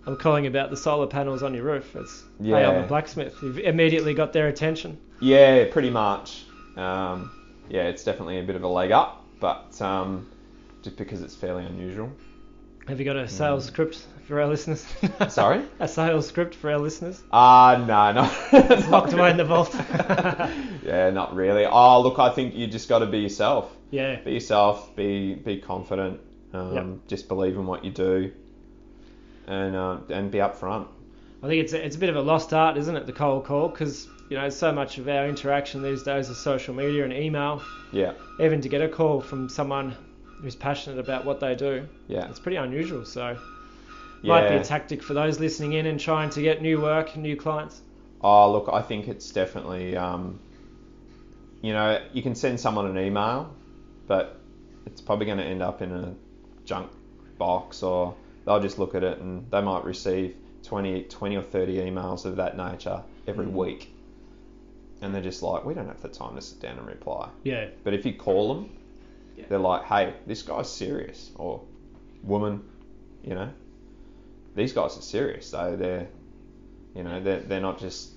I'm 0.06 0.18
calling 0.18 0.48
about 0.48 0.70
the 0.70 0.78
solar 0.78 1.08
panels 1.08 1.44
on 1.44 1.54
your 1.54 1.64
roof. 1.64 1.96
It's, 1.96 2.24
hey, 2.42 2.66
I'm 2.66 2.84
a 2.84 2.88
blacksmith. 2.88 3.36
You've 3.42 3.60
immediately 3.60 4.14
got 4.14 4.34
their 4.34 4.48
attention. 4.50 4.98
Yeah, 5.22 5.66
pretty 5.72 5.90
much. 5.90 6.44
Um, 6.76 7.32
yeah, 7.70 7.84
it's 7.84 8.04
definitely 8.04 8.40
a 8.40 8.44
bit 8.44 8.56
of 8.58 8.64
a 8.64 8.68
leg 8.68 8.92
up, 8.92 9.24
but 9.40 9.82
um, 9.82 10.30
just 10.82 10.98
because 10.98 11.22
it's 11.22 11.36
fairly 11.36 11.66
unusual. 11.66 12.12
Have 12.88 13.00
you 13.00 13.06
got 13.06 13.16
a 13.16 13.28
sales 13.28 13.66
script 13.66 14.06
for 14.28 14.42
our 14.42 14.48
listeners? 14.48 14.86
Mm. 15.02 15.32
Sorry? 15.32 15.64
a 15.80 15.88
sales 15.88 16.28
script 16.28 16.54
for 16.56 16.70
our 16.72 16.80
listeners? 16.80 17.22
Ah, 17.32 17.84
no, 17.88 18.22
no. 18.22 18.32
it's 18.52 18.88
Locked 18.90 19.14
away 19.14 19.32
in 19.32 19.38
the 19.38 19.46
vault. 19.46 19.74
yeah, 20.84 21.10
not 21.12 21.34
really. 21.36 21.66
Oh, 21.66 22.02
look, 22.02 22.20
I 22.20 22.30
think 22.30 22.56
you 22.56 22.68
just 22.68 22.90
got 22.90 23.00
to 23.00 23.06
be 23.06 23.20
yourself. 23.20 23.74
yeah. 23.92 24.18
Be 24.22 24.34
yourself. 24.34 24.96
Be 24.96 25.36
be 25.36 25.58
confident. 25.58 26.20
Um, 26.54 26.74
Yep. 26.76 26.86
Just 27.08 27.28
believe 27.30 27.56
in 27.56 27.66
what 27.66 27.84
you 27.86 27.92
do, 27.92 28.32
and 29.48 29.76
uh, 29.76 29.98
and 30.10 30.30
be 30.30 30.38
upfront. 30.40 30.88
I 31.42 31.48
think 31.48 31.64
it's 31.64 31.74
a, 31.74 31.86
it's 31.86 31.96
a 31.96 32.00
bit 32.00 32.10
of 32.10 32.16
a 32.16 32.22
lost 32.22 32.54
art, 32.54 32.78
isn't 32.78 32.96
it, 32.96 33.06
the 33.06 33.12
cold 33.12 33.44
call? 33.46 33.68
Because, 33.68 34.08
you 34.30 34.38
know, 34.38 34.48
so 34.50 34.72
much 34.72 34.98
of 34.98 35.10
our 35.10 35.28
interaction 35.28 35.82
these 35.82 36.02
days 36.04 36.30
is 36.30 36.38
social 36.38 36.74
media 36.74 37.04
and 37.04 37.12
email. 37.12 37.62
Yeah, 37.92 38.14
Even 38.40 38.62
to 38.62 38.70
get 38.70 38.82
a 38.82 38.88
call 38.88 39.20
from 39.20 39.50
someone 39.50 39.94
who's 40.44 40.56
passionate 40.56 41.00
about 41.00 41.26
what 41.26 41.40
they 41.40 41.56
do, 41.56 41.88
yeah, 42.08 42.30
it's 42.30 42.40
pretty 42.40 42.58
unusual. 42.58 43.06
So, 43.06 43.38
yeah. 44.22 44.28
might 44.28 44.50
be 44.50 44.56
a 44.56 44.64
tactic 44.64 45.02
for 45.02 45.14
those 45.14 45.40
listening 45.40 45.74
in 45.74 45.86
and 45.88 46.00
trying 46.00 46.30
to 46.32 46.42
get 46.42 46.62
new 46.62 46.82
work, 46.82 47.16
new 47.18 47.36
clients. 47.36 47.82
Oh, 48.22 48.52
look, 48.52 48.70
I 48.72 48.82
think 48.82 49.08
it's 49.08 49.32
definitely, 49.32 49.98
um, 49.98 50.40
you 51.62 51.74
know, 51.74 52.02
you 52.14 52.22
can 52.22 52.36
send 52.36 52.60
someone 52.60 52.86
an 52.88 52.98
email, 52.98 53.54
but 54.08 54.40
it's 54.86 55.02
probably 55.02 55.26
going 55.26 55.38
to 55.40 55.44
end 55.46 55.62
up 55.62 55.82
in 55.82 55.92
a 55.92 56.14
junk 56.66 56.92
box 57.38 57.84
or 57.84 58.16
they'll 58.46 58.60
just 58.62 58.80
look 58.80 58.96
at 58.96 59.04
it 59.04 59.20
and 59.20 59.50
they 59.50 59.62
might 59.62 59.84
receive 59.86 60.36
20, 60.64 61.04
20 61.04 61.36
or 61.38 61.42
30 61.42 61.78
emails 61.78 62.26
of 62.26 62.36
that 62.38 62.56
nature 62.58 63.02
every 63.28 63.46
Mm. 63.46 63.54
week. 63.54 63.90
And 65.02 65.14
they're 65.14 65.22
just 65.22 65.44
like, 65.44 65.66
we 65.66 65.74
don't 65.74 65.88
have 65.88 66.02
the 66.02 66.08
time 66.08 66.36
to 66.36 66.42
sit 66.42 66.62
down 66.62 66.78
and 66.78 66.88
reply. 66.88 67.28
Yeah. 67.44 67.68
But 67.84 67.94
if 67.94 68.06
you 68.06 68.14
call 68.14 68.54
them, 68.54 68.70
Yeah. 69.36 69.46
they're 69.50 69.60
like, 69.60 69.84
hey, 69.86 70.14
this 70.28 70.42
guy's 70.42 70.70
serious. 70.70 71.32
Or, 71.36 71.64
woman, 72.24 72.64
you 73.24 73.36
know, 73.36 73.50
these 74.56 74.74
guys 74.74 74.98
are 74.98 75.02
serious. 75.02 75.50
So 75.50 75.76
they're, 75.76 76.08
you 76.96 77.04
know, 77.04 77.22
they're, 77.22 77.40
they're 77.40 77.62
not 77.62 77.80
just 77.80 78.12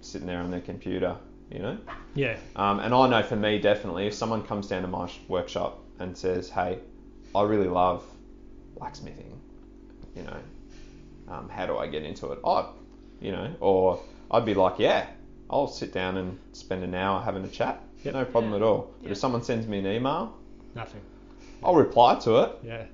sitting 0.00 0.26
there 0.26 0.38
on 0.38 0.50
their 0.50 0.60
computer, 0.60 1.16
you 1.50 1.58
know. 1.60 1.78
Yeah. 2.14 2.36
Um, 2.56 2.80
and 2.80 2.94
I 2.94 3.08
know 3.08 3.22
for 3.22 3.36
me, 3.36 3.58
definitely, 3.58 4.06
if 4.06 4.14
someone 4.14 4.42
comes 4.42 4.66
down 4.68 4.82
to 4.82 4.88
my 4.88 5.06
sh- 5.06 5.18
workshop 5.28 5.82
and 5.98 6.16
says, 6.16 6.48
hey, 6.50 6.78
I 7.34 7.42
really 7.42 7.68
love 7.68 8.04
blacksmithing, 8.76 9.40
you 10.14 10.22
know, 10.22 10.36
um, 11.28 11.48
how 11.48 11.66
do 11.66 11.76
I 11.76 11.86
get 11.86 12.02
into 12.02 12.32
it? 12.32 12.38
I, 12.44 12.68
you 13.20 13.32
know, 13.32 13.54
or 13.60 14.00
I'd 14.30 14.44
be 14.44 14.54
like, 14.54 14.78
yeah, 14.78 15.06
I'll 15.48 15.68
sit 15.68 15.92
down 15.92 16.16
and 16.16 16.38
spend 16.52 16.84
an 16.84 16.94
hour 16.94 17.20
having 17.20 17.44
a 17.44 17.48
chat. 17.48 17.82
Yep. 18.04 18.14
No 18.14 18.24
problem 18.24 18.50
Yeah. 18.52 18.56
at 18.58 18.62
all. 18.62 18.90
But 19.00 19.06
Yeah. 19.06 19.12
if 19.12 19.18
someone 19.18 19.42
sends 19.42 19.66
me 19.66 19.78
an 19.78 19.86
email, 19.86 20.34
Nothing. 20.74 21.00
I'll 21.62 21.74
reply 21.76 22.16
to 22.20 22.38
it, 22.42 22.52
Yeah. 22.64 22.84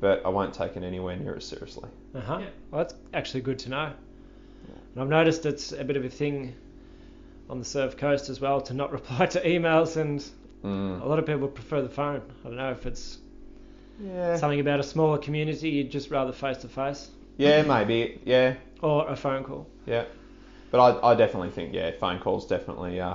but 0.00 0.24
I 0.24 0.28
won't 0.30 0.54
take 0.54 0.76
it 0.76 0.82
anywhere 0.82 1.16
near 1.16 1.36
as 1.36 1.44
seriously. 1.44 1.88
Uh 2.14 2.20
huh. 2.20 2.38
Yeah. 2.40 2.46
Well, 2.70 2.82
that's 2.84 2.94
actually 3.14 3.42
good 3.42 3.58
to 3.60 3.68
know. 3.70 3.90
And 4.94 5.02
I've 5.02 5.08
noticed 5.08 5.44
it's 5.46 5.72
a 5.72 5.84
bit 5.84 5.96
of 5.98 6.04
a 6.04 6.08
thing 6.08 6.54
on 7.50 7.58
the 7.58 7.64
Surf 7.64 7.96
Coast 7.98 8.28
as 8.30 8.40
well 8.40 8.60
to 8.62 8.74
not 8.74 8.90
reply 8.98 9.26
to 9.26 9.40
emails, 9.42 9.96
and 9.96 10.24
Mm. 10.64 11.02
a 11.02 11.06
lot 11.06 11.18
of 11.18 11.26
people 11.26 11.46
prefer 11.46 11.82
the 11.82 11.88
phone. 11.88 12.22
I 12.44 12.48
don't 12.48 12.56
know 12.56 12.70
if 12.72 12.86
it's 12.86 13.18
Yeah. 14.02 14.36
something 14.36 14.58
about 14.58 14.80
a 14.80 14.82
smaller 14.82 15.18
community 15.18 15.68
you'd 15.68 15.90
just 15.90 16.10
rather 16.10 16.32
face 16.32 16.56
to 16.58 16.68
face 16.68 17.10
Yeah, 17.36 17.62
maybe. 17.62 18.20
Yeah, 18.24 18.54
or 18.82 19.06
a 19.08 19.14
phone 19.14 19.44
call. 19.44 19.66
yeah. 19.84 20.06
But 20.72 20.80
I, 20.80 21.10
I 21.12 21.14
definitely 21.14 21.50
think, 21.50 21.72
yeah, 21.74 21.92
phone 22.00 22.18
calls 22.18 22.46
definitely, 22.46 22.98
uh, 23.00 23.14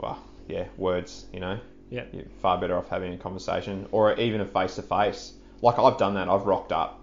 well, 0.00 0.22
yeah, 0.48 0.64
words, 0.76 1.26
you 1.32 1.40
know. 1.40 1.58
Yeah. 1.90 2.04
You're 2.12 2.24
far 2.40 2.58
better 2.60 2.76
off 2.76 2.88
having 2.88 3.12
a 3.14 3.18
conversation 3.18 3.88
or 3.92 4.14
even 4.14 4.40
a 4.40 4.46
face 4.46 4.76
to 4.76 4.82
face. 4.82 5.32
Like 5.60 5.78
I've 5.78 5.98
done 5.98 6.14
that. 6.14 6.28
I've 6.28 6.42
rocked 6.46 6.72
up 6.72 7.00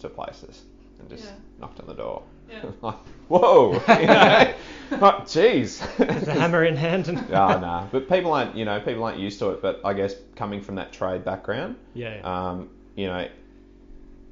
to 0.00 0.08
places 0.08 0.62
and 0.98 1.08
just 1.08 1.24
Yeah. 1.24 1.32
knocked 1.60 1.80
on 1.80 1.86
the 1.86 1.94
door. 1.94 2.22
Yeah. 2.48 2.62
like, 2.82 2.96
whoa, 3.28 3.72
you 3.72 3.78
know, 4.06 4.54
like, 4.92 5.24
jeez. 5.26 5.80
With 5.98 6.28
a 6.28 6.32
hammer 6.32 6.64
in 6.64 6.76
hand 6.76 7.08
and 7.08 7.18
Ah, 7.34 7.58
nah. 7.58 7.86
But 7.90 8.08
people 8.08 8.32
aren't, 8.32 8.54
you 8.56 8.64
know, 8.64 8.80
people 8.80 9.02
aren't 9.04 9.18
used 9.18 9.38
to 9.40 9.50
it. 9.50 9.62
But 9.62 9.80
I 9.84 9.92
guess 9.94 10.14
coming 10.36 10.60
from 10.60 10.76
that 10.76 10.92
trade 10.92 11.24
background, 11.24 11.76
yeah. 11.94 12.20
um, 12.22 12.70
you 12.94 13.06
know, 13.08 13.28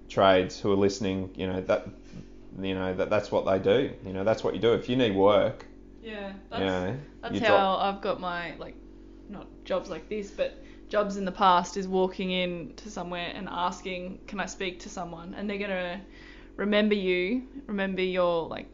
trades 0.08 0.58
who 0.60 0.72
are 0.72 0.76
listening, 0.76 1.30
you 1.36 1.46
know, 1.46 1.60
that, 1.62 1.86
you 2.60 2.74
know, 2.74 2.94
that 2.94 3.10
that's 3.10 3.30
what 3.30 3.44
they 3.46 3.58
do. 3.58 3.92
You 4.06 4.12
know, 4.12 4.24
that's 4.24 4.42
what 4.42 4.54
you 4.54 4.60
do. 4.60 4.72
If 4.72 4.88
you 4.88 4.96
need 4.96 5.14
work, 5.14 5.66
Yeah. 6.08 6.32
That's, 6.50 6.60
know, 6.62 6.96
that's 7.22 7.38
how 7.40 7.46
drop- 7.48 7.80
I've 7.80 8.00
got 8.00 8.20
my 8.20 8.54
like 8.56 8.74
not 9.28 9.46
jobs 9.64 9.90
like 9.90 10.08
this, 10.08 10.30
but 10.30 10.54
jobs 10.88 11.16
in 11.16 11.24
the 11.24 11.32
past 11.32 11.76
is 11.76 11.86
walking 11.86 12.30
in 12.30 12.72
to 12.76 12.90
somewhere 12.90 13.30
and 13.34 13.48
asking, 13.50 14.20
"Can 14.26 14.40
I 14.40 14.46
speak 14.46 14.80
to 14.80 14.88
someone?" 14.88 15.34
And 15.34 15.48
they're 15.48 15.58
gonna 15.58 16.00
remember 16.56 16.94
you, 16.94 17.42
remember 17.66 18.02
your 18.02 18.48
like 18.48 18.68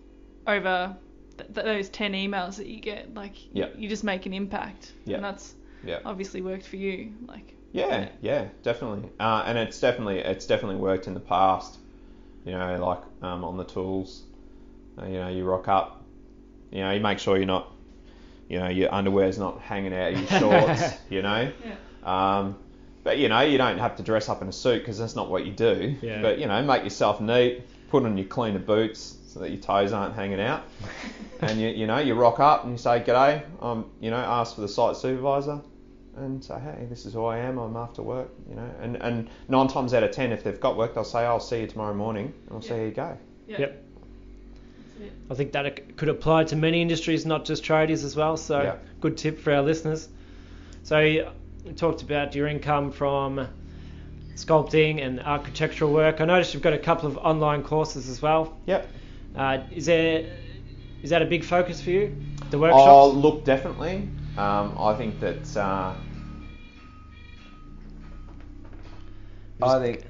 over 0.47 0.97
th- 1.39 1.53
th- 1.55 1.65
those 1.65 1.89
ten 1.89 2.13
emails 2.13 2.57
that 2.57 2.67
you 2.67 2.81
get. 2.81 3.15
Like 3.15 3.37
Yeah. 3.53 3.69
you 3.77 3.89
just 3.89 4.05
make 4.05 4.27
an 4.27 4.33
impact, 4.33 4.93
Yeah. 5.05 5.17
and 5.17 5.25
that's 5.25 5.55
yeah. 5.85 5.99
obviously 6.05 6.41
worked 6.41 6.67
for 6.67 6.77
you. 6.77 7.13
Like 7.27 7.55
Yeah, 7.73 8.11
yeah, 8.21 8.47
definitely. 8.63 9.11
Uh, 9.19 9.43
and 9.47 9.59
it's 9.59 9.81
definitely 9.81 10.19
it's 10.21 10.47
definitely 10.47 10.77
worked 10.77 11.09
in 11.09 11.15
the 11.15 11.21
past. 11.35 11.79
You 12.45 12.53
know, 12.53 12.77
like 12.85 13.03
um, 13.23 13.43
on 13.45 13.57
the 13.57 13.65
tools. 13.65 14.23
Uh, 14.97 15.07
you 15.07 15.15
know, 15.19 15.29
you 15.29 15.45
rock 15.45 15.67
up. 15.67 16.04
You 16.75 16.81
know, 16.81 16.91
you 16.91 17.01
make 17.01 17.19
sure 17.19 17.37
you're 17.39 17.47
not. 17.47 17.71
You 18.49 18.59
know, 18.59 18.69
your 18.69 18.93
underwear's 18.93 19.39
not 19.39 19.61
hanging 19.63 19.95
out 19.95 20.13
of 20.13 20.19
your 20.19 20.29
shorts. 20.41 20.83
you 21.09 21.23
know. 21.23 21.51
yeah, 21.65 21.77
Um, 22.39 22.57
but 23.03 23.17
you 23.17 23.29
know, 23.31 23.41
you 23.41 23.57
don't 23.57 23.79
have 23.79 23.97
to 23.97 24.03
dress 24.03 24.29
up 24.29 24.43
in 24.43 24.49
a 24.49 24.53
suit 24.53 24.81
because 24.81 24.99
that's 24.99 25.17
not 25.17 25.31
what 25.31 25.47
you 25.47 25.53
do. 25.53 25.97
Yeah. 26.03 26.21
But 26.21 26.39
you 26.39 26.47
know, 26.47 26.63
make 26.63 26.85
yourself 26.85 27.21
neat. 27.23 27.63
Put 27.89 28.05
on 28.05 28.19
your 28.19 28.27
cleaner 28.27 28.59
boots 28.59 29.17
so 29.29 29.41
that 29.41 29.51
your 29.51 29.61
toes 29.61 29.93
aren't 29.93 30.15
hanging 30.15 30.41
out. 30.41 30.65
and 31.41 31.59
you 31.61 31.69
you 31.69 31.87
know 31.87 31.99
you 31.99 32.15
rock 32.15 32.39
up 32.41 32.65
and 32.65 32.73
you 32.73 32.79
say 32.79 33.01
g'day. 33.01 33.43
Um, 33.63 33.87
you 34.01 34.11
know, 34.11 34.17
ask 34.17 34.55
for 34.57 34.61
the 34.61 34.69
site 34.69 34.97
supervisor 34.97 35.61
and 36.17 36.45
say, 36.45 36.59
hey, 36.61 36.87
this 36.89 37.07
is 37.07 37.15
who 37.15 37.25
I 37.25 37.39
am. 37.39 37.59
I'm 37.59 37.77
after 37.77 38.03
work. 38.03 38.29
You 38.49 38.57
know, 38.57 38.71
and 38.81 38.97
and 38.97 39.29
nine 39.49 39.69
times 39.69 39.95
out 39.95 40.03
of 40.03 40.11
ten, 40.11 40.33
if 40.33 40.45
they've 40.45 40.61
got 40.61 40.77
work, 40.77 40.95
they'll 40.95 41.05
say, 41.05 41.21
I'll 41.25 41.41
see 41.41 41.61
you 41.63 41.67
tomorrow 41.67 41.95
morning. 41.95 42.27
And 42.45 42.51
we'll 42.51 42.63
see 42.63 42.69
how 42.71 42.77
you 42.77 42.91
go. 42.91 43.17
yeah. 43.47 43.59
Yep. 43.61 43.84
That's. 45.05 45.31
I 45.31 45.35
think 45.35 45.53
that 45.53 45.97
could 45.97 46.09
apply 46.09 46.45
to 46.45 46.57
many 46.57 46.83
industries, 46.83 47.25
not 47.27 47.45
just 47.45 47.65
tradies 47.65 48.05
as 48.05 48.17
well. 48.17 48.37
So, 48.37 48.63
Yeah. 48.63 48.77
good 49.01 49.17
tip 49.17 49.39
for 49.41 49.53
our 49.53 49.63
listeners. 49.63 50.09
So, 50.83 50.99
you 51.01 51.27
talked 51.77 52.03
about 52.03 52.35
your 52.35 52.47
income 52.47 52.91
from 52.91 53.47
sculpting 54.37 55.05
and 55.05 55.21
architectural 55.21 55.93
work. 55.93 56.21
I 56.21 56.25
noticed 56.25 56.55
you've 56.55 56.63
got 56.63 56.73
a 56.73 56.79
couple 56.79 57.09
of 57.09 57.17
online 57.19 57.63
courses 57.63 58.09
as 58.09 58.21
well. 58.21 58.57
Yep. 58.67 58.89
Uh, 59.37 59.59
is 59.71 59.87
there 59.87 60.25
is 61.03 61.11
that 61.11 61.23
a 61.23 61.27
big 61.27 61.45
focus 61.45 61.83
for 61.83 61.91
you? 61.91 62.17
The 62.51 62.59
workshops. 62.59 62.83
Oh, 62.87 63.07
workshops? 63.09 63.25
look, 63.25 63.45
definitely. 63.45 64.09
Um, 64.37 64.75
I 64.79 64.95
think 64.95 65.21
that 65.21 65.57
uh, 65.57 65.93
I 69.63 69.79
think, 69.79 70.05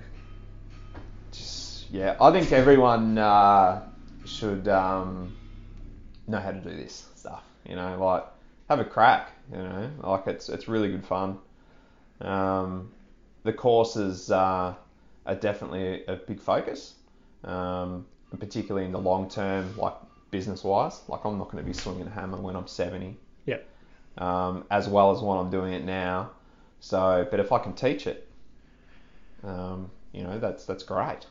just, 1.33 1.91
yeah, 1.91 2.17
I 2.21 2.31
think 2.33 2.51
everyone 2.53 3.19
uh, 3.19 3.83
should 4.25 4.69
um, 4.69 5.35
know 6.27 6.39
how 6.39 6.53
to 6.53 6.61
do 6.61 6.71
this 6.71 7.09
stuff. 7.15 7.43
You 7.69 7.77
know, 7.77 8.03
like 8.03 8.25
have 8.69 8.81
a 8.81 8.85
crack. 8.85 9.33
You 9.53 9.59
know, 9.59 9.91
like 10.03 10.27
it's 10.27 10.49
it's 10.49 10.69
really 10.69 10.91
good 10.91 11.05
fun. 11.05 11.39
Um, 12.21 12.91
the 13.43 13.53
courses 13.53 14.31
uh, 14.31 14.75
are 15.27 15.35
definitely 15.35 16.05
a 16.07 16.17
big 16.17 16.41
focus, 16.41 16.95
um, 17.45 18.07
particularly 18.39 18.87
in 18.87 18.93
the 18.93 18.99
long 18.99 19.29
term, 19.29 19.77
like 19.77 19.95
business 20.31 20.65
wise. 20.65 21.01
Like 21.09 21.25
I'm 21.25 21.39
not 21.39 21.51
going 21.51 21.63
to 21.63 21.67
be 21.67 21.75
swinging 21.75 22.07
a 22.07 22.11
hammer 22.11 22.39
when 22.39 22.57
I'm 22.57 22.67
70. 22.67 23.17
Yep. 23.47 23.69
Um, 24.19 24.65
as 24.71 24.89
well 24.89 25.11
as 25.11 25.21
when 25.21 25.39
I'm 25.39 25.51
doing 25.51 25.73
it 25.73 25.85
now. 25.85 26.31
So, 26.81 27.27
but 27.31 27.41
if 27.41 27.53
I 27.53 27.59
can 27.59 27.75
teach 27.75 28.07
it, 28.07 28.29
um, 29.43 29.91
you 30.13 30.23
know, 30.23 30.39
that's 30.39 30.65
that's 30.65 30.83
great. 30.83 31.27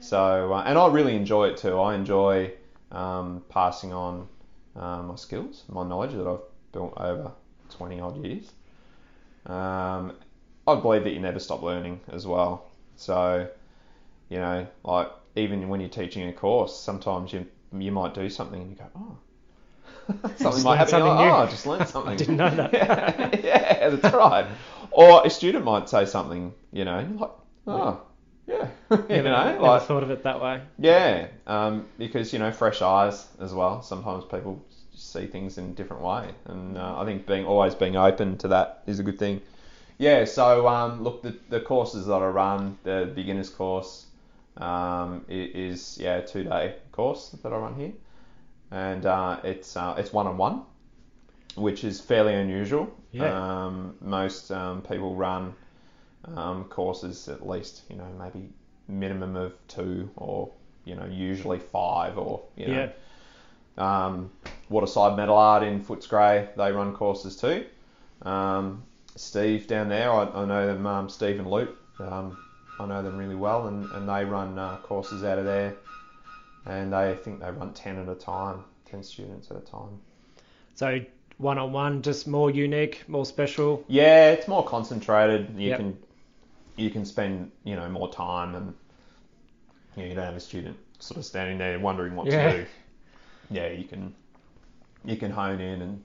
So, 0.00 0.52
uh, 0.52 0.62
and 0.66 0.78
I 0.78 0.88
really 0.88 1.16
enjoy 1.16 1.48
it 1.48 1.56
too. 1.56 1.78
I 1.78 1.94
enjoy 1.94 2.52
um, 2.92 3.42
passing 3.48 3.92
on 3.92 4.28
uh, 4.76 5.02
my 5.02 5.16
skills, 5.16 5.64
my 5.68 5.86
knowledge 5.86 6.12
that 6.12 6.26
I've 6.26 6.40
built 6.72 6.94
over 6.96 7.32
20 7.70 8.00
odd 8.00 8.24
years. 8.24 8.52
Um, 9.46 10.12
I 10.66 10.74
believe 10.74 11.04
that 11.04 11.12
you 11.12 11.20
never 11.20 11.38
stop 11.38 11.62
learning 11.62 12.00
as 12.08 12.26
well. 12.26 12.70
So, 12.96 13.48
you 14.28 14.38
know, 14.38 14.66
like 14.84 15.10
even 15.36 15.68
when 15.68 15.80
you're 15.80 15.88
teaching 15.88 16.28
a 16.28 16.32
course, 16.32 16.78
sometimes 16.78 17.32
you 17.32 17.46
you 17.76 17.92
might 17.92 18.14
do 18.14 18.28
something 18.28 18.60
and 18.60 18.70
you 18.70 18.76
go, 18.76 18.86
oh. 18.96 19.18
something 20.36 20.62
might 20.62 20.76
happen. 20.76 20.90
something 20.90 21.16
new. 21.16 21.30
oh, 21.30 21.34
I 21.34 21.46
just 21.46 21.66
learned 21.66 21.88
something. 21.88 22.12
I 22.12 22.16
didn't 22.16 22.36
know 22.36 22.50
that. 22.50 22.72
yeah, 22.72 23.30
yeah, 23.44 23.88
that's 23.90 24.14
right. 24.14 24.46
Or 24.90 25.26
a 25.26 25.30
student 25.30 25.64
might 25.64 25.88
say 25.88 26.06
something, 26.06 26.54
you 26.72 26.84
know, 26.84 26.98
and 26.98 27.10
you're 27.10 27.20
like, 27.20 27.30
oh, 27.66 28.00
yeah, 28.46 28.68
you 28.90 29.22
know, 29.22 29.58
like, 29.60 29.82
thought 29.82 30.02
of 30.02 30.10
it 30.10 30.22
that 30.22 30.40
way. 30.40 30.62
yeah, 30.78 31.28
um, 31.46 31.86
because 31.98 32.32
you 32.32 32.38
know, 32.38 32.52
fresh 32.52 32.82
eyes 32.82 33.26
as 33.40 33.52
well. 33.52 33.82
Sometimes 33.82 34.24
people 34.24 34.64
see 34.94 35.26
things 35.26 35.58
in 35.58 35.64
a 35.66 35.72
different 35.72 36.02
way, 36.02 36.30
and 36.46 36.78
uh, 36.78 36.98
I 36.98 37.04
think 37.04 37.26
being 37.26 37.44
always 37.44 37.74
being 37.74 37.96
open 37.96 38.38
to 38.38 38.48
that 38.48 38.82
is 38.86 38.98
a 38.98 39.02
good 39.02 39.18
thing. 39.18 39.40
Yeah. 39.98 40.24
So 40.24 40.68
um, 40.68 41.02
look, 41.02 41.22
the, 41.22 41.36
the 41.48 41.60
courses 41.60 42.06
that 42.06 42.14
I 42.14 42.28
run, 42.28 42.78
the 42.84 43.10
beginners 43.14 43.50
course, 43.50 44.06
um, 44.56 45.24
is 45.28 45.98
yeah 46.00 46.16
a 46.16 46.26
two 46.26 46.44
day 46.44 46.76
course 46.92 47.30
that 47.42 47.52
I 47.52 47.56
run 47.56 47.74
here, 47.74 47.92
and 48.70 49.04
uh, 49.06 49.40
it's 49.42 49.76
uh, 49.76 49.94
it's 49.98 50.12
one 50.12 50.26
on 50.26 50.36
one, 50.36 50.62
which 51.56 51.84
is 51.84 52.00
fairly 52.00 52.34
unusual. 52.34 52.94
Yeah. 53.12 53.64
Um, 53.64 53.96
most 54.00 54.50
um, 54.50 54.82
people 54.82 55.14
run 55.14 55.54
um, 56.34 56.64
courses 56.64 57.28
at 57.28 57.46
least 57.46 57.82
you 57.88 57.96
know 57.96 58.06
maybe 58.18 58.48
minimum 58.88 59.36
of 59.36 59.52
two 59.68 60.10
or 60.16 60.50
you 60.84 60.94
know 60.94 61.06
usually 61.06 61.58
five 61.58 62.18
or 62.18 62.42
you 62.56 62.66
know 62.66 62.90
um, 63.78 64.30
Waterside 64.68 65.16
Metal 65.16 65.36
Art 65.36 65.62
in 65.62 65.84
Footscray 65.84 66.54
they 66.56 66.72
run 66.72 66.94
courses 66.94 67.36
too. 67.36 67.66
Um, 68.22 68.82
Steve 69.16 69.66
down 69.66 69.88
there 69.88 70.10
I, 70.10 70.24
I 70.24 70.44
know 70.44 70.66
them 70.66 70.86
um, 70.86 71.08
Steve 71.08 71.38
and 71.38 71.50
Luke 71.50 71.76
um, 72.00 72.36
I 72.78 72.86
know 72.86 73.02
them 73.02 73.16
really 73.16 73.36
well 73.36 73.68
and, 73.68 73.90
and 73.92 74.08
they 74.08 74.24
run 74.24 74.58
uh, 74.58 74.78
courses 74.82 75.24
out 75.24 75.38
of 75.38 75.44
there 75.44 75.74
and 76.66 76.92
they 76.92 77.14
think 77.22 77.40
they 77.40 77.50
run 77.50 77.72
10 77.72 77.98
at 77.98 78.08
a 78.08 78.14
time 78.14 78.64
10 78.86 79.02
students 79.02 79.50
at 79.50 79.56
a 79.56 79.60
time. 79.60 80.00
So 80.74 81.00
one 81.38 81.58
on 81.58 81.72
one, 81.72 82.02
just 82.02 82.26
more 82.26 82.50
unique, 82.50 83.04
more 83.08 83.26
special. 83.26 83.84
Yeah, 83.88 84.30
it's 84.30 84.48
more 84.48 84.64
concentrated. 84.64 85.50
You 85.56 85.70
Yep. 85.70 85.78
can 85.78 85.98
you 86.76 86.90
can 86.90 87.04
spend 87.04 87.50
you 87.64 87.76
know 87.76 87.88
more 87.88 88.12
time, 88.12 88.54
and 88.54 88.74
you, 89.96 90.02
know, 90.02 90.08
you 90.08 90.14
don't 90.14 90.24
have 90.24 90.36
a 90.36 90.40
student 90.40 90.76
sort 90.98 91.18
of 91.18 91.24
standing 91.24 91.58
there 91.58 91.78
wondering 91.78 92.14
what 92.14 92.26
Yeah. 92.26 92.52
to 92.52 92.58
do. 92.58 92.66
Yeah, 93.50 93.68
you 93.68 93.84
can 93.84 94.14
you 95.04 95.16
can 95.16 95.30
hone 95.30 95.60
in 95.60 95.82
and 95.82 96.02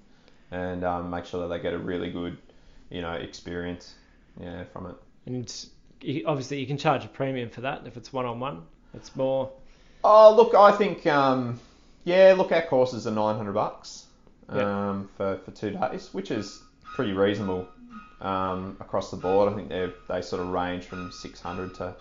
and 0.51 0.83
um, 0.83 1.09
make 1.09 1.25
sure 1.25 1.41
that 1.41 1.55
they 1.55 1.61
get 1.61 1.73
a 1.73 1.77
really 1.77 2.11
good 2.11 2.37
you 2.89 3.01
know 3.01 3.13
experience 3.13 3.95
yeah 4.39 4.63
from 4.65 4.87
it. 4.87 4.95
And 5.25 5.65
obviously 6.25 6.59
you 6.59 6.67
can 6.67 6.77
charge 6.77 7.05
a 7.05 7.07
premium 7.07 7.49
for 7.49 7.61
that 7.61 7.83
if 7.85 7.97
it's 7.97 8.11
one 8.11 8.25
on 8.25 8.39
one. 8.39 8.63
It's 8.93 9.15
more. 9.15 9.51
Oh, 10.03 10.35
look, 10.35 10.55
I 10.55 10.71
think 10.71 11.05
um, 11.07 11.59
yeah, 12.03 12.33
look, 12.37 12.51
our 12.51 12.63
courses 12.63 13.07
are 13.07 13.11
nine 13.11 13.37
hundred 13.37 13.53
bucks 13.53 14.05
um, 14.49 15.09
for 15.15 15.37
for 15.45 15.51
two 15.51 15.71
days, 15.71 16.09
which 16.13 16.31
is 16.31 16.61
pretty 16.83 17.13
reasonable 17.13 17.67
um, 18.21 18.77
across 18.79 19.11
the 19.11 19.17
board. 19.17 19.51
I 19.51 19.55
think 19.55 19.69
they 19.69 19.91
they 20.07 20.21
sort 20.21 20.41
of 20.41 20.49
range 20.49 20.85
from 20.85 21.11
six 21.11 21.39
hundred 21.41 21.73
to 21.75 21.95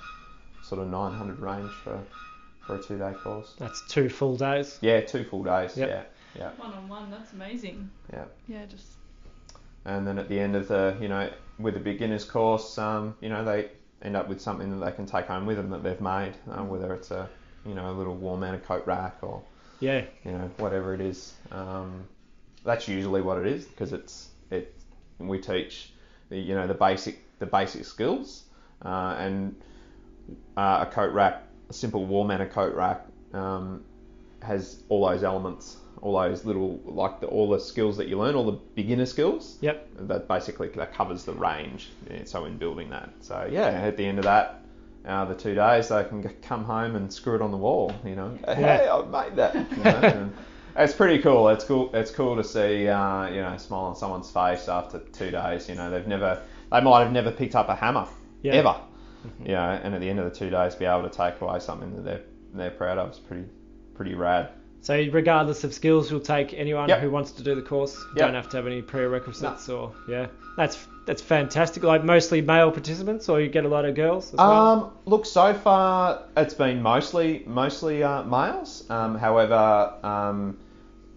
sort 0.62 0.81
of 0.81 0.88
nine 0.88 1.12
hundred 1.12 1.38
range 1.40 1.70
for 1.85 2.00
for 2.66 2.76
a 2.76 2.83
two 2.83 2.98
day 2.98 3.12
course. 3.22 3.55
That's 3.59 3.81
two 3.88 4.09
full 4.09 4.37
days. 4.37 4.79
Yeah, 4.81 5.00
two 5.00 5.24
full 5.24 5.42
days. 5.44 5.76
Yep. 5.76 5.88
Yeah, 5.88 6.03
yeah, 6.38 6.50
One 6.62 6.72
on 6.74 6.88
one, 6.88 7.11
that's 7.11 7.33
amazing. 7.33 7.90
yeah. 8.12 8.24
Yeah, 8.48 8.66
just 8.66 8.87
And 9.85 10.07
then 10.07 10.18
at 10.18 10.29
the 10.29 10.38
end 10.38 10.55
of 10.57 10.68
the, 10.68 10.96
you 11.00 11.09
know, 11.09 11.31
with 11.59 11.76
a 11.76 11.81
beginners 11.81 12.24
course, 12.24 12.76
um, 12.79 13.16
you 13.20 13.29
know, 13.31 13.44
they 13.44 13.70
end 14.03 14.14
up 14.16 14.29
with 14.29 14.40
something 14.40 14.70
that 14.79 14.85
they 14.85 14.92
can 14.92 15.07
take 15.07 15.26
home 15.26 15.46
with 15.46 15.57
them 15.57 15.70
that 15.70 15.83
they've 15.83 16.00
made, 16.00 16.33
uh, 16.50 16.62
whether 16.62 16.94
it's 16.94 17.11
a, 17.11 17.29
you 17.66 17.74
know, 17.74 17.90
a 17.90 17.94
little 17.94 18.14
warm 18.14 18.42
and 18.44 18.55
a 18.57 18.59
coat 18.61 18.87
rack 18.87 19.16
or 19.22 19.42
Yeah. 19.81 20.05
you 20.24 20.33
know, 20.33 20.50
whatever 20.59 20.94
it 20.94 21.00
is. 21.00 21.35
Um, 21.50 22.05
that's 22.64 22.87
usually 22.88 23.22
what 23.22 23.38
it 23.38 23.46
is 23.46 23.64
because 23.64 23.92
it's 23.92 24.29
it. 24.50 24.74
We 25.28 25.38
teach 25.38 25.92
the 26.28 26.38
you 26.38 26.54
know 26.54 26.66
the 26.66 26.74
basic 26.74 27.22
the 27.38 27.46
basic 27.46 27.85
skills 27.85 28.44
uh, 28.85 29.16
and 29.18 29.54
uh, 30.56 30.87
a 30.88 30.92
coat 30.92 31.12
rack, 31.12 31.42
a 31.68 31.72
simple 31.72 32.04
wall 32.06 32.24
mounted 32.24 32.50
coat 32.50 32.74
rack 32.74 33.06
um, 33.33 33.83
has 34.42 34.83
all 34.88 35.09
those 35.09 35.22
elements, 35.22 35.76
all 36.02 36.18
those 36.20 36.44
little 36.44 36.80
like 36.85 37.20
the, 37.20 37.26
all 37.26 37.48
the 37.50 37.59
skills 37.59 37.96
that 37.96 38.09
you 38.09 38.18
learn, 38.18 38.35
all 38.35 38.46
the 38.46 38.59
beginner 38.74 39.06
skills. 39.06 39.59
Yep. 39.61 39.88
That 40.09 40.28
basically 40.28 40.68
that 40.68 40.92
covers 40.94 41.24
the 41.24 41.33
range. 41.35 41.90
yeah, 42.11 42.24
So 42.24 42.44
in 42.44 42.56
building 42.59 42.90
that, 42.90 43.11
so 43.20 43.48
yeah, 43.50 43.66
at 43.66 43.96
the 43.96 44.06
end 44.06 44.18
of 44.18 44.24
that. 44.24 44.56
Uh, 45.02 45.24
the 45.24 45.35
two 45.35 45.54
days 45.54 45.88
they 45.88 46.04
can 46.04 46.22
g- 46.22 46.28
come 46.42 46.62
home 46.62 46.94
and 46.94 47.11
screw 47.11 47.35
it 47.35 47.40
on 47.40 47.50
the 47.50 47.56
wall, 47.56 47.90
you 48.04 48.14
know. 48.14 48.38
Hey, 48.44 48.87
I 48.87 49.02
made 49.06 49.35
that. 49.37 49.54
You 49.54 49.76
know? 49.83 50.30
it's 50.76 50.92
pretty 50.92 51.22
cool. 51.22 51.48
It's 51.48 51.64
cool. 51.64 51.90
It's 51.94 52.11
cool 52.11 52.37
to 52.37 52.44
see, 52.44 52.88
uh, 52.88 53.28
you 53.28 53.40
know, 53.42 53.52
a 53.54 53.59
smile 53.59 53.83
on 53.83 53.96
someone's 53.96 54.30
face 54.30 54.68
after 54.68 54.98
two 55.12 55.30
days. 55.30 55.68
You 55.68 55.74
know, 55.74 55.90
they've 55.90 56.06
never, 56.06 56.40
they 56.72 56.80
might 56.80 57.02
have 57.02 57.12
never 57.12 57.30
picked 57.30 57.54
up 57.54 57.68
a 57.68 57.74
hammer 57.74 58.06
Yeah. 58.42 58.54
ever. 58.54 58.76
You 59.44 59.52
know, 59.52 59.80
and 59.83 59.94
at 59.94 60.00
the 60.00 60.09
end 60.09 60.18
of 60.18 60.24
the 60.24 60.35
two 60.38 60.48
days, 60.48 60.74
be 60.74 60.87
able 60.87 61.02
to 61.09 61.11
take 61.14 61.40
away 61.40 61.59
something 61.61 61.94
that 61.96 62.04
they're 62.04 62.22
they're 62.54 62.70
proud 62.70 62.98
of 62.98 63.12
is 63.12 63.18
pretty 63.18 63.44
pretty 63.94 64.14
rad. 64.14 64.48
So 64.83 64.95
regardless 65.12 65.62
of 65.64 65.75
skills, 65.75 66.11
you'll 66.11 66.21
take 66.21 66.55
anyone 66.55 66.88
Yep. 66.88 67.01
who 67.01 67.11
wants 67.11 67.33
to 67.33 67.43
do 67.43 67.55
the 67.55 67.62
course. 67.62 67.97
You 67.99 68.09
Yep. 68.16 68.27
Don't 68.27 68.35
have 68.35 68.49
to 68.51 68.57
have 68.57 68.66
any 68.66 68.83
prerequisites 68.83 69.69
or 69.69 69.93
yeah. 70.09 70.27
That's 70.57 70.87
that's 71.07 71.23
fantastic. 71.23 71.83
Like 71.83 72.05
mostly 72.05 72.40
male 72.40 72.71
participants, 72.71 73.29
or 73.29 73.40
you 73.40 73.49
get 73.49 73.64
a 73.64 73.69
lot 73.69 73.85
of 73.85 73.95
girls 73.95 74.29
as 74.33 74.38
well. 74.38 74.51
Um, 74.51 74.90
look, 75.07 75.27
so 75.27 75.55
far 75.55 76.23
it's 76.37 76.55
been 76.55 76.83
mostly 76.83 77.43
mostly 77.47 78.03
uh, 78.03 78.23
males. 78.25 78.85
Um, 78.90 79.16
however, 79.19 79.93
um, 80.03 80.57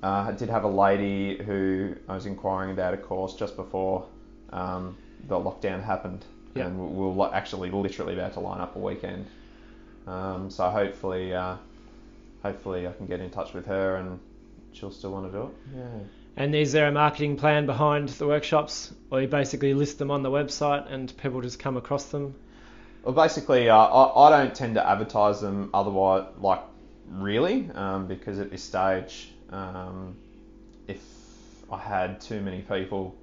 uh, 0.01 0.25
I 0.29 0.31
did 0.31 0.49
have 0.49 0.63
a 0.63 0.69
lady 0.69 1.41
who 1.43 1.95
I 2.07 2.15
was 2.15 2.25
inquiring 2.25 2.71
about 2.71 2.93
a 2.93 2.97
course 2.97 3.35
just 3.35 3.55
before 3.55 4.05
um, 4.51 4.97
the 5.27 5.35
lockdown 5.35 5.83
happened, 5.83 6.25
Yeah. 6.55 6.67
and 6.67 6.79
we 6.79 7.07
we're 7.09 7.33
actually 7.33 7.69
literally 7.71 8.13
about 8.13 8.33
to 8.33 8.39
line 8.39 8.61
up 8.61 8.75
a 8.75 8.79
weekend. 8.79 9.25
Um, 10.07 10.49
so 10.49 10.69
hopefully, 10.69 11.33
uh, 11.33 11.55
hopefully 12.43 12.87
I 12.87 12.91
can 12.91 13.07
get 13.07 13.19
in 13.21 13.29
touch 13.31 13.53
with 13.53 13.65
her 13.65 13.95
and 13.95 14.19
she'll 14.73 14.91
still 14.91 15.11
want 15.11 15.31
to 15.31 15.37
do 15.37 15.43
it. 15.45 15.77
Yeah. 15.77 15.83
And 16.35 16.53
is 16.55 16.71
there 16.71 16.87
a 16.87 16.91
marketing 16.91 17.37
plan 17.37 17.65
behind 17.65 18.09
the 18.09 18.27
workshops, 18.27 18.91
or 19.11 19.21
you 19.21 19.27
basically 19.27 19.73
list 19.73 19.99
them 19.99 20.09
on 20.11 20.23
the 20.23 20.31
website 20.31 20.91
and 20.91 21.15
people 21.17 21.41
just 21.41 21.59
come 21.59 21.77
across 21.77 22.05
them? 22.05 22.35
Well, 23.03 23.13
basically, 23.13 23.69
uh, 23.69 23.77
I, 23.77 24.27
I 24.27 24.43
don't 24.43 24.55
tend 24.55 24.75
to 24.75 24.87
advertise 24.87 25.41
them 25.41 25.69
otherwise, 25.73 26.25
like 26.39 26.61
really, 27.09 27.69
um, 27.75 28.07
because 28.07 28.39
at 28.39 28.49
this 28.49 28.63
stage, 28.63 29.31
um, 29.51 30.15
if 30.87 31.01
I 31.71 31.77
had 31.77 32.19
too 32.19 32.41
many 32.41 32.61
people 32.61 33.15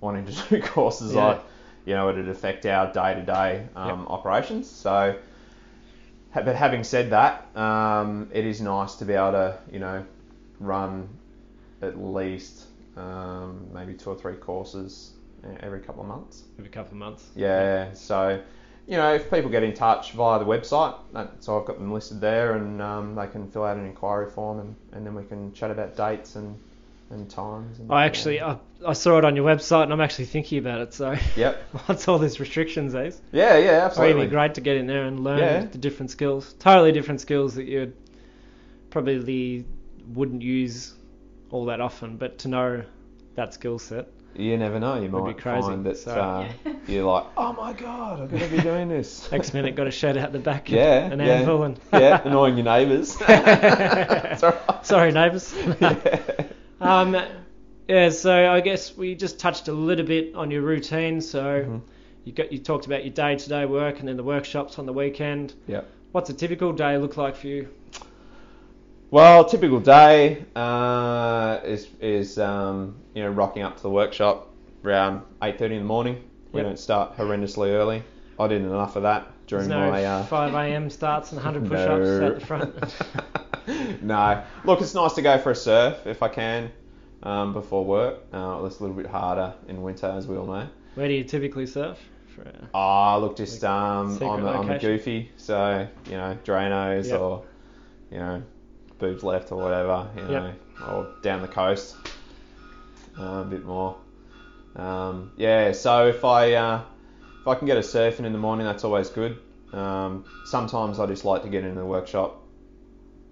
wanting 0.00 0.26
to 0.26 0.32
do 0.50 0.60
courses, 0.62 1.14
Yeah. 1.14 1.24
I, 1.26 1.40
you 1.84 1.94
know, 1.94 2.08
it'd 2.10 2.28
affect 2.28 2.66
our 2.66 2.92
day-to-day 2.92 3.68
um, 3.76 4.08
operations. 4.08 4.68
So, 4.68 5.16
but 6.44 6.56
having 6.56 6.84
said 6.84 7.10
that, 7.10 7.46
um, 7.56 8.28
it 8.32 8.44
is 8.44 8.60
nice 8.60 8.94
to 8.96 9.04
be 9.04 9.14
able 9.14 9.32
to, 9.32 9.58
you 9.70 9.78
know, 9.78 10.04
run 10.60 11.08
at 11.82 11.98
least 11.98 12.66
um, 12.96 13.66
maybe 13.72 13.94
two 13.94 14.10
or 14.10 14.16
three 14.16 14.34
courses 14.34 15.12
uh, 15.44 15.48
every 15.60 15.80
couple 15.80 16.02
of 16.02 16.08
months. 16.08 16.44
Every 16.58 16.70
couple 16.70 16.92
of 16.92 16.98
months. 16.98 17.28
Yeah, 17.34 17.92
so 17.92 18.40
you 18.86 18.96
know, 18.96 19.14
if 19.14 19.30
people 19.30 19.50
get 19.50 19.64
in 19.64 19.74
touch 19.74 20.12
via 20.12 20.38
the 20.38 20.44
website, 20.44 20.96
that, 21.12 21.42
so 21.42 21.58
I've 21.58 21.66
got 21.66 21.78
them 21.78 21.92
listed 21.92 22.20
there, 22.20 22.54
and 22.54 22.80
um, 22.80 23.14
they 23.16 23.26
can 23.26 23.50
fill 23.50 23.64
out 23.64 23.76
an 23.76 23.84
inquiry 23.84 24.30
form, 24.30 24.60
and, 24.60 24.76
and 24.92 25.04
then 25.04 25.14
we 25.14 25.24
can 25.24 25.52
chat 25.52 25.70
about 25.70 25.96
dates 25.96 26.36
and 26.36 26.56
and 27.10 27.28
times. 27.30 27.78
And, 27.78 27.92
I 27.92 28.04
actually, 28.06 28.40
I, 28.40 28.58
I 28.86 28.92
saw 28.92 29.18
it 29.18 29.24
on 29.24 29.36
your 29.36 29.44
website, 29.46 29.84
and 29.84 29.92
I'm 29.92 30.00
actually 30.00 30.24
thinking 30.26 30.58
about 30.58 30.80
it. 30.80 30.92
So, 30.94 31.16
Yep. 31.36 31.62
what's 31.86 32.08
all 32.08 32.18
these 32.18 32.40
restrictions, 32.40 32.92
these? 32.92 33.20
Yeah, 33.32 33.56
yeah, 33.58 33.76
It's 33.86 33.92
absolutely. 33.92 34.14
really 34.14 34.26
great 34.28 34.54
to 34.54 34.60
get 34.60 34.76
in 34.76 34.86
there 34.86 35.04
and 35.04 35.20
learn 35.22 35.38
Yeah. 35.38 35.64
the 35.66 35.78
different 35.78 36.10
skills. 36.10 36.54
Totally 36.58 36.92
different 36.92 37.20
skills 37.20 37.54
that 37.54 37.64
you 37.64 37.92
probably 38.90 39.64
wouldn't 40.14 40.42
use 40.42 40.94
all 41.50 41.66
that 41.66 41.80
often, 41.80 42.16
but 42.16 42.38
to 42.38 42.48
know 42.48 42.82
that 43.34 43.54
skill 43.54 43.78
set. 43.78 44.08
You 44.34 44.58
never 44.58 44.78
know. 44.78 44.96
You 44.96 45.08
Would 45.10 45.20
be 45.20 45.26
might 45.32 45.38
crazy, 45.38 45.62
find 45.68 45.86
that 45.86 45.96
so- 45.96 46.10
uh, 46.12 46.48
you're 46.86 47.04
like, 47.04 47.24
oh 47.38 47.52
my 47.54 47.72
god, 47.72 48.20
I'm 48.20 48.28
gonna 48.28 48.48
be 48.48 48.58
doing 48.60 48.88
this. 48.88 49.30
Next 49.32 49.54
minute, 49.54 49.74
got 49.76 49.86
a 49.86 49.90
shed 49.90 50.18
out 50.18 50.32
the 50.32 50.38
back, 50.38 50.70
Yeah, 50.70 51.04
an 51.06 51.20
yeah. 51.20 51.26
anvil, 51.26 51.62
and 51.62 51.80
yeah, 51.92 52.20
annoying 52.22 52.56
your 52.56 52.64
neighbours. 52.64 53.16
It's 53.20 54.42
all 54.42 54.50
right. 54.68 54.84
Sorry, 54.86 55.12
neighbours. 55.12 55.54
Yeah. 55.80 56.46
Um, 56.80 57.16
yeah, 57.88 58.10
so 58.10 58.52
I 58.52 58.60
guess 58.60 58.96
we 58.96 59.14
just 59.14 59.38
touched 59.38 59.68
a 59.68 59.72
little 59.72 60.06
bit 60.06 60.34
on 60.34 60.50
your 60.50 60.62
routine. 60.62 61.20
So 61.20 61.64
Mhm. 61.64 61.80
you 62.24 62.32
got 62.32 62.52
you 62.52 62.58
talked 62.58 62.86
about 62.86 63.04
your 63.04 63.12
day-to-day 63.12 63.66
work 63.66 64.00
and 64.00 64.08
then 64.08 64.16
the 64.16 64.24
workshops 64.24 64.78
on 64.78 64.86
the 64.86 64.92
weekend. 64.92 65.54
Yep. 65.68 65.86
What's 66.12 66.30
a 66.30 66.34
typical 66.34 66.72
day 66.72 66.96
look 66.98 67.16
like 67.16 67.36
for 67.36 67.46
you? 67.46 67.68
Well, 69.10 69.44
typical 69.44 69.80
day 69.80 70.44
uh, 70.56 71.60
is 71.64 71.88
is 72.00 72.38
um, 72.38 72.96
you 73.14 73.22
know 73.22 73.30
rocking 73.30 73.62
up 73.62 73.76
to 73.76 73.82
the 73.82 73.90
workshop 73.90 74.48
around 74.84 75.22
eight 75.42 75.58
thirty 75.58 75.76
in 75.76 75.82
the 75.82 75.86
morning. 75.86 76.22
We 76.52 76.60
Yep. 76.60 76.66
don't 76.66 76.78
start 76.78 77.16
horrendously 77.16 77.68
early. 77.68 78.02
I 78.38 78.48
did 78.48 78.62
enough 78.62 78.96
of 78.96 79.02
that 79.04 79.30
during 79.46 79.68
no 79.68 79.90
my 79.90 80.04
uh, 80.04 80.24
5 80.24 80.54
a.m. 80.54 80.90
starts 80.90 81.32
and 81.32 81.42
100 81.42 81.68
push-ups 81.68 82.20
No. 82.20 82.26
out 82.26 82.34
the 82.40 82.46
front. 82.46 84.02
no. 84.02 84.42
Look, 84.64 84.80
it's 84.80 84.94
nice 84.94 85.12
to 85.14 85.22
go 85.22 85.38
for 85.38 85.50
a 85.52 85.56
surf 85.56 86.06
if 86.06 86.22
I 86.22 86.28
can 86.28 86.70
um, 87.22 87.52
before 87.52 87.84
work. 87.84 88.24
Uh, 88.32 88.62
it's 88.64 88.78
a 88.78 88.82
little 88.82 88.96
bit 88.96 89.06
harder 89.06 89.54
in 89.68 89.82
winter, 89.82 90.06
as 90.06 90.26
we 90.26 90.36
all 90.36 90.46
know. 90.46 90.68
Where 90.94 91.08
do 91.08 91.14
you 91.14 91.24
typically 91.24 91.66
surf? 91.66 91.98
Ah, 92.74 93.16
look, 93.16 93.36
just 93.36 93.64
um, 93.64 94.18
the, 94.18 94.26
on 94.26 94.42
the 94.42 94.50
location? 94.50 94.90
goofy, 94.90 95.30
so 95.38 95.88
you 96.06 96.12
know, 96.12 96.36
Dranos 96.44 97.06
Yep. 97.08 97.20
or 97.20 97.44
you 98.10 98.18
know, 98.18 98.42
boobs 98.98 99.22
left 99.22 99.52
or 99.52 99.58
whatever, 99.62 100.06
you 100.14 100.22
Yep. 100.22 100.30
know, 100.30 100.52
or 100.86 101.08
down 101.22 101.40
the 101.40 101.48
coast, 101.48 101.96
uh, 103.18 103.22
a 103.22 103.44
bit 103.44 103.64
more. 103.64 103.96
Um, 104.74 105.32
yeah, 105.36 105.72
so 105.72 106.08
if 106.08 106.26
I 106.26 106.52
uh, 106.52 106.82
if 107.46 107.50
I 107.50 107.54
can 107.54 107.68
get 107.68 107.76
a 107.76 107.80
surfing 107.80 108.20
in 108.20 108.24
in 108.24 108.32
the 108.32 108.40
morning, 108.40 108.66
that's 108.66 108.82
always 108.82 109.08
good. 109.08 109.38
Um, 109.72 110.24
sometimes 110.42 110.98
I 110.98 111.06
just 111.06 111.24
like 111.24 111.42
to 111.42 111.48
get 111.48 111.62
into 111.62 111.78
the 111.78 111.86
workshop 111.86 112.42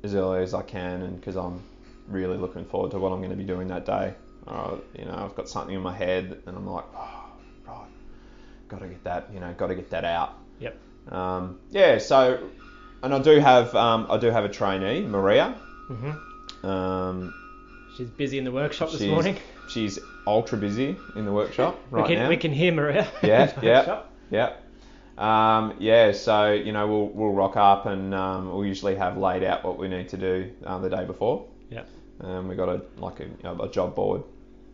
as 0.05 0.15
early 0.15 0.41
as 0.45 0.55
I 0.55 0.63
can, 0.63 1.03
and 1.03 1.19
because 1.19 1.37
I'm 1.37 1.61
really 2.07 2.37
looking 2.37 2.65
forward 2.65 2.93
to 2.93 3.01
what 3.01 3.11
I'm 3.11 3.19
going 3.19 3.31
to 3.33 3.37
be 3.37 3.43
doing 3.43 3.67
that 3.69 3.85
day. 3.85 4.15
Uh, 4.47 4.77
you 4.97 5.05
know, 5.05 5.17
I've 5.17 5.35
got 5.35 5.49
something 5.49 5.75
in 5.75 5.81
my 5.81 5.93
head, 5.93 6.39
and 6.47 6.57
I'm 6.57 6.65
like, 6.65 6.85
oh, 6.97 7.25
right, 7.67 7.89
got 8.69 8.83
to 8.83 8.87
get 8.87 9.03
that, 9.03 9.31
you 9.35 9.41
know, 9.41 9.53
got 9.55 9.67
to 9.67 9.75
get 9.75 9.91
that 9.91 10.05
out. 10.05 10.39
Yep. 10.61 10.79
Um, 11.11 11.59
yeah. 11.73 11.99
So, 11.99 12.51
and 13.03 13.13
I 13.13 13.19
do 13.19 13.41
have, 13.41 13.75
um, 13.75 14.07
I 14.09 14.17
do 14.19 14.31
have 14.31 14.45
a 14.45 14.49
trainee, 14.49 15.01
Maria. 15.01 15.57
hmm 15.89 16.69
Um, 16.69 17.35
She's 17.97 18.09
busy 18.09 18.39
in 18.39 18.45
the 18.45 18.53
workshop 18.53 18.91
this 18.91 19.01
she's, 19.01 19.11
morning. 19.11 19.37
She's 19.69 19.99
ultra 20.27 20.59
busy 20.59 20.97
in 21.15 21.25
the 21.25 21.33
workshop 21.33 21.79
right 21.91 22.03
we 22.03 22.09
can 22.09 22.23
now. 22.25 22.29
we 22.29 22.37
can 22.37 22.53
hear 22.53 22.73
Maria. 22.73 23.07
Yeah, 23.23 23.53
yeah. 23.63 24.03
Yeah. 24.31 24.55
Um, 25.17 25.77
yeah, 25.79 26.11
so 26.11 26.53
you 26.53 26.73
know 26.73 26.89
we'll 26.89 27.09
we'll 27.09 27.33
rock 27.33 27.57
up 27.57 27.87
and 27.87 28.13
um, 28.15 28.51
we'll 28.51 28.67
usually 28.67 28.97
have 28.97 29.17
laid 29.17 29.45
out 29.45 29.65
what 29.65 29.79
we 29.79 29.89
need 29.89 30.09
to 30.09 30.17
do 30.17 30.51
um, 30.65 30.83
the 30.83 30.91
day 30.91 31.05
before. 31.05 31.47
Yeah. 31.71 31.85
Um, 32.21 32.49
we 32.49 32.57
got 32.57 32.69
a 32.69 32.83
like 32.99 33.21
a, 33.21 33.25
you 33.25 33.37
know, 33.45 33.61
a 33.61 33.69
job 33.69 33.95
board, 33.95 34.25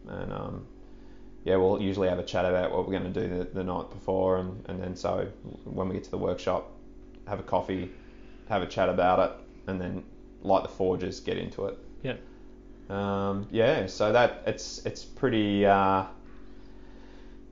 and 0.09 0.33
um, 0.33 0.67
yeah, 1.45 1.57
we'll 1.57 1.81
usually 1.81 2.09
have 2.09 2.19
a 2.19 2.25
chat 2.25 2.47
about 2.47 2.73
what 2.73 2.87
we're 2.87 2.99
going 2.99 3.13
to 3.13 3.21
do 3.21 3.39
the, 3.39 3.45
the 3.45 3.65
night 3.65 3.91
before, 3.91 4.39
and, 4.39 4.65
and 4.69 4.83
then 4.83 4.97
so 4.97 5.29
when 5.65 5.89
we 5.89 5.95
get 5.95 6.05
to 6.05 6.11
the 6.11 6.19
workshop, 6.19 6.71
have 7.27 7.39
a 7.39 7.43
coffee, 7.43 7.91
have 8.49 8.63
a 8.63 8.67
chat 8.67 8.89
about 8.89 9.19
it, 9.19 9.71
and 9.71 9.79
then 9.79 10.05
light 10.43 10.63
the 10.63 10.69
forges, 10.71 11.21
get 11.21 11.37
into 11.37 11.67
it. 11.67 11.79
Yeah. 12.03 12.15
Um, 12.91 13.47
yeah, 13.53 13.87
so 13.87 14.13
that 14.13 14.43
it's 14.47 14.85
it's 14.85 15.05
pretty. 15.05 15.65
Uh, 15.65 16.05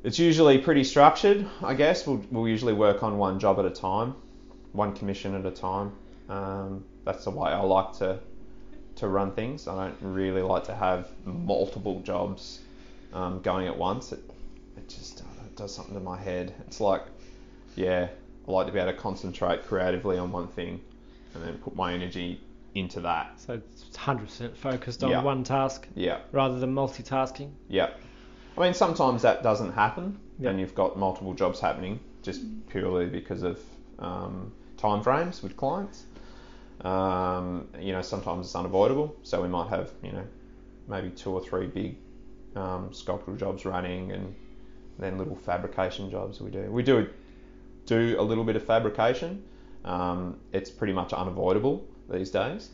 it's 0.03 0.19
usually 0.19 0.59
pretty 0.59 0.85
structured, 0.85 1.47
I 1.63 1.75
guess. 1.75 2.07
We'll, 2.07 2.25
we'll 2.31 2.49
usually 2.49 2.73
work 2.73 3.03
on 3.03 3.19
one 3.19 3.39
job 3.39 3.59
at 3.59 3.65
a 3.65 3.71
time, 3.71 4.15
one 4.73 4.95
commission 4.95 5.35
at 5.35 5.45
a 5.45 5.51
time. 5.51 5.93
Um, 6.29 6.85
that's 7.05 7.25
the 7.25 7.31
way 7.31 7.51
I 7.51 7.61
like 7.61 7.93
to 7.99 8.19
to 8.97 9.09
run 9.09 9.33
things. 9.33 9.69
I 9.69 9.89
don't 9.89 9.97
really 10.01 10.43
like 10.43 10.65
to 10.65 10.75
have 10.75 11.09
multiple 11.25 12.01
jobs 12.01 12.61
um, 13.13 13.41
going 13.41 13.69
at 13.69 13.77
once. 13.77 14.13
It 14.13 14.21
it 14.77 14.89
just 14.89 15.21
uh, 15.21 15.45
it 15.45 15.57
does 15.57 15.73
something 15.73 15.95
to 15.95 16.01
my 16.01 16.19
head. 16.19 16.53
It's 16.67 16.81
like, 16.81 17.03
yeah, 17.77 18.09
I 18.47 18.51
like 18.51 18.67
to 18.67 18.73
be 18.73 18.81
able 18.81 18.91
to 18.91 18.99
concentrate 18.99 19.65
creatively 19.67 20.19
on 20.19 20.33
one 20.33 20.49
thing, 20.49 20.81
and 21.35 21.45
then 21.45 21.59
put 21.59 21.77
my 21.77 21.93
energy 21.93 22.41
into 22.75 23.01
that. 23.01 23.41
So 23.41 23.55
it's 23.55 23.85
100% 23.97 24.57
focused 24.57 25.03
on 25.03 25.11
Yeah. 25.11 25.23
one 25.23 25.43
task 25.45 25.89
Yeah. 25.95 26.19
rather 26.33 26.59
than 26.59 26.75
multitasking. 26.75 27.51
Yeah. 27.69 27.91
I 28.57 28.61
mean, 28.61 28.75
sometimes 28.75 29.23
that 29.23 29.43
doesn't 29.43 29.73
happen, 29.73 30.19
Yeah. 30.39 30.51
and 30.51 30.61
you've 30.61 30.75
got 30.75 30.99
multiple 30.99 31.35
jobs 31.35 31.61
happening 31.61 32.01
just 32.23 32.43
purely 32.69 33.07
because 33.07 33.43
of 33.43 33.61
um, 33.99 34.53
time 34.77 35.03
frames 35.03 35.43
with 35.43 35.57
clients. 35.57 36.05
Um, 36.83 37.69
you 37.81 37.93
know, 37.93 38.03
sometimes 38.03 38.47
it's 38.47 38.55
unavoidable, 38.55 39.15
so 39.23 39.43
we 39.43 39.49
might 39.49 39.69
have, 39.69 39.91
you 40.03 40.13
know, 40.13 40.25
maybe 40.87 41.11
two 41.11 41.33
or 41.33 41.41
three 41.41 41.67
big 41.67 41.97
um, 42.55 42.93
sculptural 42.93 43.37
jobs 43.37 43.65
running, 43.65 44.13
and 44.13 44.35
then 44.99 45.19
little 45.19 45.37
fabrication 45.37 46.11
jobs 46.11 46.41
we 46.41 46.51
do. 46.51 46.71
We 46.71 46.83
do 46.83 47.09
do 47.87 48.17
a 48.19 48.23
little 48.23 48.45
bit 48.45 48.55
of 48.57 48.63
fabrication. 48.65 49.43
Um, 49.85 50.39
it's 50.53 50.71
pretty 50.71 50.93
much 50.93 51.13
unavoidable 51.13 51.85
these 52.09 52.31
days, 52.31 52.71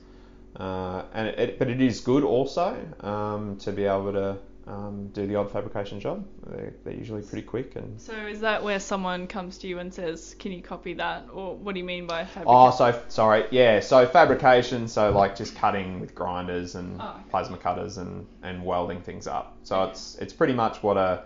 uh, 0.56 1.02
and 1.12 1.28
it, 1.28 1.38
it, 1.38 1.58
but 1.58 1.68
it 1.68 1.80
is 1.80 2.00
good 2.00 2.24
also 2.24 2.76
um, 3.00 3.56
to 3.58 3.72
be 3.72 3.84
able 3.84 4.12
to 4.12 4.36
um, 4.66 5.08
do 5.08 5.26
the 5.26 5.34
odd 5.36 5.50
fabrication 5.50 6.00
job. 6.00 6.24
They're, 6.46 6.72
they're 6.84 6.94
usually 6.94 7.22
pretty 7.22 7.46
quick 7.46 7.76
and. 7.76 8.00
So 8.00 8.14
is 8.14 8.40
that 8.40 8.62
where 8.62 8.80
someone 8.80 9.26
comes 9.26 9.58
to 9.58 9.66
you 9.68 9.78
and 9.78 9.92
says, 9.92 10.34
"Can 10.38 10.52
you 10.52 10.62
copy 10.62 10.94
that?" 10.94 11.26
Or 11.32 11.54
what 11.54 11.74
do 11.74 11.80
you 11.80 11.84
mean 11.84 12.06
by 12.06 12.24
fabrication? 12.24 12.46
Oh, 12.46 12.70
so 12.70 13.02
sorry, 13.08 13.44
yeah. 13.50 13.80
So 13.80 14.06
fabrication, 14.06 14.88
so 14.88 15.10
like 15.10 15.36
just 15.36 15.54
cutting 15.56 16.00
with 16.00 16.14
grinders 16.14 16.76
and 16.76 17.00
Oh, 17.00 17.10
okay. 17.10 17.30
plasma 17.30 17.58
cutters 17.58 17.98
and, 17.98 18.26
and 18.42 18.64
welding 18.64 19.02
things 19.02 19.26
up. 19.26 19.56
So 19.64 19.84
it's 19.84 20.16
it's 20.16 20.32
pretty 20.32 20.54
much 20.54 20.82
what 20.82 20.96
a 20.96 21.24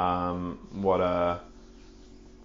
um, 0.00 0.58
what 0.72 1.00
a 1.00 1.40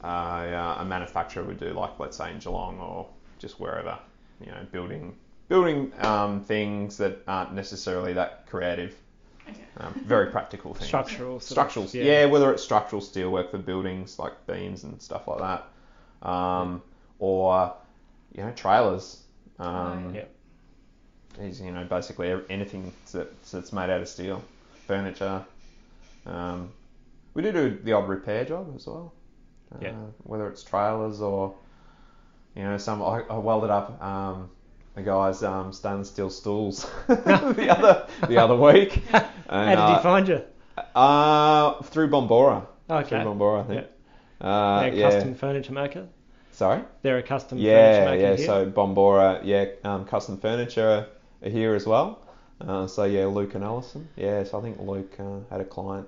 a, 0.04 0.08
uh, 0.08 0.78
a 0.80 0.86
manufacturer 0.86 1.43
would 1.43 1.60
do, 1.60 1.69
like 1.74 2.00
let's 2.00 2.17
say 2.17 2.32
in 2.32 2.39
Geelong 2.39 2.80
or 2.80 3.08
just 3.38 3.60
wherever, 3.60 4.00
you 4.46 4.52
know, 4.52 4.66
building 4.72 5.16
building 5.48 5.92
um, 6.00 6.42
things 6.44 6.98
that 6.98 7.20
aren't 7.28 7.54
necessarily 7.54 8.14
that 8.14 8.46
creative. 8.48 8.96
Okay. 9.50 9.60
Um, 9.78 9.94
very 10.06 10.28
practical 10.32 10.74
things. 10.74 10.88
Structural. 10.88 11.40
sort 11.40 11.58
of- 11.66 11.72
Structural, 11.72 12.06
yeah. 12.06 12.26
whether 12.26 12.52
it's 12.54 12.64
structural 12.64 13.02
steelwork 13.02 13.52
for 13.52 13.58
buildings 13.58 14.18
like 14.20 14.34
beams 14.48 14.84
and 14.86 15.02
stuff 15.02 15.28
like 15.28 15.40
that, 15.40 16.28
um, 16.30 16.82
or 17.20 17.74
you 18.36 18.44
know 18.44 18.52
trailers. 18.56 19.24
Um, 19.60 20.14
Yeah. 20.16 20.26
Is 21.40 21.60
you 21.62 21.72
know 21.72 21.84
basically 21.86 22.34
anything 22.50 22.92
that's, 23.12 23.52
that's 23.52 23.72
made 23.74 23.90
out 23.90 24.02
of 24.02 24.08
steel, 24.10 24.44
furniture. 24.88 25.44
Um, 26.26 26.72
we 27.34 27.42
do 27.42 27.52
do 27.52 27.80
the 27.84 27.94
odd 27.94 28.08
repair 28.10 28.46
job 28.46 28.72
as 28.76 28.86
well. 28.88 29.14
Uh, 29.74 29.78
Yeah. 29.82 29.96
Whether 30.24 30.48
it's 30.50 30.64
trailers 30.64 31.22
or 31.22 31.56
you 32.56 32.64
know 32.64 32.78
some 32.78 33.02
I, 33.02 33.22
I 33.30 33.38
welded 33.38 33.70
up 33.70 34.02
um, 34.04 34.50
a 34.96 35.02
guy's 35.02 35.44
um, 35.44 35.72
stainless 35.74 36.10
steel 36.10 36.30
stools 36.30 36.89
the 37.08 37.68
other 37.78 38.08
the 38.28 38.38
other 38.38 38.56
week. 38.56 39.04
How 39.12 39.20
did 39.70 39.78
uh, 39.78 39.97
he 39.97 40.04
find 40.04 40.28
you? 40.28 40.41
uh, 40.95 41.82
through 41.84 42.10
Bombora. 42.10 42.66
Okay. 42.89 43.10
Through 43.10 43.20
Bombora, 43.20 43.64
I 43.64 43.68
think. 43.68 43.88
Uh, 44.39 44.80
They're 44.82 44.91
a 44.91 44.95
yeah. 44.95 45.10
custom 45.12 45.36
furniture 45.36 45.74
maker. 45.74 46.08
Sorry. 46.52 46.82
They're 47.02 47.20
a 47.20 47.24
custom 47.24 47.58
Yeah, 47.58 48.06
furniture 48.06 48.22
yeah. 48.22 48.30
maker 48.32 48.36
here. 48.38 48.45
So 48.45 48.72
Bombora, 48.72 49.41
yeah, 49.43 49.66
um, 49.84 50.06
custom 50.06 50.38
furniture 50.38 51.08
are 51.43 51.49
here 51.49 51.76
as 51.76 51.86
well. 51.86 52.22
Uh, 52.60 52.88
so 52.88 53.06
yeah, 53.06 53.26
Luke 53.26 53.56
and 53.56 53.64
Allison. 53.64 54.08
Yeah, 54.16 54.43
so 54.43 54.60
I 54.60 54.62
think 54.62 54.80
Luke 54.80 55.16
uh, 55.20 55.39
had 55.49 55.62
a 55.62 55.66
client. 55.66 56.08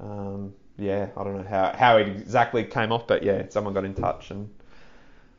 Um, 0.00 0.54
yeah, 0.78 1.08
I 1.16 1.24
don't 1.24 1.36
know 1.36 1.48
how 1.48 1.74
how 1.76 1.96
it 1.98 2.08
exactly 2.08 2.64
came 2.64 2.92
off, 2.92 3.06
but 3.06 3.22
yeah, 3.22 3.44
someone 3.50 3.74
got 3.74 3.84
in 3.84 3.94
touch 3.94 4.30
and. 4.30 4.48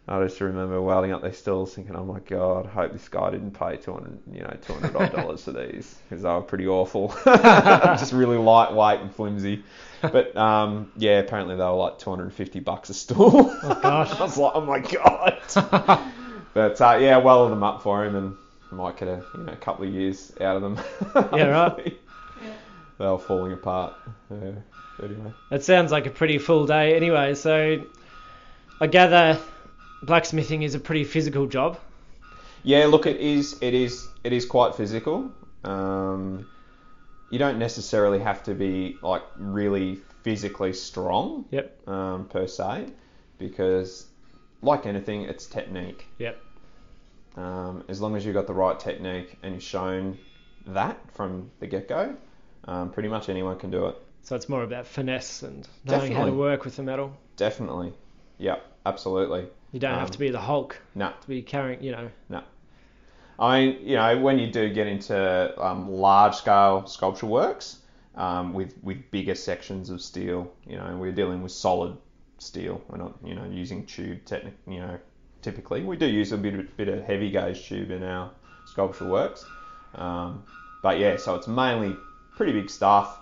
I 0.05 0.21
just 0.21 0.41
remember 0.41 0.81
welding 0.81 1.13
up 1.13 1.21
their 1.21 1.31
stills, 1.31 1.73
thinking, 1.73 1.95
"Oh 1.95 2.03
my 2.03 2.19
god, 2.19 2.65
I 2.65 2.69
hope 2.69 2.91
this 2.91 3.07
guy 3.07 3.31
didn't 3.31 3.51
pay 3.51 3.77
two 3.77 3.93
hundred, 3.93 4.19
you 4.33 4.41
know, 4.41 4.57
two 4.61 4.73
hundred 4.73 4.95
odd 4.97 5.13
dollars 5.13 5.45
for 5.45 5.53
these 5.53 5.95
because 6.09 6.23
they 6.23 6.29
were 6.29 6.41
pretty 6.41 6.67
awful, 6.67 7.15
just 7.25 8.11
really 8.11 8.37
lightweight 8.37 8.99
and 8.99 9.15
flimsy." 9.15 9.63
But 10.01 10.35
um, 10.35 10.91
yeah, 10.97 11.19
apparently 11.19 11.55
they 11.55 11.63
were 11.63 11.71
like 11.71 11.99
two 11.99 12.09
hundred 12.09 12.23
and 12.23 12.33
fifty 12.33 12.59
bucks 12.59 12.89
a 12.89 12.93
stool. 12.93 13.57
Oh 13.63 13.79
gosh. 13.81 14.11
I 14.11 14.23
was 14.23 14.37
like, 14.37 14.51
oh 14.55 14.61
my 14.61 14.79
god. 14.79 15.41
but 16.53 16.81
uh, 16.81 16.97
yeah, 16.99 17.17
welded 17.17 17.53
them 17.53 17.63
up 17.63 17.81
for 17.81 18.03
him, 18.03 18.15
and 18.17 18.35
might 18.71 18.97
get 18.97 19.07
a 19.07 19.23
you 19.35 19.43
know 19.43 19.55
couple 19.61 19.87
of 19.87 19.93
years 19.93 20.33
out 20.41 20.57
of 20.57 20.61
them. 20.63 20.79
Yeah, 21.33 21.45
right. 21.45 21.97
Yeah. 22.43 22.53
They 22.99 23.05
were 23.05 23.19
falling 23.19 23.53
apart. 23.53 23.93
Yeah. 24.29 24.51
Anyway. 25.01 25.31
It 25.49 25.63
sounds 25.63 25.93
like 25.93 26.07
a 26.07 26.11
pretty 26.11 26.39
full 26.39 26.65
day 26.65 26.95
anyway. 26.95 27.35
So 27.35 27.85
I 28.81 28.87
gather 28.87 29.39
blacksmithing 30.05 30.63
is 30.63 30.75
a 30.75 30.79
pretty 30.79 31.03
physical 31.03 31.47
job. 31.47 31.79
Yeah, 32.63 32.85
look, 32.85 33.05
it 33.05 33.17
is 33.19 33.57
it 33.61 33.73
is 33.73 34.07
it 34.23 34.33
is 34.33 34.45
quite 34.45 34.75
physical. 34.75 35.31
Um, 35.63 36.47
you 37.29 37.39
don't 37.39 37.57
necessarily 37.57 38.19
have 38.19 38.43
to 38.43 38.53
be 38.53 38.97
like 39.01 39.23
really 39.37 39.99
physically 40.23 40.71
strong 40.73 41.45
Yep. 41.51 41.87
um, 41.87 42.25
per 42.27 42.47
se, 42.47 42.87
because 43.37 44.05
like 44.61 44.85
anything, 44.85 45.23
it's 45.23 45.45
technique. 45.45 46.05
Yep. 46.19 46.41
Um, 47.35 47.83
as 47.89 47.99
long 47.99 48.15
as 48.15 48.25
you've 48.25 48.35
got 48.35 48.47
the 48.47 48.53
right 48.53 48.79
technique 48.79 49.37
and 49.41 49.55
you've 49.55 49.63
shown 49.63 50.17
that 50.67 50.97
from 51.13 51.49
the 51.59 51.67
get 51.67 51.89
go, 51.89 52.15
um, 52.65 52.91
pretty 52.91 53.09
much 53.09 53.27
anyone 53.27 53.57
can 53.57 53.71
do 53.71 53.87
it. 53.87 53.95
So 54.21 54.35
it's 54.35 54.47
more 54.47 54.63
about 54.63 54.87
finesse 54.87 55.43
and 55.43 55.67
knowing 55.83 56.13
how 56.13 56.25
to 56.25 56.31
work 56.31 56.63
with 56.63 56.77
the 56.77 56.83
metal. 56.83 57.17
Definitely. 57.35 57.91
Yep, 58.37 58.65
absolutely. 58.85 59.47
You 59.71 59.79
don't 59.79 59.93
have 59.93 60.09
Um, 60.09 60.11
to 60.11 60.19
be 60.19 60.29
the 60.29 60.39
Hulk 60.39 60.79
No, 60.95 61.11
to 61.21 61.27
be 61.27 61.41
carrying, 61.41 61.81
you 61.83 61.91
know. 61.91 62.09
No. 62.29 62.43
I 63.39 63.59
mean, 63.65 63.87
you 63.87 63.95
know, 63.95 64.19
when 64.19 64.37
you 64.37 64.51
do 64.51 64.71
get 64.71 64.87
into 64.87 65.63
um, 65.63 65.89
large 65.89 66.35
scale 66.35 66.85
sculpture 66.85 67.25
works 67.25 67.79
um, 68.15 68.53
with 68.53 68.75
with 68.83 69.09
bigger 69.11 69.35
sections 69.35 69.89
of 69.89 70.01
steel, 70.01 70.51
you 70.67 70.77
know, 70.77 70.95
we're 70.97 71.11
dealing 71.11 71.41
with 71.41 71.51
solid 71.51 71.97
steel. 72.37 72.81
We're 72.87 72.99
not, 72.99 73.13
you 73.23 73.33
know, 73.33 73.45
using 73.45 73.85
tube 73.85 74.23
technic. 74.25 74.53
You 74.67 74.79
know, 74.81 74.99
typically 75.41 75.83
we 75.83 75.97
do 75.97 76.05
use 76.05 76.31
a 76.31 76.37
bit 76.37 76.53
of, 76.53 76.77
bit 76.77 76.89
of 76.89 77.03
heavy 77.03 77.31
gauge 77.31 77.67
tube 77.67 77.89
in 77.89 78.03
our 78.03 78.29
sculpture 78.65 79.09
works, 79.09 79.43
um, 79.95 80.43
but 80.83 80.99
yeah, 80.99 81.17
so 81.17 81.35
it's 81.35 81.47
mainly 81.47 81.95
pretty 82.35 82.53
big 82.53 82.69
stuff. 82.69 83.19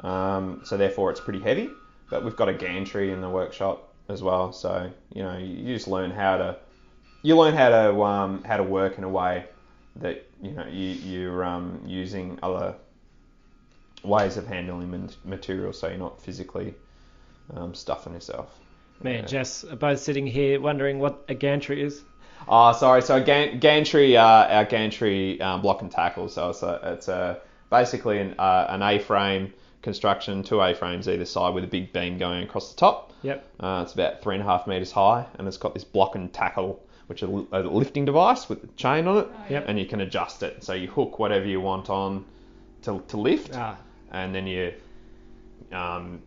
Um, 0.00 0.60
so 0.64 0.76
therefore, 0.76 1.10
it's 1.10 1.20
pretty 1.20 1.40
heavy. 1.40 1.70
But 2.10 2.24
we've 2.24 2.36
got 2.36 2.48
a 2.48 2.54
gantry 2.54 3.12
in 3.12 3.20
the 3.20 3.28
workshop 3.28 3.87
as 4.08 4.22
well, 4.22 4.52
so 4.52 4.90
you 5.14 5.22
know, 5.22 5.36
you 5.36 5.74
just 5.74 5.88
learn 5.88 6.10
how 6.10 6.36
to 6.38 6.56
you 7.22 7.36
learn 7.36 7.54
how 7.54 7.68
to 7.68 8.02
um, 8.02 8.42
how 8.44 8.56
to 8.56 8.62
work 8.62 8.98
in 8.98 9.04
a 9.04 9.08
way 9.08 9.44
that 9.96 10.26
you 10.42 10.52
know 10.52 10.66
you, 10.66 10.88
you're 10.88 11.44
um, 11.44 11.80
using 11.86 12.38
other 12.42 12.74
ways 14.02 14.36
of 14.36 14.46
handling 14.46 15.10
material, 15.24 15.72
so 15.72 15.88
you're 15.88 15.98
not 15.98 16.20
physically 16.22 16.74
um, 17.54 17.74
stuffing 17.74 18.14
yourself. 18.14 18.58
Me 19.02 19.14
and 19.16 19.22
Yeah. 19.22 19.26
Jess 19.26 19.64
are 19.64 19.76
both 19.76 20.00
sitting 20.00 20.26
here 20.26 20.60
wondering 20.60 20.98
what 20.98 21.24
a 21.28 21.34
gantry 21.34 21.82
is. 21.82 22.02
Oh, 22.48 22.72
sorry. 22.72 23.02
So 23.02 23.22
gan- 23.22 23.58
gantry, 23.58 24.16
uh, 24.16 24.22
our 24.24 24.64
gantry 24.64 25.40
um, 25.40 25.60
block 25.62 25.82
and 25.82 25.90
tackle. 25.90 26.28
So 26.28 26.50
it's 26.50 26.62
a, 26.62 26.80
it's 26.94 27.08
a 27.08 27.40
basically 27.70 28.20
an, 28.20 28.34
uh, 28.38 28.66
an 28.68 28.82
A-frame 28.82 29.52
construction, 29.82 30.42
two 30.42 30.60
A-frames 30.60 31.08
either 31.08 31.24
side 31.24 31.54
with 31.54 31.64
a 31.64 31.68
big 31.68 31.92
beam 31.92 32.18
going 32.18 32.42
across 32.42 32.72
the 32.72 32.76
top. 32.78 33.12
Yep. 33.22 33.44
Uh, 33.60 33.80
it's 33.84 33.94
about 33.94 34.22
three 34.22 34.34
and 34.34 34.42
a 34.42 34.46
half 34.46 34.66
meters 34.66 34.92
high, 34.92 35.26
and 35.38 35.46
it's 35.48 35.56
got 35.56 35.74
this 35.74 35.84
block 35.84 36.14
and 36.14 36.32
tackle, 36.32 36.82
which 37.06 37.22
is 37.22 37.28
a 37.28 37.60
lifting 37.62 38.04
device 38.04 38.48
with 38.48 38.62
a 38.64 38.66
chain 38.76 39.06
on 39.08 39.18
it, 39.18 39.28
Oh, 39.30 39.44
Yep. 39.50 39.64
and 39.68 39.78
you 39.78 39.86
can 39.86 40.00
adjust 40.00 40.42
it. 40.42 40.62
So 40.64 40.72
you 40.74 40.88
hook 40.88 41.18
whatever 41.18 41.46
you 41.46 41.60
want 41.60 41.90
on 41.90 42.24
to, 42.82 43.02
to 43.08 43.16
lift, 43.16 43.50
Ah, 43.54 43.76
and 44.12 44.34
then 44.34 44.46
you 44.46 44.72
um, 45.72 46.22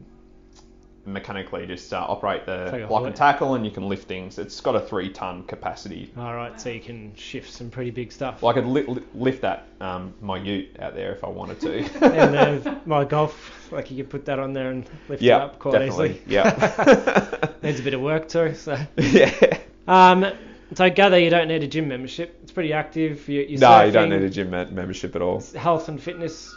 mechanically 1.06 1.66
just 1.66 1.94
uh, 1.94 2.06
operate 2.08 2.46
the 2.46 2.86
block 2.88 3.06
and 3.06 3.16
tackle, 3.16 3.56
and 3.56 3.66
you 3.66 3.72
can 3.72 3.88
lift 3.88 4.08
things. 4.08 4.38
It's 4.38 4.60
got 4.62 4.76
a 4.76 4.80
three-ton 4.80 5.44
capacity. 5.44 6.12
all 6.18 6.36
right. 6.36 6.60
So 6.60 6.70
you 6.70 6.80
can 6.80 7.14
shift 7.16 7.52
some 7.52 7.70
pretty 7.70 7.92
big 7.92 8.12
stuff. 8.12 8.42
Well, 8.42 8.52
I 8.52 8.54
could 8.54 8.66
li- 8.66 8.86
li- 8.86 9.04
lift 9.14 9.42
that 9.42 9.68
um, 9.80 10.14
my 10.22 10.38
Ute 10.38 10.76
out 10.80 10.96
there 10.96 11.14
if 11.14 11.24
I 11.24 11.30
wanted 11.30 11.60
to. 11.62 11.78
and 12.04 12.34
then 12.34 12.82
my 12.86 13.04
golf, 13.04 13.72
like 13.72 13.90
you 13.92 13.98
could 13.98 14.10
put 14.10 14.26
that 14.26 14.40
on 14.40 14.54
there 14.54 14.72
and 14.72 14.90
lift 15.10 15.24
it 15.24 15.32
up 15.32 15.60
quite 15.60 15.72
definitely. 15.74 16.10
easily. 16.12 16.22
Yeah. 16.28 17.50
Needs 17.64 17.80
a 17.80 17.84
bit 17.84 17.94
of 17.94 18.02
work 18.02 18.28
too. 18.28 18.54
So, 18.56 18.78
yeah. 18.98 19.58
um, 19.88 20.26
so 20.74 20.86
I 20.86 20.90
gather 20.90 21.20
you 21.20 21.30
don't 21.30 21.48
need 21.48 21.64
a 21.64 21.68
gym 21.68 21.88
membership. 21.88 22.40
It's 22.44 22.52
pretty 22.52 22.74
active. 22.74 23.28
You, 23.28 23.42
you're 23.42 23.60
No, 23.60 23.82
you 23.84 23.92
don't 23.92 24.10
need 24.10 24.22
a 24.22 24.30
gym 24.30 24.52
me- 24.52 24.66
membership 24.66 25.16
at 25.16 25.22
all. 25.22 25.42
Health 25.56 25.90
and 25.90 26.02
fitness 26.02 26.54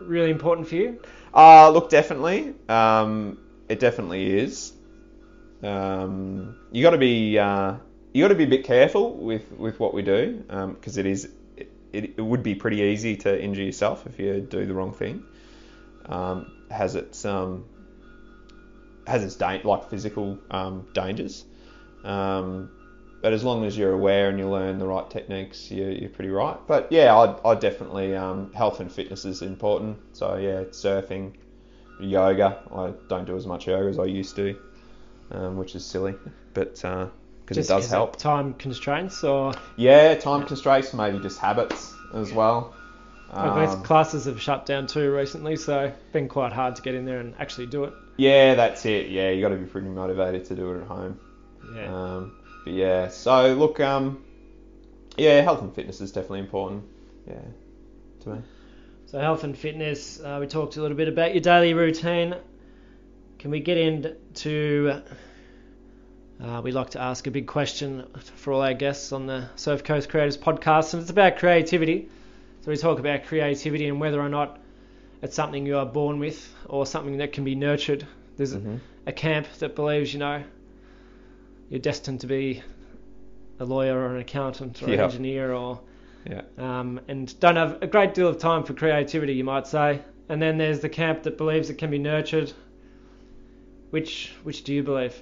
really 0.00 0.30
important 0.30 0.66
for 0.68 0.76
you. 0.76 1.00
Uh, 1.34 1.70
look, 1.70 1.90
definitely. 1.90 2.54
Um, 2.68 3.38
it 3.70 3.78
definitely 3.78 4.38
is. 4.38 4.72
Um, 5.62 6.56
you 6.72 6.82
got 6.82 6.90
to 6.90 6.98
be 6.98 7.38
uh, 7.38 7.76
you 8.12 8.24
got 8.24 8.28
to 8.28 8.34
be 8.34 8.44
a 8.44 8.48
bit 8.48 8.64
careful 8.64 9.14
with, 9.14 9.50
with 9.52 9.78
what 9.78 9.94
we 9.94 10.02
do 10.02 10.42
because 10.74 10.98
it 10.98 11.06
is 11.06 11.28
it, 11.92 12.14
it 12.16 12.20
would 12.20 12.42
be 12.42 12.54
pretty 12.54 12.78
easy 12.78 13.16
to 13.16 13.42
injure 13.42 13.62
yourself 13.62 14.06
if 14.06 14.18
you 14.18 14.40
do 14.40 14.66
the 14.66 14.74
wrong 14.74 14.92
thing. 14.92 15.22
Um, 16.06 16.50
has 16.70 16.96
its 16.96 17.24
um, 17.24 17.64
has 19.06 19.22
its 19.22 19.36
da- 19.36 19.60
like 19.62 19.88
physical 19.88 20.38
um, 20.50 20.86
dangers. 20.92 21.44
Um, 22.04 22.70
but 23.22 23.34
as 23.34 23.44
long 23.44 23.64
as 23.64 23.76
you're 23.76 23.92
aware 23.92 24.30
and 24.30 24.38
you 24.38 24.48
learn 24.48 24.78
the 24.78 24.86
right 24.86 25.08
techniques, 25.10 25.70
you're, 25.70 25.90
you're 25.90 26.08
pretty 26.08 26.30
right. 26.30 26.56
But 26.66 26.90
yeah, 26.90 27.14
I 27.14 27.50
I 27.50 27.54
definitely 27.54 28.16
um, 28.16 28.52
health 28.52 28.80
and 28.80 28.90
fitness 28.90 29.24
is 29.24 29.42
important. 29.42 29.98
So 30.14 30.36
yeah, 30.36 30.64
surfing, 30.70 31.34
yoga. 32.00 32.58
I 32.74 32.92
don't 33.08 33.26
do 33.26 33.36
as 33.36 33.46
much 33.46 33.66
yoga 33.66 33.88
as 33.88 33.98
I 33.98 34.04
used 34.04 34.36
to, 34.36 34.56
um, 35.30 35.56
which 35.56 35.74
is 35.74 35.84
silly, 35.84 36.14
but 36.54 36.74
because 36.74 37.10
it 37.50 37.54
Just 37.54 37.68
does 37.68 37.90
help. 37.90 38.16
Time 38.16 38.54
constraints 38.54 39.24
or 39.24 39.52
Yeah, 39.76 40.14
time 40.14 40.46
constraints, 40.46 40.92
maybe 40.94 41.18
just 41.18 41.38
habits 41.38 41.94
as 42.14 42.32
well. 42.32 42.74
Um, 43.32 43.82
classes 43.84 44.24
have 44.24 44.40
shut 44.40 44.66
down 44.66 44.88
too 44.88 45.14
recently, 45.14 45.54
so 45.56 45.92
been 46.12 46.28
quite 46.28 46.52
hard 46.52 46.74
to 46.76 46.82
get 46.82 46.94
in 46.96 47.04
there 47.04 47.20
and 47.20 47.34
actually 47.38 47.66
do 47.66 47.84
it. 47.84 47.92
yeah, 48.16 48.54
that's 48.54 48.84
it. 48.86 49.08
Yeah, 49.08 49.30
you 49.30 49.40
got 49.40 49.50
to 49.50 49.56
be 49.56 49.66
pretty 49.66 49.88
motivated 49.88 50.44
to 50.46 50.56
do 50.56 50.72
it 50.72 50.80
at 50.80 50.86
home. 50.88 51.18
Yeah. 51.74 51.94
Um, 51.94 52.32
but 52.64 52.72
yeah, 52.72 53.08
so 53.08 53.54
look, 53.54 53.78
um, 53.78 54.24
yeah, 55.16 55.40
health 55.42 55.62
and 55.62 55.72
fitness 55.72 56.00
is 56.00 56.10
definitely 56.10 56.40
important. 56.40 56.84
Yeah, 57.28 57.38
to 58.22 58.28
me. 58.30 58.38
So 59.10 59.18
health 59.18 59.42
and 59.42 59.58
fitness. 59.58 60.20
Uh, 60.20 60.36
we 60.40 60.46
talked 60.46 60.76
a 60.76 60.80
little 60.80 60.96
bit 60.96 61.08
about 61.08 61.34
your 61.34 61.40
daily 61.40 61.74
routine. 61.74 62.36
Can 63.40 63.50
we 63.50 63.58
get 63.58 63.76
into? 63.76 65.02
Uh, 66.40 66.60
we 66.62 66.70
like 66.70 66.90
to 66.90 67.00
ask 67.00 67.26
a 67.26 67.32
big 67.32 67.48
question 67.48 68.06
for 68.36 68.52
all 68.52 68.62
our 68.62 68.72
guests 68.72 69.10
on 69.10 69.26
the 69.26 69.48
Surf 69.56 69.82
Coast 69.82 70.08
Creatives 70.08 70.38
podcast, 70.38 70.94
and 70.94 71.02
it's 71.02 71.10
about 71.10 71.38
creativity. 71.38 72.08
So 72.60 72.70
we 72.70 72.76
talk 72.76 73.00
about 73.00 73.24
creativity 73.24 73.88
and 73.88 73.98
whether 73.98 74.20
or 74.20 74.28
not 74.28 74.60
it's 75.22 75.34
something 75.34 75.66
you 75.66 75.76
are 75.78 75.86
born 75.86 76.20
with 76.20 76.48
or 76.68 76.86
something 76.86 77.16
that 77.16 77.32
can 77.32 77.42
be 77.42 77.56
nurtured. 77.56 78.06
There's 78.36 78.54
hmm 78.54 78.76
a 79.06 79.12
camp 79.12 79.48
that 79.58 79.74
believes, 79.74 80.12
you 80.12 80.20
know, 80.20 80.44
you're 81.68 81.80
destined 81.80 82.20
to 82.20 82.28
be 82.28 82.62
a 83.58 83.64
lawyer 83.64 83.98
or 83.98 84.14
an 84.14 84.20
accountant 84.20 84.80
or 84.84 84.86
an 84.86 85.00
engineer 85.00 85.52
or 85.52 85.80
Yeah. 86.26 86.42
um, 86.58 87.00
and 87.08 87.38
don't 87.40 87.56
have 87.56 87.82
a 87.82 87.86
great 87.86 88.12
deal 88.14 88.28
of 88.28 88.38
time 88.38 88.64
for 88.64 88.74
creativity, 88.74 89.32
you 89.34 89.44
might 89.44 89.66
say. 89.66 90.02
And 90.28 90.40
then 90.40 90.58
there's 90.58 90.80
the 90.80 90.88
camp 90.88 91.22
that 91.24 91.38
believes 91.38 91.70
it 91.70 91.78
can 91.78 91.90
be 91.90 91.98
nurtured. 91.98 92.52
Which 93.90 94.32
which 94.44 94.62
do 94.64 94.72
you 94.72 94.82
believe? 94.82 95.20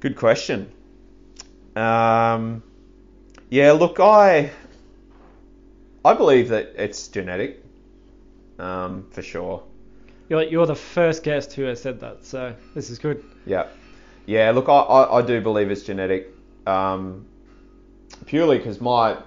Good 0.00 0.16
question. 0.16 0.70
Um, 1.74 2.62
yeah, 3.50 3.72
look, 3.72 3.98
I 3.98 4.50
I 6.04 6.14
believe 6.14 6.48
that 6.50 6.74
it's 6.76 7.08
genetic, 7.08 7.64
um, 8.58 9.06
for 9.10 9.22
sure. 9.22 9.62
You're 10.28 10.42
you're 10.44 10.66
the 10.66 10.74
first 10.74 11.22
guest 11.24 11.52
who 11.54 11.62
has 11.64 11.82
said 11.82 12.00
that, 12.00 12.24
so 12.24 12.54
this 12.74 12.90
is 12.90 12.98
good. 12.98 13.24
Yeah, 13.46 13.66
yeah. 14.26 14.50
Look, 14.52 14.68
I, 14.68 14.72
I, 14.72 15.18
I 15.18 15.22
do 15.22 15.40
believe 15.40 15.70
it's 15.70 15.82
genetic, 15.82 16.28
um, 16.66 17.26
purely 18.26 18.58
because 18.58 18.80
my, 18.80 19.18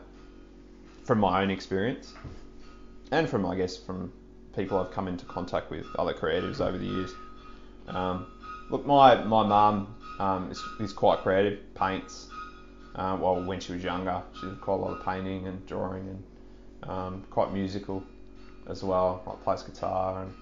from 1.05 1.19
my 1.19 1.41
own 1.41 1.49
experience, 1.49 2.13
and 3.11 3.29
from 3.29 3.45
I 3.45 3.55
guess 3.55 3.77
from 3.77 4.11
people 4.55 4.79
I've 4.79 4.91
come 4.91 5.07
into 5.07 5.25
contact 5.25 5.69
with, 5.71 5.85
other 5.97 6.13
creatives 6.13 6.59
over 6.59 6.77
the 6.77 6.85
years. 6.85 7.11
Um, 7.87 8.27
look, 8.69 8.85
my 8.85 9.23
my 9.23 9.45
mum 9.45 9.95
um, 10.19 10.51
is, 10.51 10.61
is 10.79 10.91
quite 10.91 11.19
creative, 11.19 11.73
paints. 11.75 12.27
Uh, 12.95 13.17
well, 13.19 13.43
when 13.43 13.59
she 13.59 13.73
was 13.73 13.83
younger, 13.83 14.21
she 14.39 14.47
did 14.47 14.61
quite 14.61 14.75
a 14.75 14.77
lot 14.77 14.97
of 14.97 15.05
painting 15.05 15.47
and 15.47 15.65
drawing, 15.67 16.07
and 16.07 16.89
um, 16.89 17.23
quite 17.29 17.53
musical 17.53 18.03
as 18.67 18.83
well. 18.83 19.21
Like 19.25 19.43
plays 19.43 19.63
guitar, 19.63 20.23
and 20.23 20.33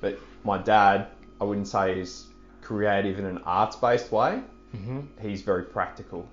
but 0.00 0.18
my 0.44 0.58
dad, 0.58 1.08
I 1.40 1.44
wouldn't 1.44 1.68
say 1.68 1.98
is 1.98 2.26
creative 2.60 3.18
in 3.18 3.24
an 3.24 3.38
arts-based 3.44 4.12
way. 4.12 4.42
Mm-hmm. 4.74 5.00
He's 5.20 5.42
very 5.42 5.64
practical. 5.64 6.28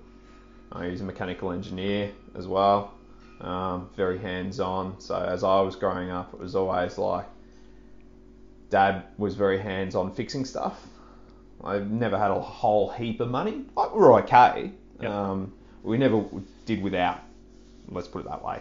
Uh, 0.72 0.82
he's 0.82 1.00
a 1.00 1.04
mechanical 1.04 1.50
engineer 1.50 2.12
as 2.36 2.46
well, 2.46 2.94
um, 3.40 3.90
very 3.96 4.18
hands-on. 4.18 5.00
So 5.00 5.16
as 5.16 5.44
I 5.44 5.60
was 5.60 5.76
growing 5.76 6.10
up, 6.10 6.34
it 6.34 6.40
was 6.40 6.54
always 6.54 6.98
like 6.98 7.26
dad 8.70 9.04
was 9.18 9.34
very 9.34 9.58
hands-on 9.58 10.14
fixing 10.14 10.44
stuff. 10.44 10.86
I 11.62 11.78
never 11.78 12.18
had 12.18 12.30
a 12.30 12.40
whole 12.40 12.90
heap 12.90 13.20
of 13.20 13.28
money. 13.28 13.64
Like, 13.76 13.94
we 13.94 14.00
were 14.00 14.20
okay. 14.20 14.72
Yep. 15.00 15.10
Um, 15.10 15.52
we 15.82 15.98
never 15.98 16.24
did 16.64 16.82
without 16.82 17.20
let's 17.90 18.08
put 18.08 18.20
it 18.24 18.28
that 18.28 18.44
way. 18.44 18.60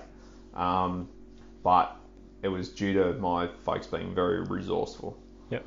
Um, 0.54 1.10
but 1.64 1.96
it 2.42 2.48
was 2.48 2.70
due 2.70 2.94
to 2.94 3.14
my 3.14 3.48
folks 3.64 3.88
being 3.88 4.14
very 4.14 4.42
resourceful. 4.42 5.18
Yep. 5.50 5.66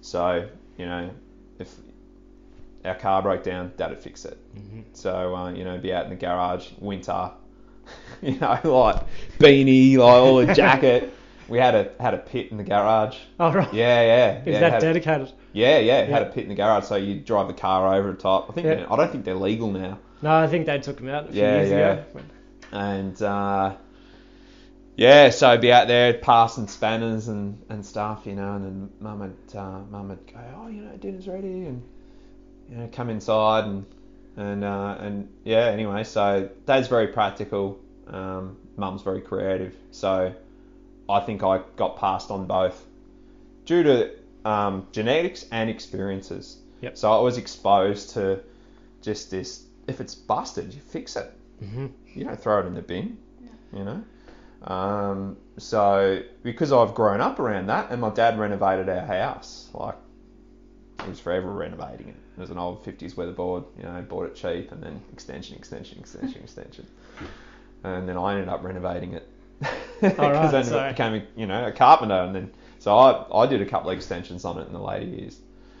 So 0.00 0.48
you 0.78 0.86
know, 0.86 1.10
if 1.58 1.74
our 2.84 2.94
car 2.94 3.22
broke 3.22 3.44
down, 3.44 3.72
Dad 3.76 3.90
would 3.90 4.00
fix 4.00 4.24
it. 4.24 4.38
Mm-hmm. 4.56 4.80
So 4.92 5.34
uh, 5.34 5.52
you 5.52 5.64
know, 5.64 5.78
be 5.78 5.92
out 5.92 6.04
in 6.04 6.10
the 6.10 6.16
garage, 6.16 6.70
winter, 6.78 7.30
you 8.22 8.38
know, 8.38 8.58
like 8.64 9.04
beanie, 9.38 9.96
like 9.96 10.00
all 10.00 10.38
a 10.40 10.54
jacket. 10.54 11.14
We 11.48 11.58
had 11.58 11.74
a 11.74 11.90
had 12.00 12.14
a 12.14 12.18
pit 12.18 12.50
in 12.50 12.56
the 12.56 12.62
garage. 12.64 13.18
Oh 13.38 13.52
right. 13.52 13.70
Yeah, 13.74 14.00
yeah. 14.02 14.40
Is 14.40 14.46
yeah, 14.46 14.60
that 14.60 14.80
dedicated? 14.80 15.32
Yeah, 15.52 15.78
yeah. 15.80 15.98
it 15.98 16.08
Had 16.08 16.22
a 16.22 16.26
pit 16.30 16.44
in 16.44 16.48
the 16.48 16.54
garage, 16.54 16.84
so 16.84 16.96
you 16.96 17.20
drive 17.20 17.48
the 17.48 17.52
car 17.52 17.94
over 17.94 18.12
the 18.12 18.16
top. 18.16 18.48
I 18.48 18.54
think 18.54 18.66
Yeah. 18.66 18.86
I 18.88 18.96
don't 18.96 19.10
think 19.12 19.26
they're 19.26 19.34
legal 19.34 19.70
now. 19.70 19.98
No, 20.22 20.32
I 20.34 20.46
think 20.46 20.64
they 20.64 20.78
took 20.78 20.96
them 20.96 21.08
out 21.10 21.28
a 21.28 21.32
few 21.32 21.42
Yeah, 21.42 21.56
years 21.56 21.70
yeah. 21.70 21.92
ago. 21.92 22.04
and 22.70 23.20
uh, 23.22 23.74
yeah, 24.96 25.28
so 25.30 25.48
I'd 25.50 25.60
be 25.60 25.72
out 25.72 25.88
there 25.88 26.14
passing 26.14 26.68
spanners 26.68 27.28
and, 27.28 27.60
and 27.68 27.84
stuff, 27.84 28.22
you 28.24 28.34
know, 28.34 28.54
and 28.54 28.64
then 28.64 28.90
mum 29.00 29.18
would 29.20 29.58
uh, 29.58 29.80
mum 29.90 30.08
would 30.08 30.26
go, 30.32 30.40
oh, 30.56 30.68
you 30.68 30.82
know, 30.82 30.96
dinner's 30.96 31.26
ready, 31.28 31.66
and 31.66 31.82
you 32.70 32.76
know, 32.76 32.88
come 32.92 33.10
inside 33.10 33.64
and 33.64 33.84
and 34.36 34.64
uh, 34.64 34.96
and 35.00 35.28
yeah, 35.44 35.66
anyway, 35.66 36.04
so 36.04 36.48
dad's 36.66 36.88
very 36.88 37.08
practical, 37.08 37.78
um, 38.06 38.56
mum's 38.76 39.02
very 39.02 39.20
creative, 39.20 39.74
so 39.90 40.34
I 41.08 41.20
think 41.20 41.42
I 41.42 41.60
got 41.76 41.98
passed 41.98 42.30
on 42.30 42.46
both 42.46 42.84
due 43.64 43.82
to 43.82 44.10
um, 44.44 44.86
genetics 44.92 45.46
and 45.52 45.68
experiences. 45.70 46.58
Yep. 46.80 46.96
So 46.96 47.12
I 47.12 47.20
was 47.20 47.38
exposed 47.38 48.10
to 48.10 48.40
just 49.02 49.30
this. 49.30 49.66
If 49.86 50.00
it's 50.00 50.14
busted, 50.14 50.72
you 50.72 50.80
fix 50.80 51.16
it 51.16 51.32
hmm 51.62 51.86
you 52.14 52.24
don't 52.24 52.40
throw 52.40 52.60
it 52.60 52.66
in 52.66 52.74
the 52.74 52.82
bin, 52.82 53.16
you 53.72 53.84
know. 53.84 54.04
Um, 54.70 55.36
so 55.58 56.22
because 56.42 56.72
I've 56.72 56.94
grown 56.94 57.20
up 57.20 57.38
around 57.38 57.66
that, 57.66 57.90
and 57.90 58.00
my 58.00 58.10
dad 58.10 58.38
renovated 58.38 58.88
our 58.88 59.06
house, 59.06 59.70
like 59.72 59.96
he 61.02 61.08
was 61.08 61.20
forever 61.20 61.50
renovating 61.50 62.08
it. 62.08 62.16
It 62.36 62.40
was 62.40 62.50
an 62.50 62.58
old 62.58 62.84
'50s 62.84 63.14
weatherboard, 63.14 63.64
you 63.76 63.84
know, 63.84 64.00
bought 64.08 64.26
it 64.26 64.34
cheap, 64.34 64.72
and 64.72 64.82
then 64.82 65.00
extension, 65.12 65.56
extension, 65.56 65.98
extension, 65.98 66.40
extension, 66.42 66.86
and 67.84 68.08
then 68.08 68.16
I 68.16 68.32
ended 68.32 68.48
up 68.48 68.62
renovating 68.64 69.12
it 69.14 69.28
because 70.00 70.18
right, 70.18 70.50
then 70.52 70.64
so- 70.64 70.78
I 70.78 70.90
became, 70.92 71.14
a, 71.14 71.22
you 71.40 71.46
know, 71.46 71.66
a 71.66 71.72
carpenter, 71.72 72.14
and 72.14 72.34
then 72.34 72.50
so 72.78 72.96
I 72.96 73.42
I 73.42 73.46
did 73.46 73.60
a 73.60 73.66
couple 73.66 73.90
of 73.90 73.96
extensions 73.96 74.44
on 74.44 74.58
it 74.58 74.66
in 74.66 74.72
the 74.72 74.80
later 74.80 75.06
years. 75.06 75.38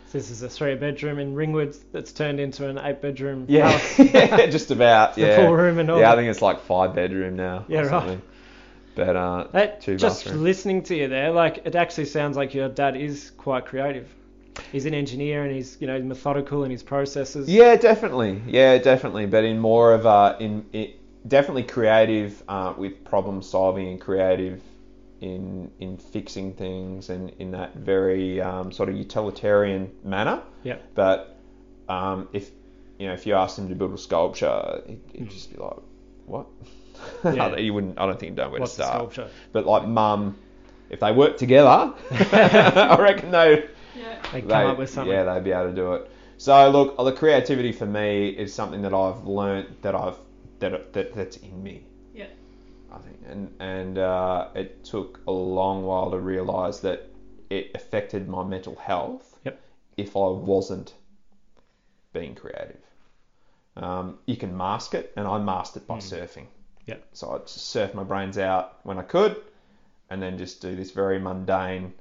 So 0.08 0.18
this 0.18 0.30
is 0.30 0.42
a 0.42 0.48
three 0.50 0.74
bedroom 0.74 1.18
in 1.18 1.34
Ringwood 1.34 1.74
that's 1.90 2.12
turned 2.12 2.38
into 2.38 2.68
an 2.68 2.76
eight 2.78 3.00
bedroom 3.00 3.46
Yeah, 3.48 3.70
house. 3.70 3.98
yeah, 3.98 4.46
just 4.46 4.70
about. 4.70 5.14
The 5.14 5.22
Yeah, 5.22 5.36
full 5.36 5.54
room 5.56 5.78
and 5.78 5.90
all 5.90 5.98
Yeah, 5.98 6.12
I 6.12 6.16
think 6.16 6.28
it's 6.28 6.42
like 6.42 6.60
five 6.60 6.94
bedroom 6.94 7.34
now. 7.36 7.64
Yeah, 7.66 7.78
right. 7.80 7.88
something. 7.88 8.22
But 8.94 9.16
uh, 9.16 9.46
That- 9.52 9.80
just 9.80 10.26
listening 10.26 10.82
to 10.82 10.94
you 10.94 11.08
there, 11.08 11.30
like 11.30 11.62
it 11.64 11.74
actually 11.76 12.04
sounds 12.04 12.36
like 12.36 12.52
your 12.52 12.68
dad 12.68 12.94
is 12.94 13.30
quite 13.38 13.64
creative. 13.64 14.06
He's 14.70 14.86
an 14.86 14.94
engineer 14.94 15.44
and 15.44 15.54
he's 15.54 15.76
you 15.80 15.86
know 15.86 16.00
methodical 16.00 16.64
in 16.64 16.70
his 16.70 16.82
processes. 16.82 17.48
Yeah, 17.48 17.76
definitely. 17.76 18.40
Yeah, 18.46 18.78
definitely. 18.78 19.26
But 19.26 19.44
in 19.44 19.58
more 19.58 19.92
of 19.92 20.06
a 20.06 20.36
in 20.40 20.66
it, 20.72 20.98
definitely 21.28 21.62
creative 21.64 22.42
uh, 22.48 22.74
with 22.76 23.04
problem 23.04 23.42
solving 23.42 23.88
and 23.88 24.00
creative 24.00 24.60
in 25.20 25.70
in 25.78 25.96
fixing 25.96 26.52
things 26.54 27.08
and 27.10 27.30
in 27.38 27.52
that 27.52 27.74
very 27.76 28.40
um, 28.40 28.72
sort 28.72 28.88
of 28.88 28.96
utilitarian 28.96 29.90
manner. 30.04 30.42
Yeah. 30.64 30.76
But 30.94 31.36
um, 31.88 32.28
if 32.32 32.50
you 32.98 33.06
know 33.06 33.14
if 33.14 33.26
you 33.26 33.34
asked 33.34 33.58
him 33.58 33.68
to 33.68 33.74
build 33.74 33.94
a 33.94 33.98
sculpture, 33.98 34.82
he'd, 34.86 35.00
he'd 35.12 35.30
just 35.30 35.50
be 35.52 35.58
like, 35.58 35.76
"What?" 36.26 36.46
Yeah. 37.24 37.56
you 37.56 37.72
wouldn't. 37.74 37.98
I 37.98 38.06
don't 38.06 38.18
think 38.18 38.32
he'd 38.32 38.36
know 38.36 38.50
where 38.50 38.60
What's 38.60 38.76
to 38.76 38.82
start. 38.82 38.94
sculpture? 38.94 39.28
But 39.52 39.66
like 39.66 39.86
mum, 39.88 40.36
if 40.90 41.00
they 41.00 41.10
work 41.12 41.36
together, 41.36 41.94
I 42.10 42.96
reckon 43.00 43.30
they 43.30 43.64
Yeah. 43.96 44.20
They 44.32 44.42
come 44.42 44.66
up 44.66 44.78
with 44.78 44.90
something. 44.90 45.12
Yeah, 45.12 45.24
they'd 45.24 45.44
be 45.44 45.52
able 45.52 45.70
to 45.70 45.74
do 45.74 45.92
it. 45.94 46.10
So 46.38 46.70
look, 46.70 46.96
the 46.96 47.12
creativity 47.12 47.72
for 47.72 47.86
me 47.86 48.30
is 48.30 48.52
something 48.52 48.82
that 48.82 48.94
I've 48.94 49.24
learnt 49.24 49.82
that 49.82 49.94
I've 49.94 50.16
that, 50.58 50.92
that 50.92 51.14
that's 51.14 51.36
in 51.36 51.62
me. 51.62 51.84
Yeah. 52.14 52.26
I 52.90 52.98
think, 52.98 53.18
and 53.28 53.54
and 53.60 53.98
uh, 53.98 54.48
it 54.54 54.84
took 54.84 55.20
a 55.26 55.30
long 55.32 55.84
while 55.84 56.10
to 56.10 56.18
realise 56.18 56.78
that 56.80 57.08
it 57.50 57.70
affected 57.74 58.28
my 58.28 58.44
mental 58.44 58.76
health. 58.76 59.38
Yep. 59.44 59.60
If 59.96 60.16
I 60.16 60.28
wasn't 60.28 60.94
being 62.12 62.34
creative, 62.34 62.80
um, 63.76 64.18
you 64.26 64.36
can 64.36 64.56
mask 64.56 64.94
it, 64.94 65.12
and 65.16 65.26
I 65.26 65.38
masked 65.38 65.76
it 65.76 65.86
by 65.86 65.98
surfing. 65.98 66.46
Yeah. 66.86 66.96
So 67.12 67.30
I'd 67.32 67.46
just 67.46 67.68
surf 67.68 67.94
my 67.94 68.04
brains 68.04 68.38
out 68.38 68.80
when 68.84 68.98
I 68.98 69.02
could, 69.02 69.36
and 70.10 70.20
then 70.20 70.38
just 70.38 70.60
do 70.60 70.74
this 70.74 70.90
very 70.90 71.18
mundane, 71.18 71.94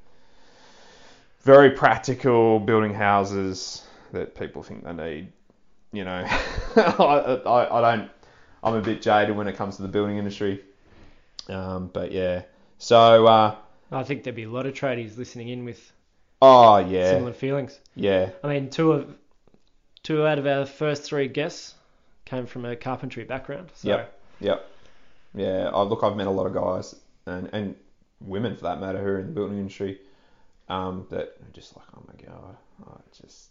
very 1.42 1.72
practical 1.72 2.60
building 2.60 2.94
houses 2.94 3.84
that 4.14 4.36
people 4.36 4.64
think 4.64 4.84
they 4.84 4.94
need. 4.94 5.32
You 5.94 6.06
know, 6.06 6.24
I, 6.76 7.42
I, 7.46 7.80
I 7.80 7.96
don't. 7.96 8.12
I'm 8.64 8.76
a 8.76 8.82
bit 8.82 9.02
jaded 9.02 9.36
when 9.36 9.48
it 9.48 9.56
comes 9.56 9.76
to 9.78 9.82
the 9.82 9.88
building 9.88 10.18
industry. 10.18 10.64
Um, 11.50 11.90
but 11.92 12.12
yeah. 12.12 12.44
So, 12.78 13.26
uh, 13.26 13.56
I 13.92 14.04
think 14.04 14.24
there'd 14.24 14.36
be 14.36 14.44
a 14.44 14.50
lot 14.50 14.66
of 14.66 14.74
tradies 14.74 15.18
listening 15.18 15.50
in 15.50 15.66
with 15.66 15.92
oh 16.42 16.78
yeah, 16.78 17.10
similar 17.10 17.34
feelings. 17.34 17.80
yeah, 17.96 18.30
I 18.44 18.48
mean, 18.48 18.70
two 18.70 18.94
of 18.94 19.16
two 20.04 20.26
out 20.26 20.40
of 20.40 20.48
our 20.48 20.66
first 20.66 21.04
three 21.04 21.28
guests 21.28 21.76
came 22.26 22.46
from 22.46 22.66
a 22.66 22.76
carpentry 22.76 23.24
background. 23.24 23.70
So 23.76 23.90
Yep. 23.90 24.20
Yep. 24.40 24.70
Yeah. 25.36 25.70
I 25.74 25.82
look, 25.82 26.04
I've 26.04 26.16
met 26.16 26.28
a 26.28 26.32
lot 26.32 26.46
of 26.46 26.54
guys 26.54 26.96
and 27.26 27.50
and 27.52 27.76
women 28.22 28.56
for 28.56 28.64
that 28.64 28.80
matter 28.80 29.00
who 29.00 29.06
are 29.06 29.20
in 29.20 29.28
the 29.28 29.34
building 29.34 29.58
industry 29.58 30.00
um, 30.72 31.06
that 31.10 31.20
are 31.42 31.52
just 31.54 31.76
like, 31.76 31.86
oh 31.98 32.04
my 32.08 32.26
god, 32.26 32.56
oh, 32.88 33.02
just 33.22 33.50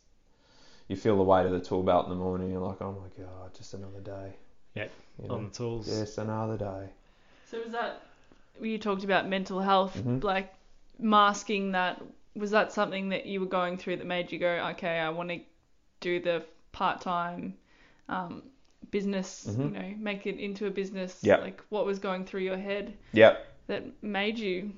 you 0.88 0.96
feel 0.96 1.16
the 1.16 1.22
weight 1.22 1.46
of 1.46 1.52
the 1.52 1.60
tool 1.60 1.82
belt 1.82 2.06
in 2.06 2.10
the 2.10 2.16
morning. 2.16 2.50
You're 2.50 2.60
like, 2.66 2.80
oh 2.80 2.92
my 2.92 3.24
god, 3.24 3.54
just 3.54 3.74
another 3.74 4.00
day. 4.00 4.32
Yeah, 4.74 4.86
You 5.22 5.28
know? 5.28 5.34
on 5.34 5.44
the 5.44 5.50
tools. 5.50 5.88
Yes, 5.88 6.18
another 6.18 6.56
day. 6.56 6.88
So 7.50 7.60
was 7.62 7.72
that 7.72 8.00
you 8.60 8.78
talked 8.78 9.04
about 9.04 9.28
mental 9.28 9.60
health, 9.60 9.96
Mhm. 9.96 10.22
like 10.24 10.52
masking 10.98 11.72
that? 11.72 12.00
Was 12.36 12.52
that 12.52 12.72
something 12.72 13.08
that 13.10 13.26
you 13.26 13.40
were 13.40 13.46
going 13.46 13.76
through 13.76 13.96
that 13.96 14.06
made 14.06 14.30
you 14.32 14.38
go, 14.38 14.68
okay, 14.72 14.98
I 14.98 15.10
want 15.10 15.30
to 15.30 15.40
do 16.00 16.20
the 16.20 16.44
part-time 16.72 17.54
um, 18.08 18.42
business, 18.90 19.46
Mhm. 19.48 19.64
you 19.64 19.70
know, 19.70 19.94
make 19.98 20.26
it 20.26 20.38
into 20.38 20.66
a 20.66 20.70
business? 20.70 21.22
Yeah. 21.22 21.36
Like 21.36 21.60
what 21.68 21.84
was 21.86 21.98
going 21.98 22.24
through 22.24 22.40
your 22.42 22.56
head 22.56 22.96
Yep. 23.12 23.46
that 23.66 24.02
made 24.02 24.38
you 24.38 24.72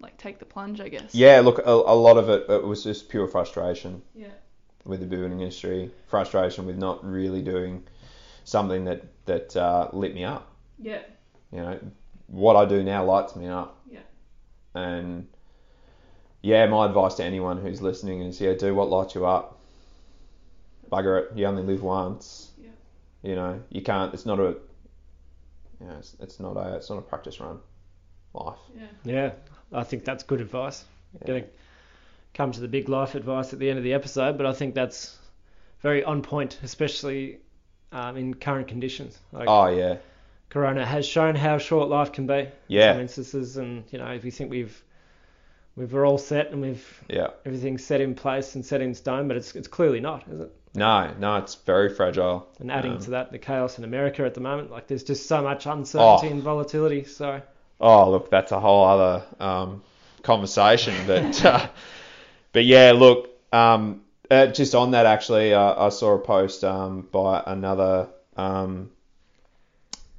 like 0.00 0.16
take 0.18 0.38
the 0.38 0.44
plunge? 0.44 0.80
I 0.80 0.88
guess. 0.88 1.14
Yeah. 1.14 1.40
Look, 1.40 1.58
a, 1.58 1.70
a 1.70 1.94
lot 1.94 2.16
of 2.16 2.28
it, 2.28 2.48
it 2.48 2.64
was 2.64 2.82
just 2.84 3.08
pure 3.08 3.26
frustration. 3.28 4.02
Yeah. 4.14 4.28
with 4.84 5.00
the 5.00 5.06
building 5.06 5.40
industry, 5.40 5.90
frustration 6.08 6.66
with 6.66 6.78
not 6.78 7.04
really 7.04 7.42
doing 7.42 7.82
something 8.44 8.84
that 8.84 9.04
that 9.26 9.56
uh, 9.56 9.88
lit 9.92 10.14
me 10.14 10.24
up. 10.24 10.50
Yeah. 10.78 11.02
You 11.52 11.60
know, 11.60 11.78
what 12.26 12.56
I 12.56 12.64
do 12.64 12.82
now 12.82 13.04
lights 13.04 13.36
me 13.36 13.46
up. 13.46 13.78
Yeah. 13.90 14.00
And 14.74 15.26
yeah, 16.42 16.66
my 16.66 16.86
advice 16.86 17.16
to 17.16 17.24
anyone 17.24 17.58
who's 17.60 17.82
listening 17.82 18.22
is 18.22 18.40
yeah, 18.40 18.54
do 18.54 18.74
what 18.74 18.88
lights 18.88 19.14
you 19.14 19.26
up. 19.26 19.58
Bugger 20.90 21.22
it. 21.22 21.36
You 21.36 21.46
only 21.46 21.62
live 21.62 21.82
once. 21.82 22.50
Yeah. 22.58 22.70
You 23.22 23.34
know, 23.36 23.62
you 23.68 23.82
can't. 23.82 24.14
It's 24.14 24.26
not 24.26 24.40
a. 24.40 24.56
You 25.80 25.86
know, 25.86 25.96
it's, 25.98 26.16
it's 26.20 26.40
not 26.40 26.56
a. 26.56 26.76
It's 26.76 26.88
not 26.90 26.98
a 26.98 27.02
practice 27.02 27.38
run. 27.40 27.58
Life. 28.32 28.58
Yeah. 28.76 28.86
Yeah, 29.04 29.30
I 29.72 29.84
think 29.84 30.04
that's 30.04 30.24
good 30.24 30.40
advice. 30.40 30.84
Yeah. 31.20 31.26
Gonna 31.26 31.44
come 32.34 32.52
to 32.52 32.60
the 32.60 32.68
big 32.68 32.88
life 32.88 33.14
advice 33.14 33.52
at 33.52 33.58
the 33.58 33.68
end 33.68 33.78
of 33.78 33.84
the 33.84 33.92
episode, 33.94 34.36
but 34.36 34.46
I 34.46 34.52
think 34.52 34.74
that's 34.74 35.16
very 35.82 36.04
on 36.04 36.22
point, 36.22 36.58
especially 36.62 37.38
um, 37.92 38.16
in 38.16 38.34
current 38.34 38.68
conditions. 38.68 39.18
Like 39.32 39.48
Oh 39.48 39.66
yeah. 39.68 39.96
Corona 40.48 40.84
has 40.84 41.06
shown 41.06 41.36
how 41.36 41.58
short 41.58 41.88
life 41.88 42.12
can 42.12 42.26
be. 42.26 42.34
in 42.40 42.48
Yeah. 42.68 42.92
Some 42.92 43.00
instances, 43.02 43.56
and 43.56 43.84
you 43.90 43.98
know, 43.98 44.08
if 44.12 44.24
you 44.24 44.30
think 44.30 44.50
we've 44.50 44.82
we've 45.76 45.92
we're 45.92 46.04
all 46.06 46.18
set 46.18 46.50
and 46.50 46.60
we've 46.60 47.04
Yeah. 47.08 47.28
everything's 47.46 47.84
set 47.84 48.00
in 48.00 48.14
place 48.14 48.54
and 48.56 48.64
set 48.66 48.80
in 48.80 48.94
stone, 48.94 49.28
but 49.28 49.36
it's 49.36 49.54
it's 49.54 49.68
clearly 49.68 50.00
not, 50.00 50.24
is 50.28 50.40
it? 50.40 50.52
No, 50.74 51.12
no, 51.18 51.36
it's 51.36 51.56
very 51.56 51.92
fragile. 51.92 52.48
And 52.60 52.70
adding 52.70 52.92
Um, 52.92 52.98
to 53.00 53.10
that, 53.10 53.32
the 53.32 53.38
chaos 53.38 53.78
in 53.78 53.82
America 53.84 54.24
at 54.24 54.34
the 54.34 54.40
moment, 54.40 54.70
like 54.70 54.86
there's 54.86 55.02
just 55.02 55.26
so 55.26 55.42
much 55.42 55.66
uncertainty 55.66 56.28
Oh. 56.28 56.30
and 56.30 56.42
volatility. 56.42 57.02
So 57.04 57.42
Oh, 57.80 58.10
look, 58.10 58.30
that's 58.30 58.52
a 58.52 58.60
whole 58.60 58.84
other 58.84 59.24
um, 59.40 59.82
conversation. 60.22 60.94
But 61.06 61.44
uh, 61.44 61.68
but 62.52 62.64
yeah, 62.64 62.92
look, 62.92 63.30
um, 63.52 64.02
uh, 64.30 64.46
just 64.46 64.74
on 64.74 64.90
that 64.92 65.06
actually, 65.06 65.54
uh, 65.54 65.86
I 65.86 65.88
saw 65.88 66.14
a 66.14 66.18
post 66.18 66.62
um, 66.64 67.08
by 67.10 67.42
another 67.46 68.08
um, 68.36 68.90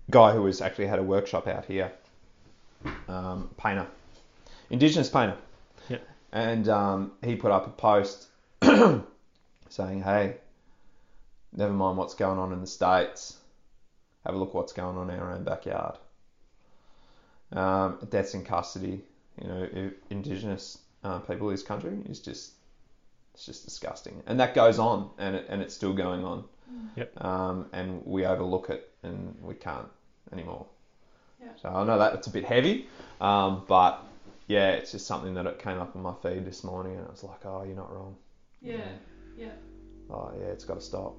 guy 0.09 0.33
who 0.33 0.41
was 0.41 0.61
actually 0.61 0.87
had 0.87 0.99
a 0.99 1.03
workshop 1.03 1.47
out 1.47 1.65
here, 1.65 1.91
um, 3.07 3.49
painter, 3.57 3.87
Indigenous 4.69 5.09
painter, 5.09 5.37
Yeah. 5.87 5.99
and 6.31 6.67
um, 6.67 7.11
he 7.23 7.35
put 7.35 7.51
up 7.51 7.67
a 7.67 7.69
post 7.69 8.27
saying, 9.69 10.01
"Hey, 10.01 10.37
never 11.53 11.73
mind 11.73 11.97
what's 11.97 12.15
going 12.15 12.39
on 12.39 12.53
in 12.53 12.61
the 12.61 12.67
states, 12.67 13.37
have 14.25 14.33
a 14.35 14.37
look 14.37 14.53
what's 14.53 14.73
going 14.73 14.97
on 14.97 15.09
in 15.09 15.19
our 15.19 15.31
own 15.33 15.43
backyard." 15.43 15.97
Um, 17.53 17.99
deaths 18.09 18.33
in 18.33 18.43
custody, 18.43 19.01
you 19.41 19.47
know, 19.47 19.91
Indigenous 20.09 20.77
uh, 21.03 21.19
people 21.19 21.49
in 21.49 21.53
this 21.55 21.63
country 21.63 21.97
is 22.09 22.19
just 22.19 22.51
it's 23.33 23.45
just 23.45 23.65
disgusting, 23.65 24.21
and 24.27 24.39
that 24.39 24.53
goes 24.53 24.79
on, 24.79 25.09
and 25.17 25.35
it, 25.35 25.45
and 25.49 25.61
it's 25.61 25.73
still 25.73 25.93
going 25.93 26.23
on. 26.23 26.43
Yep. 26.95 27.23
Um, 27.23 27.65
and 27.73 28.05
we 28.05 28.25
overlook 28.25 28.69
it, 28.69 28.89
and 29.03 29.35
we 29.41 29.55
can't 29.55 29.87
anymore. 30.31 30.65
Yeah. 31.41 31.49
So 31.61 31.69
I 31.69 31.83
know 31.83 31.97
that 31.97 32.13
it's 32.13 32.27
a 32.27 32.31
bit 32.31 32.45
heavy, 32.45 32.87
um, 33.19 33.63
but 33.67 34.05
yeah, 34.47 34.71
it's 34.71 34.91
just 34.91 35.07
something 35.07 35.33
that 35.35 35.45
it 35.45 35.59
came 35.59 35.79
up 35.79 35.95
on 35.95 36.01
my 36.01 36.13
feed 36.21 36.45
this 36.45 36.63
morning, 36.63 36.97
and 36.97 37.07
I 37.07 37.11
was 37.11 37.23
like, 37.23 37.45
oh, 37.45 37.63
you're 37.63 37.75
not 37.75 37.93
wrong. 37.93 38.15
Yeah. 38.61 38.77
Yeah. 39.37 39.51
Oh 40.09 40.31
yeah, 40.39 40.47
it's 40.47 40.65
got 40.65 40.75
to 40.75 40.81
stop. 40.81 41.15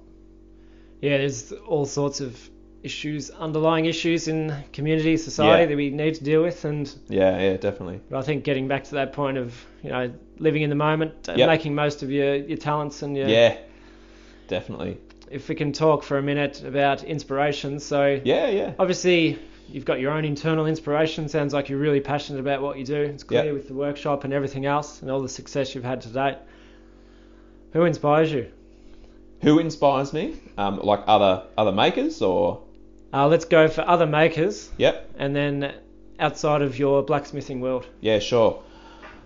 Yeah, 1.01 1.17
there's 1.17 1.51
all 1.51 1.85
sorts 1.85 2.21
of 2.21 2.39
issues, 2.83 3.29
underlying 3.31 3.85
issues 3.85 4.27
in 4.27 4.53
community, 4.73 5.15
society 5.17 5.63
Yeah. 5.63 5.67
that 5.67 5.77
we 5.77 5.89
need 5.89 6.15
to 6.15 6.23
deal 6.23 6.43
with, 6.43 6.63
and 6.65 6.93
Yeah, 7.09 7.39
yeah, 7.41 7.57
definitely. 7.57 8.01
but 8.09 8.19
I 8.19 8.21
think 8.21 8.43
getting 8.43 8.67
back 8.67 8.83
to 8.85 8.95
that 8.95 9.13
point 9.13 9.37
of 9.37 9.65
you 9.83 9.89
know 9.89 10.11
living 10.39 10.61
in 10.61 10.69
the 10.69 10.75
moment, 10.75 11.13
and 11.29 11.37
Yep. 11.37 11.47
making 11.47 11.75
most 11.75 12.03
of 12.03 12.11
your 12.11 12.35
your 12.35 12.57
talents 12.57 13.01
and 13.01 13.15
your 13.17 13.27
Yeah, 13.29 13.57
definitely. 14.47 14.97
if 15.31 15.49
we 15.49 15.55
can 15.55 15.71
talk 15.71 16.03
for 16.03 16.17
a 16.17 16.21
minute 16.21 16.63
about 16.63 17.03
inspiration. 17.03 17.79
So 17.79 18.19
Yeah, 18.23 18.49
yeah. 18.49 18.73
obviously 18.77 19.39
you've 19.71 19.85
got 19.85 19.99
your 19.99 20.11
own 20.11 20.25
internal 20.25 20.65
inspiration. 20.67 21.29
Sounds 21.29 21.53
like 21.53 21.69
you're 21.69 21.79
really 21.79 22.01
passionate 22.01 22.39
about 22.39 22.61
what 22.61 22.77
you 22.77 22.85
do. 22.85 23.01
It's 23.01 23.23
clear 23.23 23.45
Yep. 23.45 23.53
with 23.53 23.67
the 23.69 23.73
workshop 23.73 24.25
and 24.25 24.33
everything 24.33 24.65
else 24.65 25.01
and 25.01 25.09
all 25.09 25.21
the 25.21 25.29
success 25.29 25.73
you've 25.73 25.85
had 25.85 26.01
to 26.01 26.09
date. 26.09 26.35
Who 27.71 27.85
inspires 27.85 28.31
you? 28.31 28.47
Who 29.41 29.59
inspires 29.59 30.13
me? 30.13 30.35
Um, 30.57 30.79
like 30.83 31.01
other 31.07 31.43
other 31.57 31.71
makers 31.71 32.21
or? 32.21 32.61
Uh, 33.13 33.27
let's 33.27 33.45
go 33.45 33.67
for 33.67 33.81
other 33.87 34.07
makers 34.07 34.71
Yep. 34.77 35.11
and 35.17 35.35
then 35.35 35.73
outside 36.19 36.61
of 36.61 36.79
your 36.79 37.03
blacksmithing 37.03 37.61
world. 37.61 37.85
Yeah, 38.01 38.19
sure. 38.19 38.63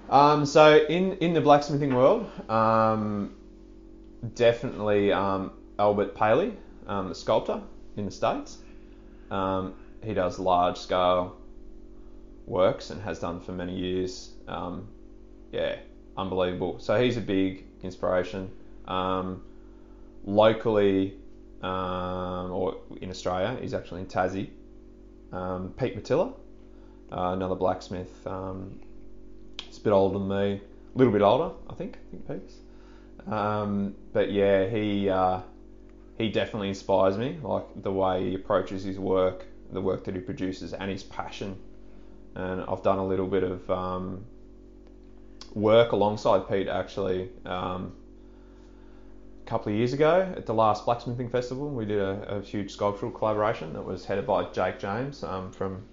Um, 0.09 0.45
so 0.45 0.85
in 0.85 1.13
in 1.17 1.33
the 1.33 1.41
blacksmithing 1.41 1.93
world, 1.93 2.29
um, 2.49 3.35
definitely 4.35 5.11
um, 5.11 5.51
Albert 5.79 6.15
Paley, 6.15 6.53
um, 6.87 7.09
the 7.09 7.15
sculptor 7.15 7.61
in 7.97 8.05
the 8.05 8.11
states. 8.11 8.57
Um, 9.31 9.73
he 10.03 10.13
does 10.13 10.39
large 10.39 10.77
scale 10.77 11.35
works 12.45 12.89
and 12.91 13.01
has 13.01 13.19
done 13.19 13.41
for 13.41 13.51
many 13.51 13.75
years. 13.75 14.31
Um, 14.47 14.87
yeah, 15.51 15.75
unbelievable. 16.15 16.79
So 16.79 17.01
he's 17.01 17.17
a 17.17 17.21
big 17.21 17.65
inspiration. 17.83 18.49
Um, 18.87 19.43
locally, 20.25 21.15
um, 21.61 22.51
or 22.51 22.77
in 23.01 23.09
Australia, 23.09 23.57
he's 23.59 23.73
actually 23.73 24.01
in 24.01 24.07
Tassie. 24.07 24.49
Um, 25.31 25.73
Pete 25.77 25.97
Mattila, 25.97 26.33
uh, 27.11 27.31
another 27.33 27.55
blacksmith. 27.55 28.25
Um, 28.25 28.79
he's 29.63 29.77
a 29.77 29.81
bit 29.81 29.91
older 29.91 30.19
than 30.19 30.27
me, 30.27 30.61
a 30.95 30.97
little 30.97 31.11
bit 31.11 31.21
older, 31.21 31.53
I 31.69 31.73
think. 31.73 31.97
I 31.97 32.11
think 32.11 32.27
Pete's. 32.27 32.53
Um, 33.31 33.95
but 34.13 34.31
yeah, 34.31 34.67
he 34.67 35.09
uh, 35.09 35.41
he 36.17 36.29
definitely 36.29 36.69
inspires 36.69 37.17
me. 37.17 37.37
Like 37.41 37.65
the 37.81 37.91
way 37.91 38.29
he 38.29 38.35
approaches 38.35 38.83
his 38.83 38.97
work, 38.97 39.45
the 39.71 39.81
work 39.81 40.05
that 40.05 40.15
he 40.15 40.21
produces, 40.21 40.73
and 40.73 40.89
his 40.89 41.03
passion. 41.03 41.57
And 42.35 42.61
I've 42.61 42.83
done 42.83 42.99
a 42.99 43.05
little 43.05 43.27
bit 43.27 43.43
of 43.43 43.69
um, 43.69 44.25
work 45.53 45.91
alongside 45.91 46.47
Pete 46.47 46.67
actually. 46.67 47.29
Um, 47.45 47.93
couple 49.47 49.71
of 49.71 49.77
years 49.77 49.93
ago 49.93 50.31
at 50.35 50.45
the 50.45 50.53
last 50.53 50.85
blacksmithing 50.85 51.29
festival, 51.29 51.69
we 51.69 51.85
did 51.85 51.99
a, 51.99 52.35
a 52.35 52.41
huge 52.41 52.71
sculptural 52.71 53.11
collaboration 53.11 53.73
that 53.73 53.83
was 53.83 54.05
headed 54.05 54.27
by 54.27 54.43
Jake 54.51 54.77
James 54.77 55.23
um, 55.23 55.51
from 55.51 55.83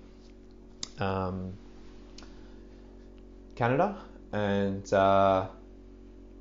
um, 0.99 1.53
Canada, 3.55 3.97
and 4.33 4.93
uh, 4.93 5.47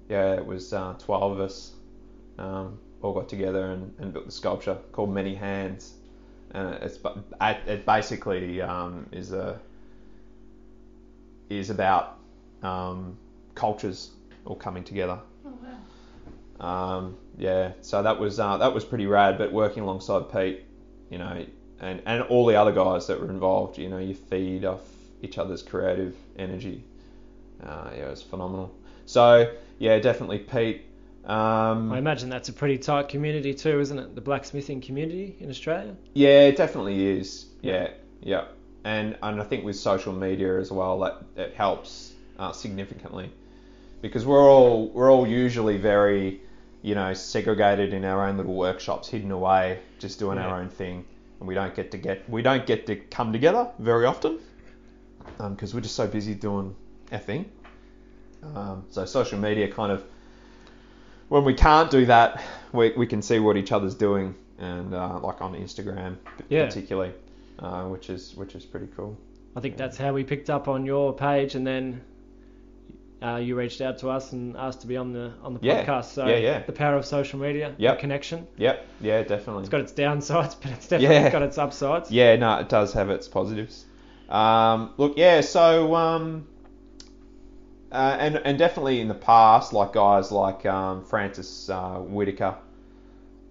yeah, 0.10 0.34
it 0.34 0.46
was 0.46 0.74
uh, 0.74 0.96
12 1.00 1.32
of 1.34 1.40
us 1.40 1.74
um, 2.40 2.80
all 3.02 3.14
got 3.14 3.30
together 3.30 3.72
and, 3.72 3.94
and 4.00 4.12
built 4.12 4.26
the 4.26 4.32
sculpture 4.32 4.78
called 4.92 5.14
Many 5.14 5.36
Hands. 5.36 5.94
And 6.52 6.76
it's 6.84 7.00
it 7.42 7.86
basically 7.86 8.62
um, 8.62 9.08
is 9.12 9.32
a 9.34 9.60
is 11.50 11.70
about 11.70 12.18
um, 12.62 13.18
cultures 13.56 14.12
all 14.46 14.56
coming 14.56 14.84
together. 14.84 15.20
Oh 15.46 15.50
wow. 15.62 15.78
Um, 16.64 17.18
yeah, 17.38 17.74
so 17.82 18.04
that 18.04 18.20
was 18.20 18.40
uh, 18.40 18.58
that 18.58 18.74
was 18.74 18.86
pretty 18.86 19.06
rad. 19.06 19.38
But 19.38 19.52
working 19.52 19.84
alongside 19.84 20.32
Pete, 20.32 20.64
you 21.10 21.18
know, 21.18 21.46
and 21.80 22.02
and 22.06 22.24
all 22.24 22.46
the 22.46 22.56
other 22.56 22.72
guys 22.72 23.08
that 23.08 23.20
were 23.20 23.30
involved, 23.30 23.78
you 23.78 23.90
know, 23.90 23.98
you 23.98 24.16
feed 24.16 24.66
off 24.66 24.82
each 25.22 25.38
other's 25.38 25.62
creative 25.62 26.16
energy. 26.38 26.84
Uh, 27.62 27.90
yeah, 27.96 28.08
it 28.08 28.10
was 28.10 28.22
phenomenal. 28.22 28.74
So 29.06 29.54
yeah, 29.80 30.00
definitely 30.00 30.40
Pete. 30.40 30.86
Um, 31.26 31.92
I 31.92 31.98
imagine 31.98 32.30
that's 32.30 32.50
a 32.50 32.54
pretty 32.54 32.78
tight 32.78 33.08
community 33.08 33.54
too, 33.54 33.80
isn't 33.80 33.98
it? 33.98 34.16
The 34.16 34.22
blacksmithing 34.22 34.82
community 34.82 35.36
in 35.40 35.50
Australia. 35.50 35.96
Yeah, 36.14 36.48
it 36.48 36.58
definitely 36.58 37.20
is. 37.20 37.46
Yeah. 37.62 37.90
Yeah, 38.26 38.46
and 38.86 39.18
and 39.22 39.42
I 39.42 39.44
think 39.44 39.66
with 39.66 39.76
social 39.76 40.14
media 40.14 40.58
as 40.58 40.72
well, 40.72 41.00
that 41.00 41.24
it 41.36 41.56
helps 41.56 42.14
uh, 42.40 42.54
significantly 42.54 43.30
because 44.02 44.26
we're 44.26 44.50
all 44.50 44.90
we're 44.90 45.12
all 45.12 45.28
usually 45.28 45.78
very, 45.78 46.42
you 46.84 46.94
know, 46.96 47.14
segregated 47.14 47.94
in 47.94 48.06
our 48.06 48.28
own 48.28 48.38
little 48.38 48.54
workshops, 48.54 49.08
hidden 49.08 49.32
away, 49.32 49.80
just 50.00 50.20
doing 50.20 50.38
Yeah. 50.38 50.48
our 50.48 50.60
own 50.62 50.70
thing, 50.70 51.06
and 51.40 51.48
we 51.48 51.56
don't 51.56 51.74
get 51.74 51.90
to 51.92 51.98
get 51.98 52.30
we 52.30 52.42
don't 52.44 52.66
get 52.68 52.86
to 52.88 52.96
come 52.98 53.32
together 53.34 53.70
very 53.80 54.06
often 54.06 54.40
because 55.50 55.74
we're 55.74 55.82
just 55.82 55.96
so 55.96 56.06
busy 56.06 56.36
doing 56.36 56.76
our 57.12 57.18
thing. 57.20 57.50
Um, 58.56 58.84
so 58.90 59.06
social 59.06 59.40
media 59.40 59.68
kind 59.72 59.92
of 59.92 60.04
when 61.30 61.46
we 61.46 61.54
can't 61.54 61.90
do 61.90 62.06
that, 62.06 62.44
we, 62.74 62.92
we 62.98 63.08
can 63.08 63.22
see 63.22 63.40
what 63.40 63.56
each 63.58 63.72
other's 63.72 63.96
doing, 63.96 64.36
and 64.60 64.94
uh, 64.94 65.20
like 65.20 65.42
on 65.42 65.54
Instagram, 65.56 66.18
Yeah. 66.50 66.66
particularly, 66.66 67.14
uh, 67.60 67.86
which 67.86 68.10
is 68.10 68.36
which 68.36 68.56
is 68.56 68.66
pretty 68.66 68.88
cool. 68.96 69.18
I 69.56 69.62
think 69.62 69.78
that's 69.78 69.98
how 69.98 70.12
we 70.14 70.24
picked 70.24 70.50
up 70.50 70.68
on 70.68 70.86
your 70.86 71.14
page, 71.14 71.56
and 71.56 71.66
then 71.66 72.02
uh, 73.24 73.38
you 73.38 73.56
reached 73.56 73.80
out 73.82 73.98
to 74.00 74.10
us 74.10 74.34
and 74.34 74.58
asked 74.58 74.82
to 74.82 74.88
be 74.88 74.98
on 74.98 75.14
the 75.14 75.32
on 75.44 75.54
the 75.54 75.60
Yeah. 75.62 75.86
podcast. 75.86 76.06
So 76.06 76.28
Yeah, 76.28 76.38
yeah. 76.38 76.60
the 76.66 76.72
power 76.74 76.96
of 76.98 77.06
social 77.06 77.40
media, 77.40 77.74
Yep. 77.78 77.96
the 77.98 78.02
connection. 78.02 78.48
Yep, 78.58 78.86
yeah, 79.02 79.24
definitely. 79.24 79.62
It's 79.62 79.70
got 79.70 79.82
its 79.82 79.94
downsides, 79.94 80.56
but 80.62 80.72
it's 80.72 80.88
definitely 80.88 81.16
Yeah. 81.16 81.30
got 81.32 81.42
its 81.42 81.58
upsides. 81.58 82.12
Yeah, 82.12 82.36
no, 82.36 82.58
it 82.60 82.70
does 82.70 82.94
have 82.94 83.10
its 83.10 83.28
positives. 83.28 83.86
Um, 84.30 84.94
look, 84.98 85.14
yeah, 85.18 85.42
so 85.42 85.96
um, 85.96 86.48
uh, 87.92 88.18
and 88.20 88.38
and 88.38 88.58
definitely 88.58 89.00
in 89.00 89.08
the 89.08 89.14
past, 89.14 89.74
like 89.74 89.94
guys 89.94 90.32
like 90.32 90.66
um, 90.66 91.04
Francis 91.06 91.70
uh, 91.70 92.00
Whitaker, 92.00 92.56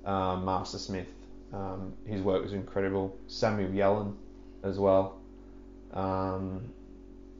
um, 0.04 0.44
Master 0.44 0.78
Smith, 0.78 1.06
um, 1.52 1.92
his 2.06 2.20
work 2.22 2.42
was 2.42 2.52
incredible. 2.52 3.16
Samuel 3.28 3.70
Yellin 3.70 4.14
as 4.64 4.78
well. 4.78 5.18
Um, 5.92 6.72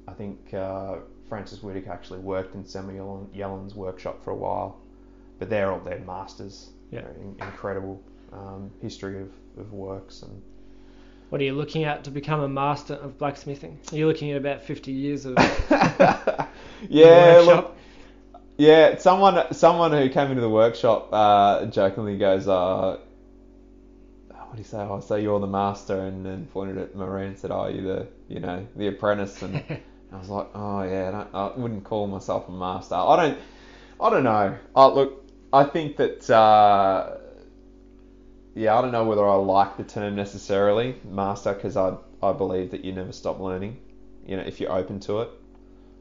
I 0.07 0.13
think 0.13 0.53
uh, 0.55 0.97
Francis 1.33 1.63
Whitaker 1.63 1.91
actually 1.91 2.19
worked 2.19 2.55
in 2.55 2.63
Samuel 2.63 3.27
Yellin's 3.33 3.75
workshop 3.75 4.23
for 4.23 4.33
a 4.33 4.37
while, 4.37 4.77
but 5.39 5.49
they're 5.49 5.73
all 5.73 5.81
they're 5.81 5.99
masters. 6.01 6.69
Yeah. 6.91 7.01
They're 7.01 7.11
in- 7.13 7.37
incredible 7.41 8.03
um, 8.35 8.71
history 8.83 9.19
of, 9.19 9.31
of 9.57 9.73
works 9.73 10.21
and 10.21 10.43
What 11.31 11.41
are 11.41 11.45
you 11.45 11.55
looking 11.55 11.85
at 11.85 12.05
to 12.05 12.11
become 12.11 12.41
a 12.41 12.49
master 12.49 12.97
of 12.97 13.17
blacksmithing? 13.17 13.79
You're 13.93 14.09
looking 14.09 14.31
at 14.33 14.37
about 14.37 14.61
50 14.61 14.93
years 14.93 15.25
of 15.25 15.39
yeah, 16.91 17.37
workshop. 17.37 17.47
look, 17.47 17.77
yeah. 18.59 18.99
Someone, 18.99 19.55
someone 19.55 19.91
who 19.93 20.11
came 20.11 20.29
into 20.29 20.43
the 20.43 20.51
workshop 20.51 21.09
uh, 21.13 21.65
jokingly 21.65 22.19
goes, 22.19 22.47
uh, 22.47 22.99
"What 24.29 24.53
do 24.53 24.59
you 24.59 24.65
say? 24.65 24.81
Oh, 24.81 25.01
so 25.01 25.17
say 25.17 25.23
you're 25.23 25.41
the 25.41 25.47
master," 25.47 25.99
and 25.99 26.27
then 26.27 26.47
pointed 26.53 26.77
at 26.77 26.95
Marie 26.95 27.29
and 27.29 27.39
said, 27.39 27.51
"Oh, 27.51 27.69
you 27.69 27.81
the, 27.81 28.07
you 28.29 28.39
know, 28.39 28.67
the 28.77 28.89
apprentice." 28.89 29.41
And 29.41 29.81
I 30.13 30.19
was 30.19 30.29
like, 30.29 30.49
"Oh 30.55 30.83
yeah, 30.83 31.25
I, 31.33 31.39
I 31.39 31.57
wouldn't 31.57 31.85
call 31.85 32.07
myself 32.07 32.49
a 32.49 32.53
master. 32.53 32.95
I 32.95 33.17
don't, 33.17 33.39
I 34.01 34.11
don't 34.11 34.25
know. 34.25 34.57
Oh, 34.75 34.95
look, 34.95 35.25
I 35.53 35.65
think 35.65 35.97
that." 35.97 36.29
Uh, 36.29 37.19
yeah, 38.55 38.77
I 38.77 38.83
don't 38.83 38.93
know 38.93 39.05
whether 39.05 39.27
I 39.27 39.35
like 39.37 39.79
the 39.79 39.85
term 39.85 40.15
necessarily, 40.15 40.97
master, 41.09 41.55
because 41.55 41.77
I, 41.77 41.95
I 42.23 42.33
believe 42.35 42.71
that 42.73 42.85
you 42.85 42.93
never 42.93 43.13
stop 43.13 43.41
learning. 43.41 43.79
You 44.27 44.37
know, 44.37 44.43
if 44.43 44.61
you're 44.61 44.73
open 44.73 45.01
to 45.01 45.23
it. 45.23 45.31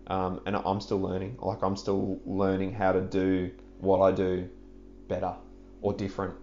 Um, 0.07 0.41
and 0.45 0.57
I'm 0.57 0.82
still 0.82 0.99
learning. 0.99 1.38
Like 1.41 1.64
I'm 1.64 1.78
still 1.78 2.20
learning 2.26 2.74
how 2.74 2.91
to 2.91 3.01
do 3.01 3.51
what 3.80 4.01
I 4.01 4.12
do 4.12 4.49
better 5.07 5.36
or 5.82 5.93
different, 5.93 6.36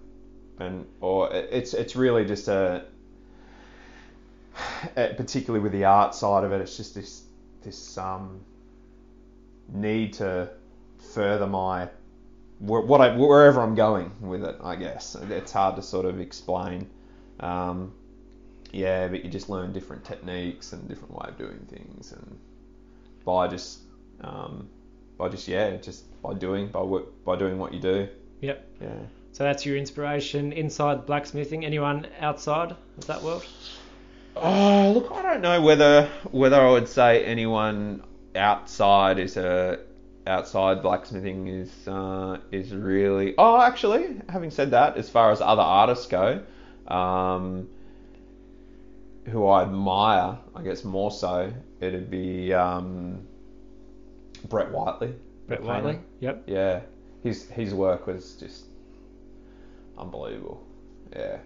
and 0.58 0.86
or 1.00 1.30
it's 1.32 1.74
it's 1.74 1.94
really 1.94 2.24
just 2.24 2.48
a, 2.48 2.84
particularly 4.94 5.62
with 5.62 5.72
the 5.72 5.84
art 5.84 6.14
side 6.14 6.44
of 6.44 6.52
it, 6.52 6.62
it's 6.62 6.78
just 6.78 6.94
this 6.94 7.24
this 7.68 7.98
um 7.98 8.40
need 9.68 10.14
to 10.14 10.48
further 11.12 11.46
my 11.46 11.86
wh- 12.58 12.86
what 12.90 13.00
I 13.00 13.14
wherever 13.14 13.60
I'm 13.60 13.74
going 13.74 14.10
with 14.20 14.42
it. 14.42 14.56
I 14.62 14.76
guess 14.76 15.14
it's 15.14 15.52
hard 15.52 15.76
to 15.76 15.82
sort 15.82 16.06
of 16.06 16.20
explain. 16.20 16.88
Um, 17.40 17.92
yeah, 18.72 19.08
but 19.08 19.24
you 19.24 19.30
just 19.30 19.48
learn 19.48 19.72
different 19.72 20.04
techniques 20.04 20.72
and 20.72 20.88
different 20.88 21.14
way 21.14 21.26
of 21.28 21.38
doing 21.38 21.66
things, 21.70 22.12
and 22.12 22.38
by 23.24 23.48
just 23.48 23.80
um, 24.22 24.68
by 25.18 25.28
just 25.28 25.46
yeah, 25.46 25.76
just 25.76 26.04
by 26.22 26.34
doing 26.34 26.68
by 26.68 26.82
work 26.82 27.24
by 27.24 27.36
doing 27.36 27.58
what 27.58 27.72
you 27.74 27.80
do. 27.80 28.08
Yep. 28.40 28.66
Yeah. 28.80 28.88
So 29.32 29.44
that's 29.44 29.64
your 29.64 29.76
inspiration 29.76 30.52
inside 30.52 31.06
blacksmithing. 31.06 31.64
Anyone 31.64 32.06
outside 32.20 32.72
of 32.72 33.06
that 33.06 33.22
world? 33.22 33.44
Oh, 34.40 34.92
look, 34.94 35.12
I 35.12 35.22
don't 35.22 35.40
know 35.40 35.60
whether 35.60 36.08
whether 36.30 36.60
I 36.60 36.70
would 36.70 36.88
say 36.88 37.24
anyone 37.24 38.04
outside 38.36 39.18
is 39.18 39.36
a 39.36 39.80
outside 40.26 40.82
blacksmithing 40.82 41.48
is 41.48 41.88
uh, 41.88 42.38
is 42.52 42.72
really. 42.72 43.34
Oh, 43.36 43.60
actually, 43.60 44.20
having 44.28 44.50
said 44.50 44.70
that, 44.70 44.96
as 44.96 45.08
far 45.10 45.32
as 45.32 45.40
other 45.40 45.62
artists 45.62 46.06
go, 46.06 46.42
um, 46.86 47.68
who 49.26 49.46
I 49.46 49.62
admire, 49.62 50.38
I 50.54 50.62
guess 50.62 50.84
more 50.84 51.10
so, 51.10 51.52
it'd 51.80 52.10
be 52.10 52.52
um, 52.52 53.26
Brett 54.48 54.70
Whiteley. 54.70 55.14
Brett 55.46 55.60
painter. 55.60 55.72
Whiteley. 55.72 55.98
Yep. 56.20 56.44
Yeah, 56.46 56.80
his 57.22 57.48
his 57.48 57.74
work 57.74 58.06
was 58.06 58.34
just 58.34 58.66
unbelievable. 59.96 60.62
Yeah, 61.12 61.38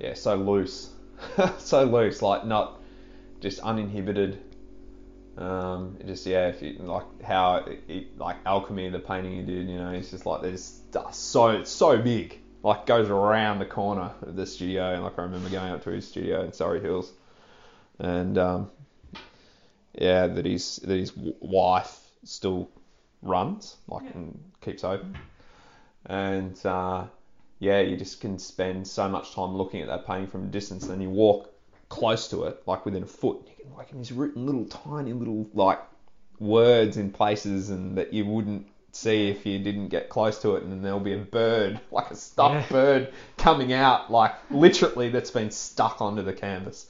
yeah, 0.00 0.14
so 0.14 0.34
loose, 0.34 0.90
so 1.58 1.84
loose, 1.84 2.22
like 2.22 2.44
not 2.46 2.80
just 3.40 3.60
uninhibited. 3.60 4.40
Um, 5.36 5.96
it 6.00 6.06
just 6.06 6.26
yeah, 6.26 6.48
if 6.48 6.62
you 6.62 6.74
like 6.80 7.22
how 7.22 7.56
it, 7.58 7.82
it, 7.88 8.18
like 8.18 8.36
alchemy, 8.44 8.88
the 8.88 8.98
painting 8.98 9.34
you 9.34 9.42
did, 9.44 9.68
you 9.68 9.78
know, 9.78 9.90
it's 9.90 10.10
just 10.10 10.26
like 10.26 10.42
there's 10.42 10.64
stuff 10.64 11.14
so 11.14 11.50
it's 11.50 11.70
so 11.70 11.96
big, 11.96 12.40
like 12.64 12.86
goes 12.86 13.08
around 13.08 13.60
the 13.60 13.66
corner 13.66 14.10
of 14.22 14.34
the 14.34 14.46
studio, 14.46 14.94
and 14.94 15.04
like 15.04 15.16
I 15.18 15.22
remember 15.22 15.48
going 15.48 15.70
up 15.72 15.84
to 15.84 15.90
his 15.90 16.08
studio 16.08 16.42
in 16.42 16.52
Surry 16.52 16.80
Hills, 16.80 17.12
and 18.00 18.36
um, 18.36 18.70
yeah, 19.94 20.26
that 20.26 20.44
his 20.44 20.76
that 20.84 20.98
his 20.98 21.12
wife 21.16 22.00
still 22.24 22.68
runs, 23.22 23.76
like 23.86 24.04
Yeah. 24.04 24.10
and 24.14 24.42
keeps 24.60 24.82
open, 24.82 25.16
and 26.06 26.60
uh, 26.66 27.04
yeah, 27.60 27.80
you 27.80 27.96
just 27.96 28.20
can 28.20 28.38
spend 28.38 28.86
so 28.86 29.08
much 29.08 29.34
time 29.34 29.54
looking 29.56 29.80
at 29.80 29.88
that 29.88 30.06
painting 30.06 30.28
from 30.28 30.44
a 30.44 30.46
distance, 30.46 30.84
and 30.84 30.92
then 30.92 31.00
you 31.00 31.10
walk 31.10 31.50
close 31.88 32.28
to 32.28 32.44
it, 32.44 32.62
like 32.66 32.84
within 32.84 33.02
a 33.02 33.06
foot, 33.06 33.46
you 33.58 33.64
can 33.64 33.74
like 33.76 33.92
he's 33.96 34.12
written 34.12 34.46
little 34.46 34.64
tiny 34.66 35.12
little 35.12 35.48
like 35.54 35.80
words 36.38 36.96
in 36.96 37.10
places 37.10 37.70
and 37.70 37.96
that 37.98 38.12
you 38.12 38.24
wouldn't 38.24 38.66
see 38.92 39.28
if 39.28 39.44
you 39.44 39.58
didn't 39.58 39.88
get 39.88 40.08
close 40.08 40.40
to 40.42 40.56
it, 40.56 40.62
and 40.62 40.72
then 40.72 40.82
there'll 40.82 41.00
be 41.00 41.12
a 41.14 41.18
bird, 41.18 41.80
like 41.90 42.10
a 42.10 42.16
stuffed 42.16 42.70
Yeah. 42.70 42.72
bird, 42.72 43.12
coming 43.36 43.72
out, 43.72 44.10
like 44.10 44.34
literally 44.50 45.08
that's 45.10 45.30
been 45.30 45.50
stuck 45.50 46.00
onto 46.00 46.22
the 46.22 46.32
canvas. 46.32 46.86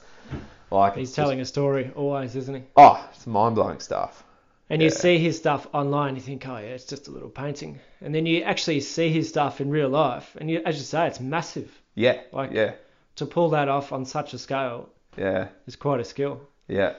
Like 0.71 0.95
He's 0.95 1.13
telling 1.13 1.39
just- 1.39 1.49
a 1.49 1.53
story 1.53 1.91
always, 1.95 2.35
isn't 2.35 2.53
he? 2.55 2.61
oh, 2.77 3.09
it's 3.13 3.25
mind 3.25 3.55
blowing 3.55 3.79
stuff. 3.79 4.23
And 4.69 4.81
you 4.81 4.89
Yeah. 4.89 4.93
see 4.93 5.17
his 5.17 5.37
stuff 5.37 5.67
online, 5.73 6.15
you 6.15 6.21
think, 6.21 6.47
oh 6.47 6.57
yeah, 6.57 6.75
it's 6.75 6.85
just 6.85 7.07
a 7.07 7.11
little 7.11 7.29
painting. 7.29 7.79
And 8.01 8.13
then 8.13 8.25
you 8.25 8.43
actually 8.43 8.81
see 8.81 9.09
his 9.09 9.27
stuff 9.29 9.61
in 9.61 9.69
real 9.69 9.89
life, 9.89 10.35
and 10.39 10.49
you, 10.49 10.61
as 10.65 10.77
you 10.77 10.83
say, 10.83 11.07
it's 11.07 11.19
massive. 11.19 11.69
Yeah, 11.95 12.19
Like- 12.31 12.51
yeah, 12.51 12.73
To 13.15 13.25
pull 13.25 13.49
that 13.49 13.67
off 13.67 13.91
on 13.91 14.05
such 14.05 14.33
a 14.33 14.37
scale 14.37 14.89
yeah. 15.17 15.47
is 15.67 15.75
quite 15.75 15.99
a 15.99 16.03
skill. 16.05 16.41
Yeah, 16.67 16.93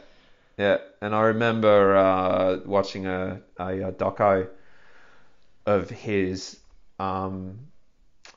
yeah. 0.58 0.78
And 1.00 1.14
I 1.14 1.22
remember 1.22 1.96
uh, 1.96 2.58
watching 2.66 3.06
a, 3.06 3.40
a, 3.58 3.66
a 3.88 3.92
doco 3.92 4.48
of 5.66 5.88
his 5.90 6.58
um, 6.98 7.58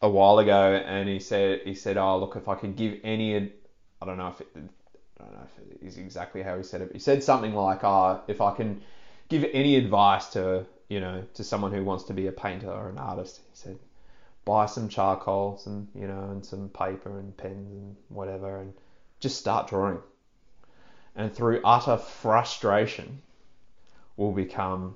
a 0.01 0.09
while 0.09 0.39
ago, 0.39 0.75
and 0.85 1.09
he 1.09 1.19
said 1.19 1.61
he 1.65 1.75
said, 1.75 1.97
"Oh, 1.97 2.19
look, 2.19 2.35
if 2.35 2.47
I 2.47 2.55
could 2.55 2.75
give 2.75 2.99
any, 3.03 3.35
I 4.01 4.05
don't 4.05 4.17
know 4.17 4.27
if 4.29 4.41
it, 4.41 4.47
I 4.55 5.23
don't 5.23 5.33
know 5.33 5.47
if 5.57 5.71
it 5.81 5.85
is 5.85 5.97
exactly 5.97 6.41
how 6.43 6.55
he 6.57 6.63
said 6.63 6.81
it. 6.81 6.87
But 6.89 6.93
he 6.95 6.99
said 6.99 7.23
something 7.23 7.53
like, 7.53 7.83
"Ah, 7.83 8.21
if 8.27 8.39
I 8.41 8.53
can 8.55 8.81
give 9.29 9.45
any 9.53 9.75
advice 9.75 10.27
to 10.29 10.65
you 10.89 10.99
know 10.99 11.23
to 11.35 11.43
someone 11.43 11.71
who 11.71 11.83
wants 11.83 12.05
to 12.05 12.13
be 12.13 12.27
a 12.27 12.31
painter 12.31 12.69
or 12.71 12.89
an 12.89 12.97
artist," 12.97 13.37
he 13.37 13.55
said, 13.55 13.79
"Buy 14.45 14.65
some 14.65 14.89
charcoal, 14.89 15.61
and 15.65 15.87
you 15.95 16.07
know 16.07 16.29
and 16.31 16.45
some 16.45 16.69
paper 16.69 17.19
and 17.19 17.35
pens 17.35 17.71
and 17.73 17.95
whatever, 18.09 18.59
and 18.61 18.73
just 19.19 19.37
start 19.37 19.67
drawing." 19.67 19.99
and 21.15 21.33
through 21.33 21.61
utter 21.63 21.97
frustration 21.97 23.21
will 24.17 24.31
become 24.31 24.95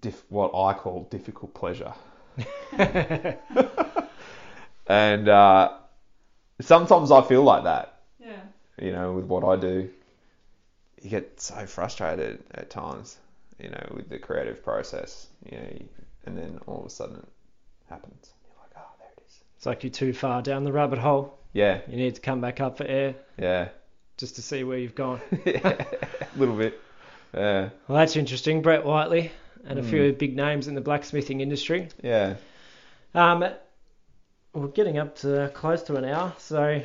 dif- 0.00 0.24
what 0.28 0.52
I 0.54 0.72
call 0.74 1.08
difficult 1.10 1.52
pleasure. 1.54 1.92
and 4.86 5.28
uh, 5.28 5.72
sometimes 6.60 7.10
I 7.10 7.22
feel 7.22 7.42
like 7.42 7.64
that, 7.64 8.00
Yeah. 8.20 8.40
you 8.80 8.92
know, 8.92 9.12
with 9.12 9.24
what 9.24 9.44
I 9.44 9.56
do. 9.56 9.90
You 11.00 11.10
get 11.10 11.40
so 11.40 11.66
frustrated 11.66 12.42
at 12.52 12.70
times, 12.70 13.16
you 13.58 13.70
know, 13.70 13.92
with 13.94 14.08
the 14.08 14.18
creative 14.18 14.62
process, 14.62 15.26
you 15.50 15.58
know, 15.58 15.68
you- 15.72 15.88
and 16.26 16.36
then 16.36 16.60
all 16.66 16.80
of 16.80 16.86
a 16.86 16.90
sudden 16.90 17.16
it 17.16 17.24
happens. 17.88 18.32
You're 18.44 18.56
like, 18.62 18.70
oh, 18.76 18.90
there 18.98 19.08
it 19.16 19.22
is. 19.26 19.40
It's 19.56 19.64
like 19.66 19.82
you're 19.82 19.90
too 19.90 20.12
far 20.12 20.42
down 20.42 20.64
the 20.64 20.72
rabbit 20.72 20.98
hole. 20.98 21.38
Yeah, 21.52 21.80
You 21.88 21.96
need 21.96 22.14
to 22.14 22.20
come 22.20 22.40
back 22.40 22.60
up 22.60 22.76
for 22.76 22.84
air 22.84 23.14
yeah, 23.38 23.70
just 24.18 24.36
to 24.36 24.42
see 24.42 24.62
where 24.62 24.78
you've 24.78 24.94
gone. 24.94 25.20
yeah, 25.44 25.84
a 26.34 26.38
little 26.38 26.56
bit. 26.56 26.78
Yeah, 27.34 27.70
Well, 27.88 27.98
that's 27.98 28.16
interesting. 28.16 28.60
Brett 28.62 28.84
Whiteley 28.84 29.32
and 29.64 29.78
a 29.78 29.82
Hmm. 29.82 29.88
few 29.88 30.12
big 30.12 30.36
names 30.36 30.68
in 30.68 30.74
the 30.74 30.80
blacksmithing 30.80 31.40
industry. 31.40 31.88
yeah. 32.02 32.34
Um, 33.14 33.44
we're 34.52 34.68
getting 34.68 34.98
up 34.98 35.16
to 35.20 35.50
close 35.54 35.82
to 35.84 35.96
an 35.96 36.04
hour, 36.04 36.32
so 36.38 36.82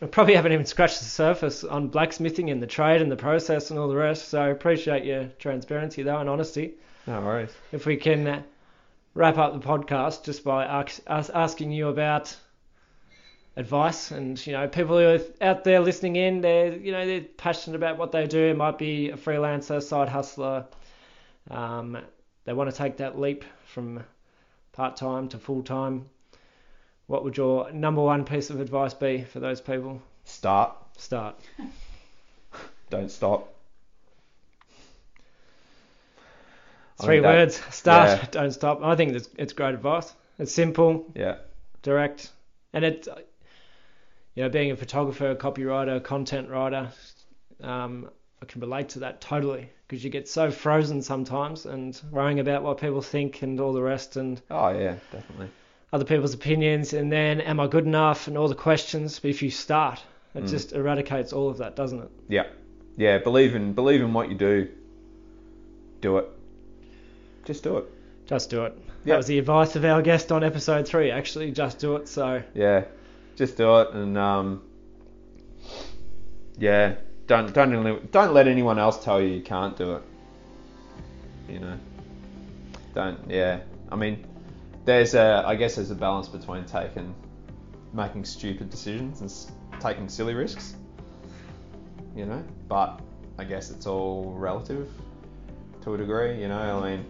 we 0.00 0.06
probably 0.08 0.34
haven't 0.34 0.52
even 0.52 0.66
scratched 0.66 0.98
the 0.98 1.04
surface 1.04 1.64
on 1.64 1.88
blacksmithing 1.88 2.50
and 2.50 2.62
the 2.62 2.66
trade 2.66 3.00
and 3.00 3.10
the 3.10 3.16
process 3.16 3.70
and 3.70 3.78
all 3.78 3.88
the 3.88 3.96
rest. 3.96 4.28
So 4.28 4.40
I 4.40 4.48
appreciate 4.48 5.04
your 5.04 5.26
transparency 5.38 6.02
though 6.02 6.18
and 6.18 6.28
honesty. 6.28 6.74
No 7.06 7.20
worries. 7.20 7.50
If 7.72 7.86
we 7.86 7.96
can 7.96 8.26
uh, 8.26 8.42
wrap 9.14 9.38
up 9.38 9.52
the 9.52 9.66
podcast 9.66 10.24
just 10.24 10.42
by 10.42 10.64
ask, 10.64 11.00
us 11.06 11.30
asking 11.30 11.70
you 11.70 11.88
about 11.88 12.36
advice 13.56 14.10
and 14.10 14.44
you 14.44 14.52
know 14.52 14.66
people 14.66 14.98
who 14.98 15.06
are 15.06 15.20
out 15.40 15.62
there 15.62 15.78
listening 15.78 16.16
in 16.16 16.40
they're 16.40 16.74
you 16.74 16.90
know 16.90 17.06
they're 17.06 17.20
passionate 17.20 17.76
about 17.76 17.96
what 17.96 18.10
they 18.10 18.26
do 18.26 18.46
it 18.46 18.56
might 18.56 18.78
be 18.78 19.10
a 19.10 19.16
freelancer 19.16 19.80
side 19.80 20.08
hustler 20.08 20.66
um, 21.52 21.96
they 22.46 22.52
want 22.52 22.68
to 22.68 22.76
take 22.76 22.96
that 22.96 23.16
leap 23.16 23.44
from 23.64 24.02
part-time 24.72 25.28
to 25.28 25.38
full-time 25.38 26.04
what 27.06 27.24
would 27.24 27.36
your 27.36 27.70
number 27.72 28.02
one 28.02 28.24
piece 28.24 28.50
of 28.50 28.60
advice 28.60 28.94
be 28.94 29.22
for 29.24 29.40
those 29.40 29.60
people 29.60 30.00
Start. 30.24 30.74
start 30.96 31.38
Don't 32.90 33.10
stop. 33.10 33.50
Three 37.02 37.18
that- 37.20 37.34
words 37.34 37.60
start 37.70 38.08
yeah. 38.08 38.26
don't 38.30 38.52
stop 38.52 38.80
i 38.82 38.94
think 38.94 39.14
it's, 39.14 39.28
it's 39.36 39.52
great 39.52 39.74
advice 39.74 40.12
it's 40.38 40.52
simple 40.52 41.06
Yeah. 41.14 41.36
direct, 41.82 42.30
and 42.72 42.84
it, 42.84 43.06
you 44.34 44.42
know, 44.42 44.48
being 44.48 44.72
a 44.72 44.76
photographer, 44.76 45.30
a 45.30 45.36
copywriter, 45.36 45.96
a 45.98 46.00
content 46.00 46.48
writer, 46.50 46.88
um, 47.62 48.10
I 48.42 48.46
can 48.46 48.60
relate 48.60 48.88
to 48.90 48.98
that 49.00 49.20
totally 49.20 49.70
because 49.86 50.02
you 50.02 50.10
get 50.10 50.28
so 50.28 50.50
frozen 50.50 51.02
sometimes 51.02 51.66
and 51.66 52.00
worrying 52.10 52.40
about 52.40 52.64
what 52.64 52.78
people 52.80 53.00
think 53.00 53.42
and 53.42 53.60
all 53.60 53.72
the 53.72 53.80
rest 53.82 54.16
and 54.16 54.40
Oh 54.50 54.70
yeah, 54.70 54.96
definitely. 55.12 55.50
Other 55.94 56.04
people's 56.04 56.34
opinions, 56.34 56.92
and 56.92 57.10
then 57.12 57.40
am 57.40 57.60
I 57.60 57.68
good 57.68 57.84
enough 57.86 58.26
and 58.26 58.36
all 58.36 58.48
the 58.48 58.54
questions. 58.56 59.20
But 59.20 59.30
if 59.30 59.42
you 59.42 59.50
start, 59.50 60.02
it 60.34 60.42
Mm. 60.44 60.48
just 60.50 60.72
eradicates 60.72 61.32
all 61.32 61.48
of 61.48 61.58
that, 61.58 61.76
doesn't 61.76 62.00
it? 62.00 62.10
Yeah. 62.28 62.46
Yeah. 62.96 63.18
Believe 63.18 63.54
in 63.54 63.74
believe 63.74 64.00
in 64.00 64.12
what 64.12 64.28
you 64.28 64.34
do. 64.34 64.66
Do 66.00 66.18
it. 66.18 66.26
Just 67.44 67.62
do 67.62 67.78
it. 67.78 67.84
Just 68.26 68.50
do 68.50 68.64
it. 68.64 68.76
Yeah. 69.04 69.12
That 69.12 69.16
was 69.18 69.26
the 69.26 69.38
advice 69.38 69.76
of 69.76 69.84
our 69.84 70.02
guest 70.02 70.32
on 70.32 70.42
episode 70.42 70.88
three. 70.88 71.12
Actually, 71.12 71.52
just 71.52 71.78
do 71.78 71.94
it. 71.96 72.08
So 72.08 72.42
Yeah. 72.54 72.84
Just 73.36 73.56
do 73.56 73.78
it, 73.80 73.90
and 73.92 74.18
um. 74.18 74.62
Yeah. 76.58 76.94
Don't 77.28 77.54
don't 77.54 78.10
don't 78.10 78.34
let 78.34 78.48
anyone 78.48 78.78
else 78.80 79.02
tell 79.04 79.20
you 79.20 79.28
you 79.28 79.42
can't 79.42 79.76
do 79.76 79.94
it. 79.94 80.02
You 81.48 81.60
know. 81.60 81.78
Don't. 82.94 83.18
Yeah. 83.30 83.60
I 83.92 83.96
mean, 83.96 84.24
there's 84.84 85.14
a 85.14 85.42
I 85.46 85.54
guess 85.54 85.76
there's 85.76 85.90
a 85.90 85.94
balance 85.94 86.28
between 86.28 86.64
taking 86.64 87.14
making 87.92 88.24
stupid 88.24 88.70
decisions 88.70 89.20
and 89.20 89.80
taking 89.80 90.08
silly 90.08 90.34
risks. 90.34 90.74
You 92.14 92.26
know, 92.26 92.44
but 92.68 93.00
I 93.38 93.44
guess 93.44 93.70
it's 93.70 93.86
all 93.86 94.34
relative 94.36 94.88
to 95.82 95.94
a 95.94 95.98
degree. 95.98 96.40
You 96.40 96.48
know, 96.48 96.82
I 96.82 96.96
mean, 96.96 97.06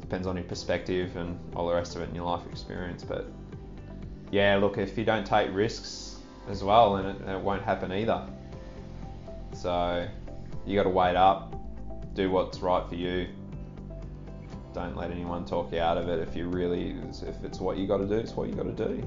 depends 0.00 0.26
on 0.26 0.36
your 0.36 0.44
perspective 0.44 1.16
and 1.16 1.38
all 1.54 1.68
the 1.68 1.74
rest 1.74 1.96
of 1.96 2.02
it 2.02 2.08
in 2.08 2.14
your 2.14 2.24
life 2.24 2.46
experience. 2.50 3.04
But 3.04 3.30
yeah, 4.30 4.56
look, 4.56 4.78
if 4.78 4.96
you 4.96 5.04
don't 5.04 5.26
take 5.26 5.52
risks 5.52 6.16
as 6.48 6.64
well, 6.64 6.96
then 6.96 7.06
it, 7.06 7.28
it 7.28 7.40
won't 7.40 7.62
happen 7.62 7.92
either. 7.92 8.26
So 9.52 10.08
you 10.64 10.76
got 10.76 10.84
to 10.84 10.90
wait 10.90 11.16
up, 11.16 11.54
do 12.14 12.30
what's 12.30 12.60
right 12.60 12.86
for 12.88 12.94
you. 12.94 13.28
Don't 14.78 14.94
let 14.94 15.10
anyone 15.10 15.44
talk 15.44 15.72
you 15.72 15.80
out 15.80 15.98
of 15.98 16.08
it. 16.08 16.20
If 16.20 16.36
you 16.36 16.46
really, 16.46 16.94
if 17.26 17.42
it's 17.42 17.58
what 17.58 17.78
you 17.78 17.88
got 17.88 17.96
to 17.96 18.06
do, 18.06 18.14
it's 18.14 18.36
what 18.36 18.48
you 18.48 18.54
got 18.54 18.76
to 18.76 18.88
do. 18.88 19.04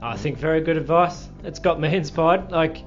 I 0.00 0.16
think 0.16 0.38
very 0.38 0.62
good 0.62 0.78
advice. 0.78 1.28
It's 1.44 1.58
got 1.58 1.78
me 1.78 1.94
inspired. 1.94 2.50
Like, 2.50 2.82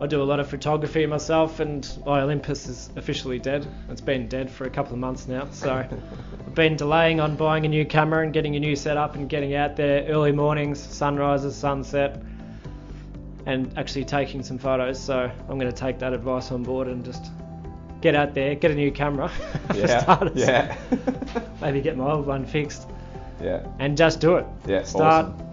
I 0.00 0.08
do 0.08 0.20
a 0.20 0.24
lot 0.24 0.40
of 0.40 0.48
photography 0.48 1.06
myself, 1.06 1.60
and 1.60 1.88
my 2.04 2.22
Olympus 2.22 2.66
is 2.66 2.90
officially 2.96 3.38
dead. 3.38 3.68
It's 3.88 4.00
been 4.00 4.26
dead 4.26 4.50
for 4.50 4.64
a 4.64 4.70
couple 4.70 4.94
of 4.94 4.98
months 4.98 5.28
now, 5.28 5.48
so 5.52 5.72
I've 6.46 6.54
been 6.56 6.74
delaying 6.74 7.20
on 7.20 7.36
buying 7.36 7.64
a 7.64 7.68
new 7.68 7.86
camera 7.86 8.24
and 8.24 8.32
getting 8.32 8.56
a 8.56 8.60
new 8.60 8.74
setup 8.74 9.14
and 9.14 9.28
getting 9.28 9.54
out 9.54 9.76
there 9.76 10.04
early 10.08 10.32
mornings, 10.32 10.80
sunrises, 10.80 11.54
sunset, 11.54 12.20
and 13.46 13.72
actually 13.78 14.06
taking 14.06 14.42
some 14.42 14.58
photos. 14.58 15.00
So 15.00 15.30
I'm 15.48 15.56
going 15.56 15.70
to 15.70 15.72
take 15.72 16.00
that 16.00 16.12
advice 16.12 16.50
on 16.50 16.64
board 16.64 16.88
and 16.88 17.04
just 17.04 17.30
get 18.00 18.14
out 18.14 18.34
there, 18.34 18.54
get 18.54 18.70
a 18.70 18.74
new 18.74 18.90
camera 18.90 19.28
for 19.28 19.74
Yeah. 19.76 20.02
starters. 20.02 20.32
Yeah. 20.36 20.76
Maybe 21.60 21.80
get 21.80 21.96
my 21.96 22.10
old 22.10 22.26
one 22.26 22.44
fixed 22.46 22.88
yeah. 23.42 23.66
and 23.78 23.96
just 23.96 24.20
do 24.20 24.36
it. 24.36 24.46
Yeah. 24.66 24.82
Start 24.84 25.26
Awesome. 25.26 25.46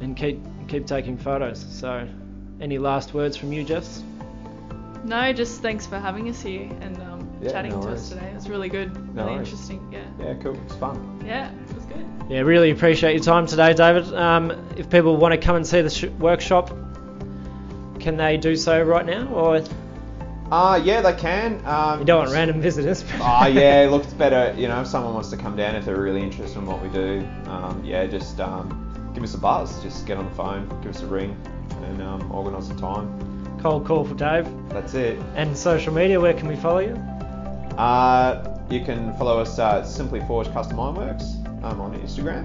and 0.00 0.16
keep 0.16 0.40
keep 0.68 0.86
taking 0.86 1.16
photos. 1.16 1.64
So, 1.70 2.08
any 2.60 2.78
last 2.78 3.14
words 3.14 3.36
from 3.36 3.52
you, 3.52 3.62
Jess? 3.62 4.02
No, 5.04 5.32
just 5.32 5.62
thanks 5.62 5.86
for 5.86 5.98
having 6.00 6.28
us 6.28 6.42
here 6.42 6.68
and 6.80 7.00
um, 7.02 7.30
Yeah, 7.40 7.52
chatting 7.52 7.70
no 7.70 7.80
to 7.82 7.86
worries. 7.88 8.00
us 8.00 8.08
today. 8.08 8.26
It 8.26 8.34
was 8.34 8.48
really 8.48 8.68
good, 8.68 8.92
No 9.14 9.22
really 9.22 9.36
worries. 9.36 9.48
interesting. 9.50 9.88
Yeah. 9.92 10.00
Yeah. 10.18 10.34
Cool. 10.42 10.58
It's 10.64 10.74
fun. 10.74 11.22
Yeah, 11.24 11.52
it 11.52 11.74
was 11.74 11.84
good. 11.84 12.04
Yeah, 12.28 12.40
really 12.40 12.72
appreciate 12.72 13.14
your 13.14 13.22
time 13.22 13.46
today, 13.46 13.72
David. 13.74 14.12
Um, 14.14 14.50
if 14.76 14.90
people 14.90 15.16
want 15.16 15.32
to 15.32 15.38
come 15.38 15.54
and 15.54 15.64
see 15.64 15.80
the 15.82 15.90
sh- 15.90 16.06
workshop, 16.18 16.70
can 18.00 18.16
they 18.16 18.36
do 18.36 18.56
so 18.56 18.82
right 18.82 19.06
now, 19.06 19.28
or 19.28 19.62
Uh, 20.50 20.80
yeah, 20.82 21.00
they 21.00 21.12
can. 21.14 21.60
Um, 21.66 22.00
you 22.00 22.04
don't 22.04 22.20
want 22.20 22.32
random 22.32 22.60
visitors? 22.60 23.04
Ah, 23.20 23.46
yeah, 23.46 23.88
look, 23.90 24.04
it's 24.04 24.14
better, 24.14 24.54
you 24.58 24.68
know, 24.68 24.80
if 24.80 24.86
someone 24.86 25.12
wants 25.12 25.30
to 25.30 25.36
come 25.36 25.56
down 25.56 25.74
if 25.74 25.84
they're 25.84 26.00
really 26.00 26.22
interested 26.22 26.58
in 26.58 26.66
what 26.66 26.80
we 26.80 26.88
do, 26.90 27.26
um, 27.46 27.82
yeah, 27.84 28.06
just 28.06 28.38
um, 28.40 29.10
give 29.14 29.24
us 29.24 29.34
a 29.34 29.38
buzz. 29.38 29.82
Just 29.82 30.06
get 30.06 30.16
on 30.18 30.26
the 30.26 30.34
phone, 30.34 30.68
give 30.82 30.94
us 30.94 31.02
a 31.02 31.06
ring, 31.06 31.36
and 31.82 32.02
um, 32.02 32.30
organise 32.30 32.68
the 32.68 32.74
time. 32.76 33.58
Cold 33.60 33.86
call 33.86 34.04
for 34.04 34.14
Dave. 34.14 34.46
That's 34.68 34.94
it. 34.94 35.18
And 35.34 35.56
social 35.56 35.92
media, 35.92 36.20
where 36.20 36.34
can 36.34 36.46
we 36.46 36.56
follow 36.56 36.80
you? 36.80 36.94
Uh, 37.76 38.56
you 38.70 38.84
can 38.84 39.16
follow 39.16 39.40
us 39.40 39.58
uh, 39.58 39.78
at 39.78 39.86
Simply 39.86 40.20
Forge 40.20 40.52
Custom 40.52 40.78
Ironworks 40.78 41.36
um, 41.62 41.80
on 41.80 41.98
Instagram. 42.00 42.44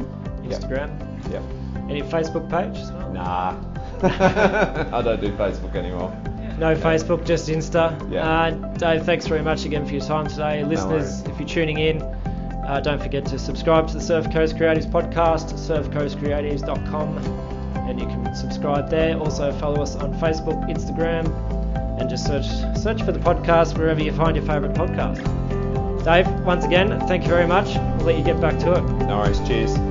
Yep. 0.49 0.61
Instagram. 0.61 1.31
Yep. 1.31 1.43
Any 1.89 2.01
Facebook 2.01 2.49
page 2.49 2.81
as 2.81 2.91
well? 2.91 3.11
Nah. 3.11 3.55
I 4.97 5.01
don't 5.01 5.21
do 5.21 5.31
Facebook 5.33 5.75
anymore. 5.75 6.11
No 6.61 6.75
Facebook, 6.75 7.25
just 7.25 7.49
Insta. 7.49 7.97
Yeah. 8.11 8.29
Uh, 8.29 8.51
Dave, 8.77 9.03
thanks 9.03 9.25
very 9.25 9.41
much 9.41 9.65
again 9.65 9.83
for 9.83 9.93
your 9.93 10.05
time 10.05 10.27
today. 10.27 10.63
Listeners, 10.63 11.23
worries. 11.23 11.27
if 11.27 11.39
you're 11.39 11.49
tuning 11.49 11.79
in, 11.79 12.03
uh, 12.03 12.79
don't 12.83 13.01
forget 13.01 13.25
to 13.25 13.39
subscribe 13.39 13.87
to 13.87 13.95
the 13.95 13.99
Surf 13.99 14.31
Coast 14.31 14.57
Creatives 14.57 14.85
podcast, 14.85 15.53
surfcoastcreatives.com, 15.53 17.17
and 17.89 17.99
you 17.99 18.05
can 18.05 18.35
subscribe 18.35 18.91
there. 18.91 19.17
Also, 19.17 19.51
follow 19.53 19.81
us 19.81 19.95
on 19.95 20.13
Facebook, 20.19 20.69
Instagram, 20.69 21.25
and 21.99 22.07
just 22.07 22.27
search 22.27 22.45
search 22.77 23.01
for 23.01 23.11
the 23.11 23.17
podcast 23.17 23.75
wherever 23.75 24.03
you 24.03 24.11
find 24.11 24.35
your 24.35 24.45
favourite 24.45 24.75
podcast. 24.75 25.23
Dave, 26.05 26.29
once 26.45 26.63
again, 26.63 26.99
thank 27.07 27.23
you 27.23 27.29
very 27.29 27.47
much. 27.47 27.75
We'll 27.97 28.05
let 28.05 28.19
you 28.19 28.23
get 28.23 28.39
back 28.39 28.59
to 28.59 28.73
it. 28.73 28.81
No 29.07 29.17
worries. 29.17 29.39
Cheers. 29.47 29.90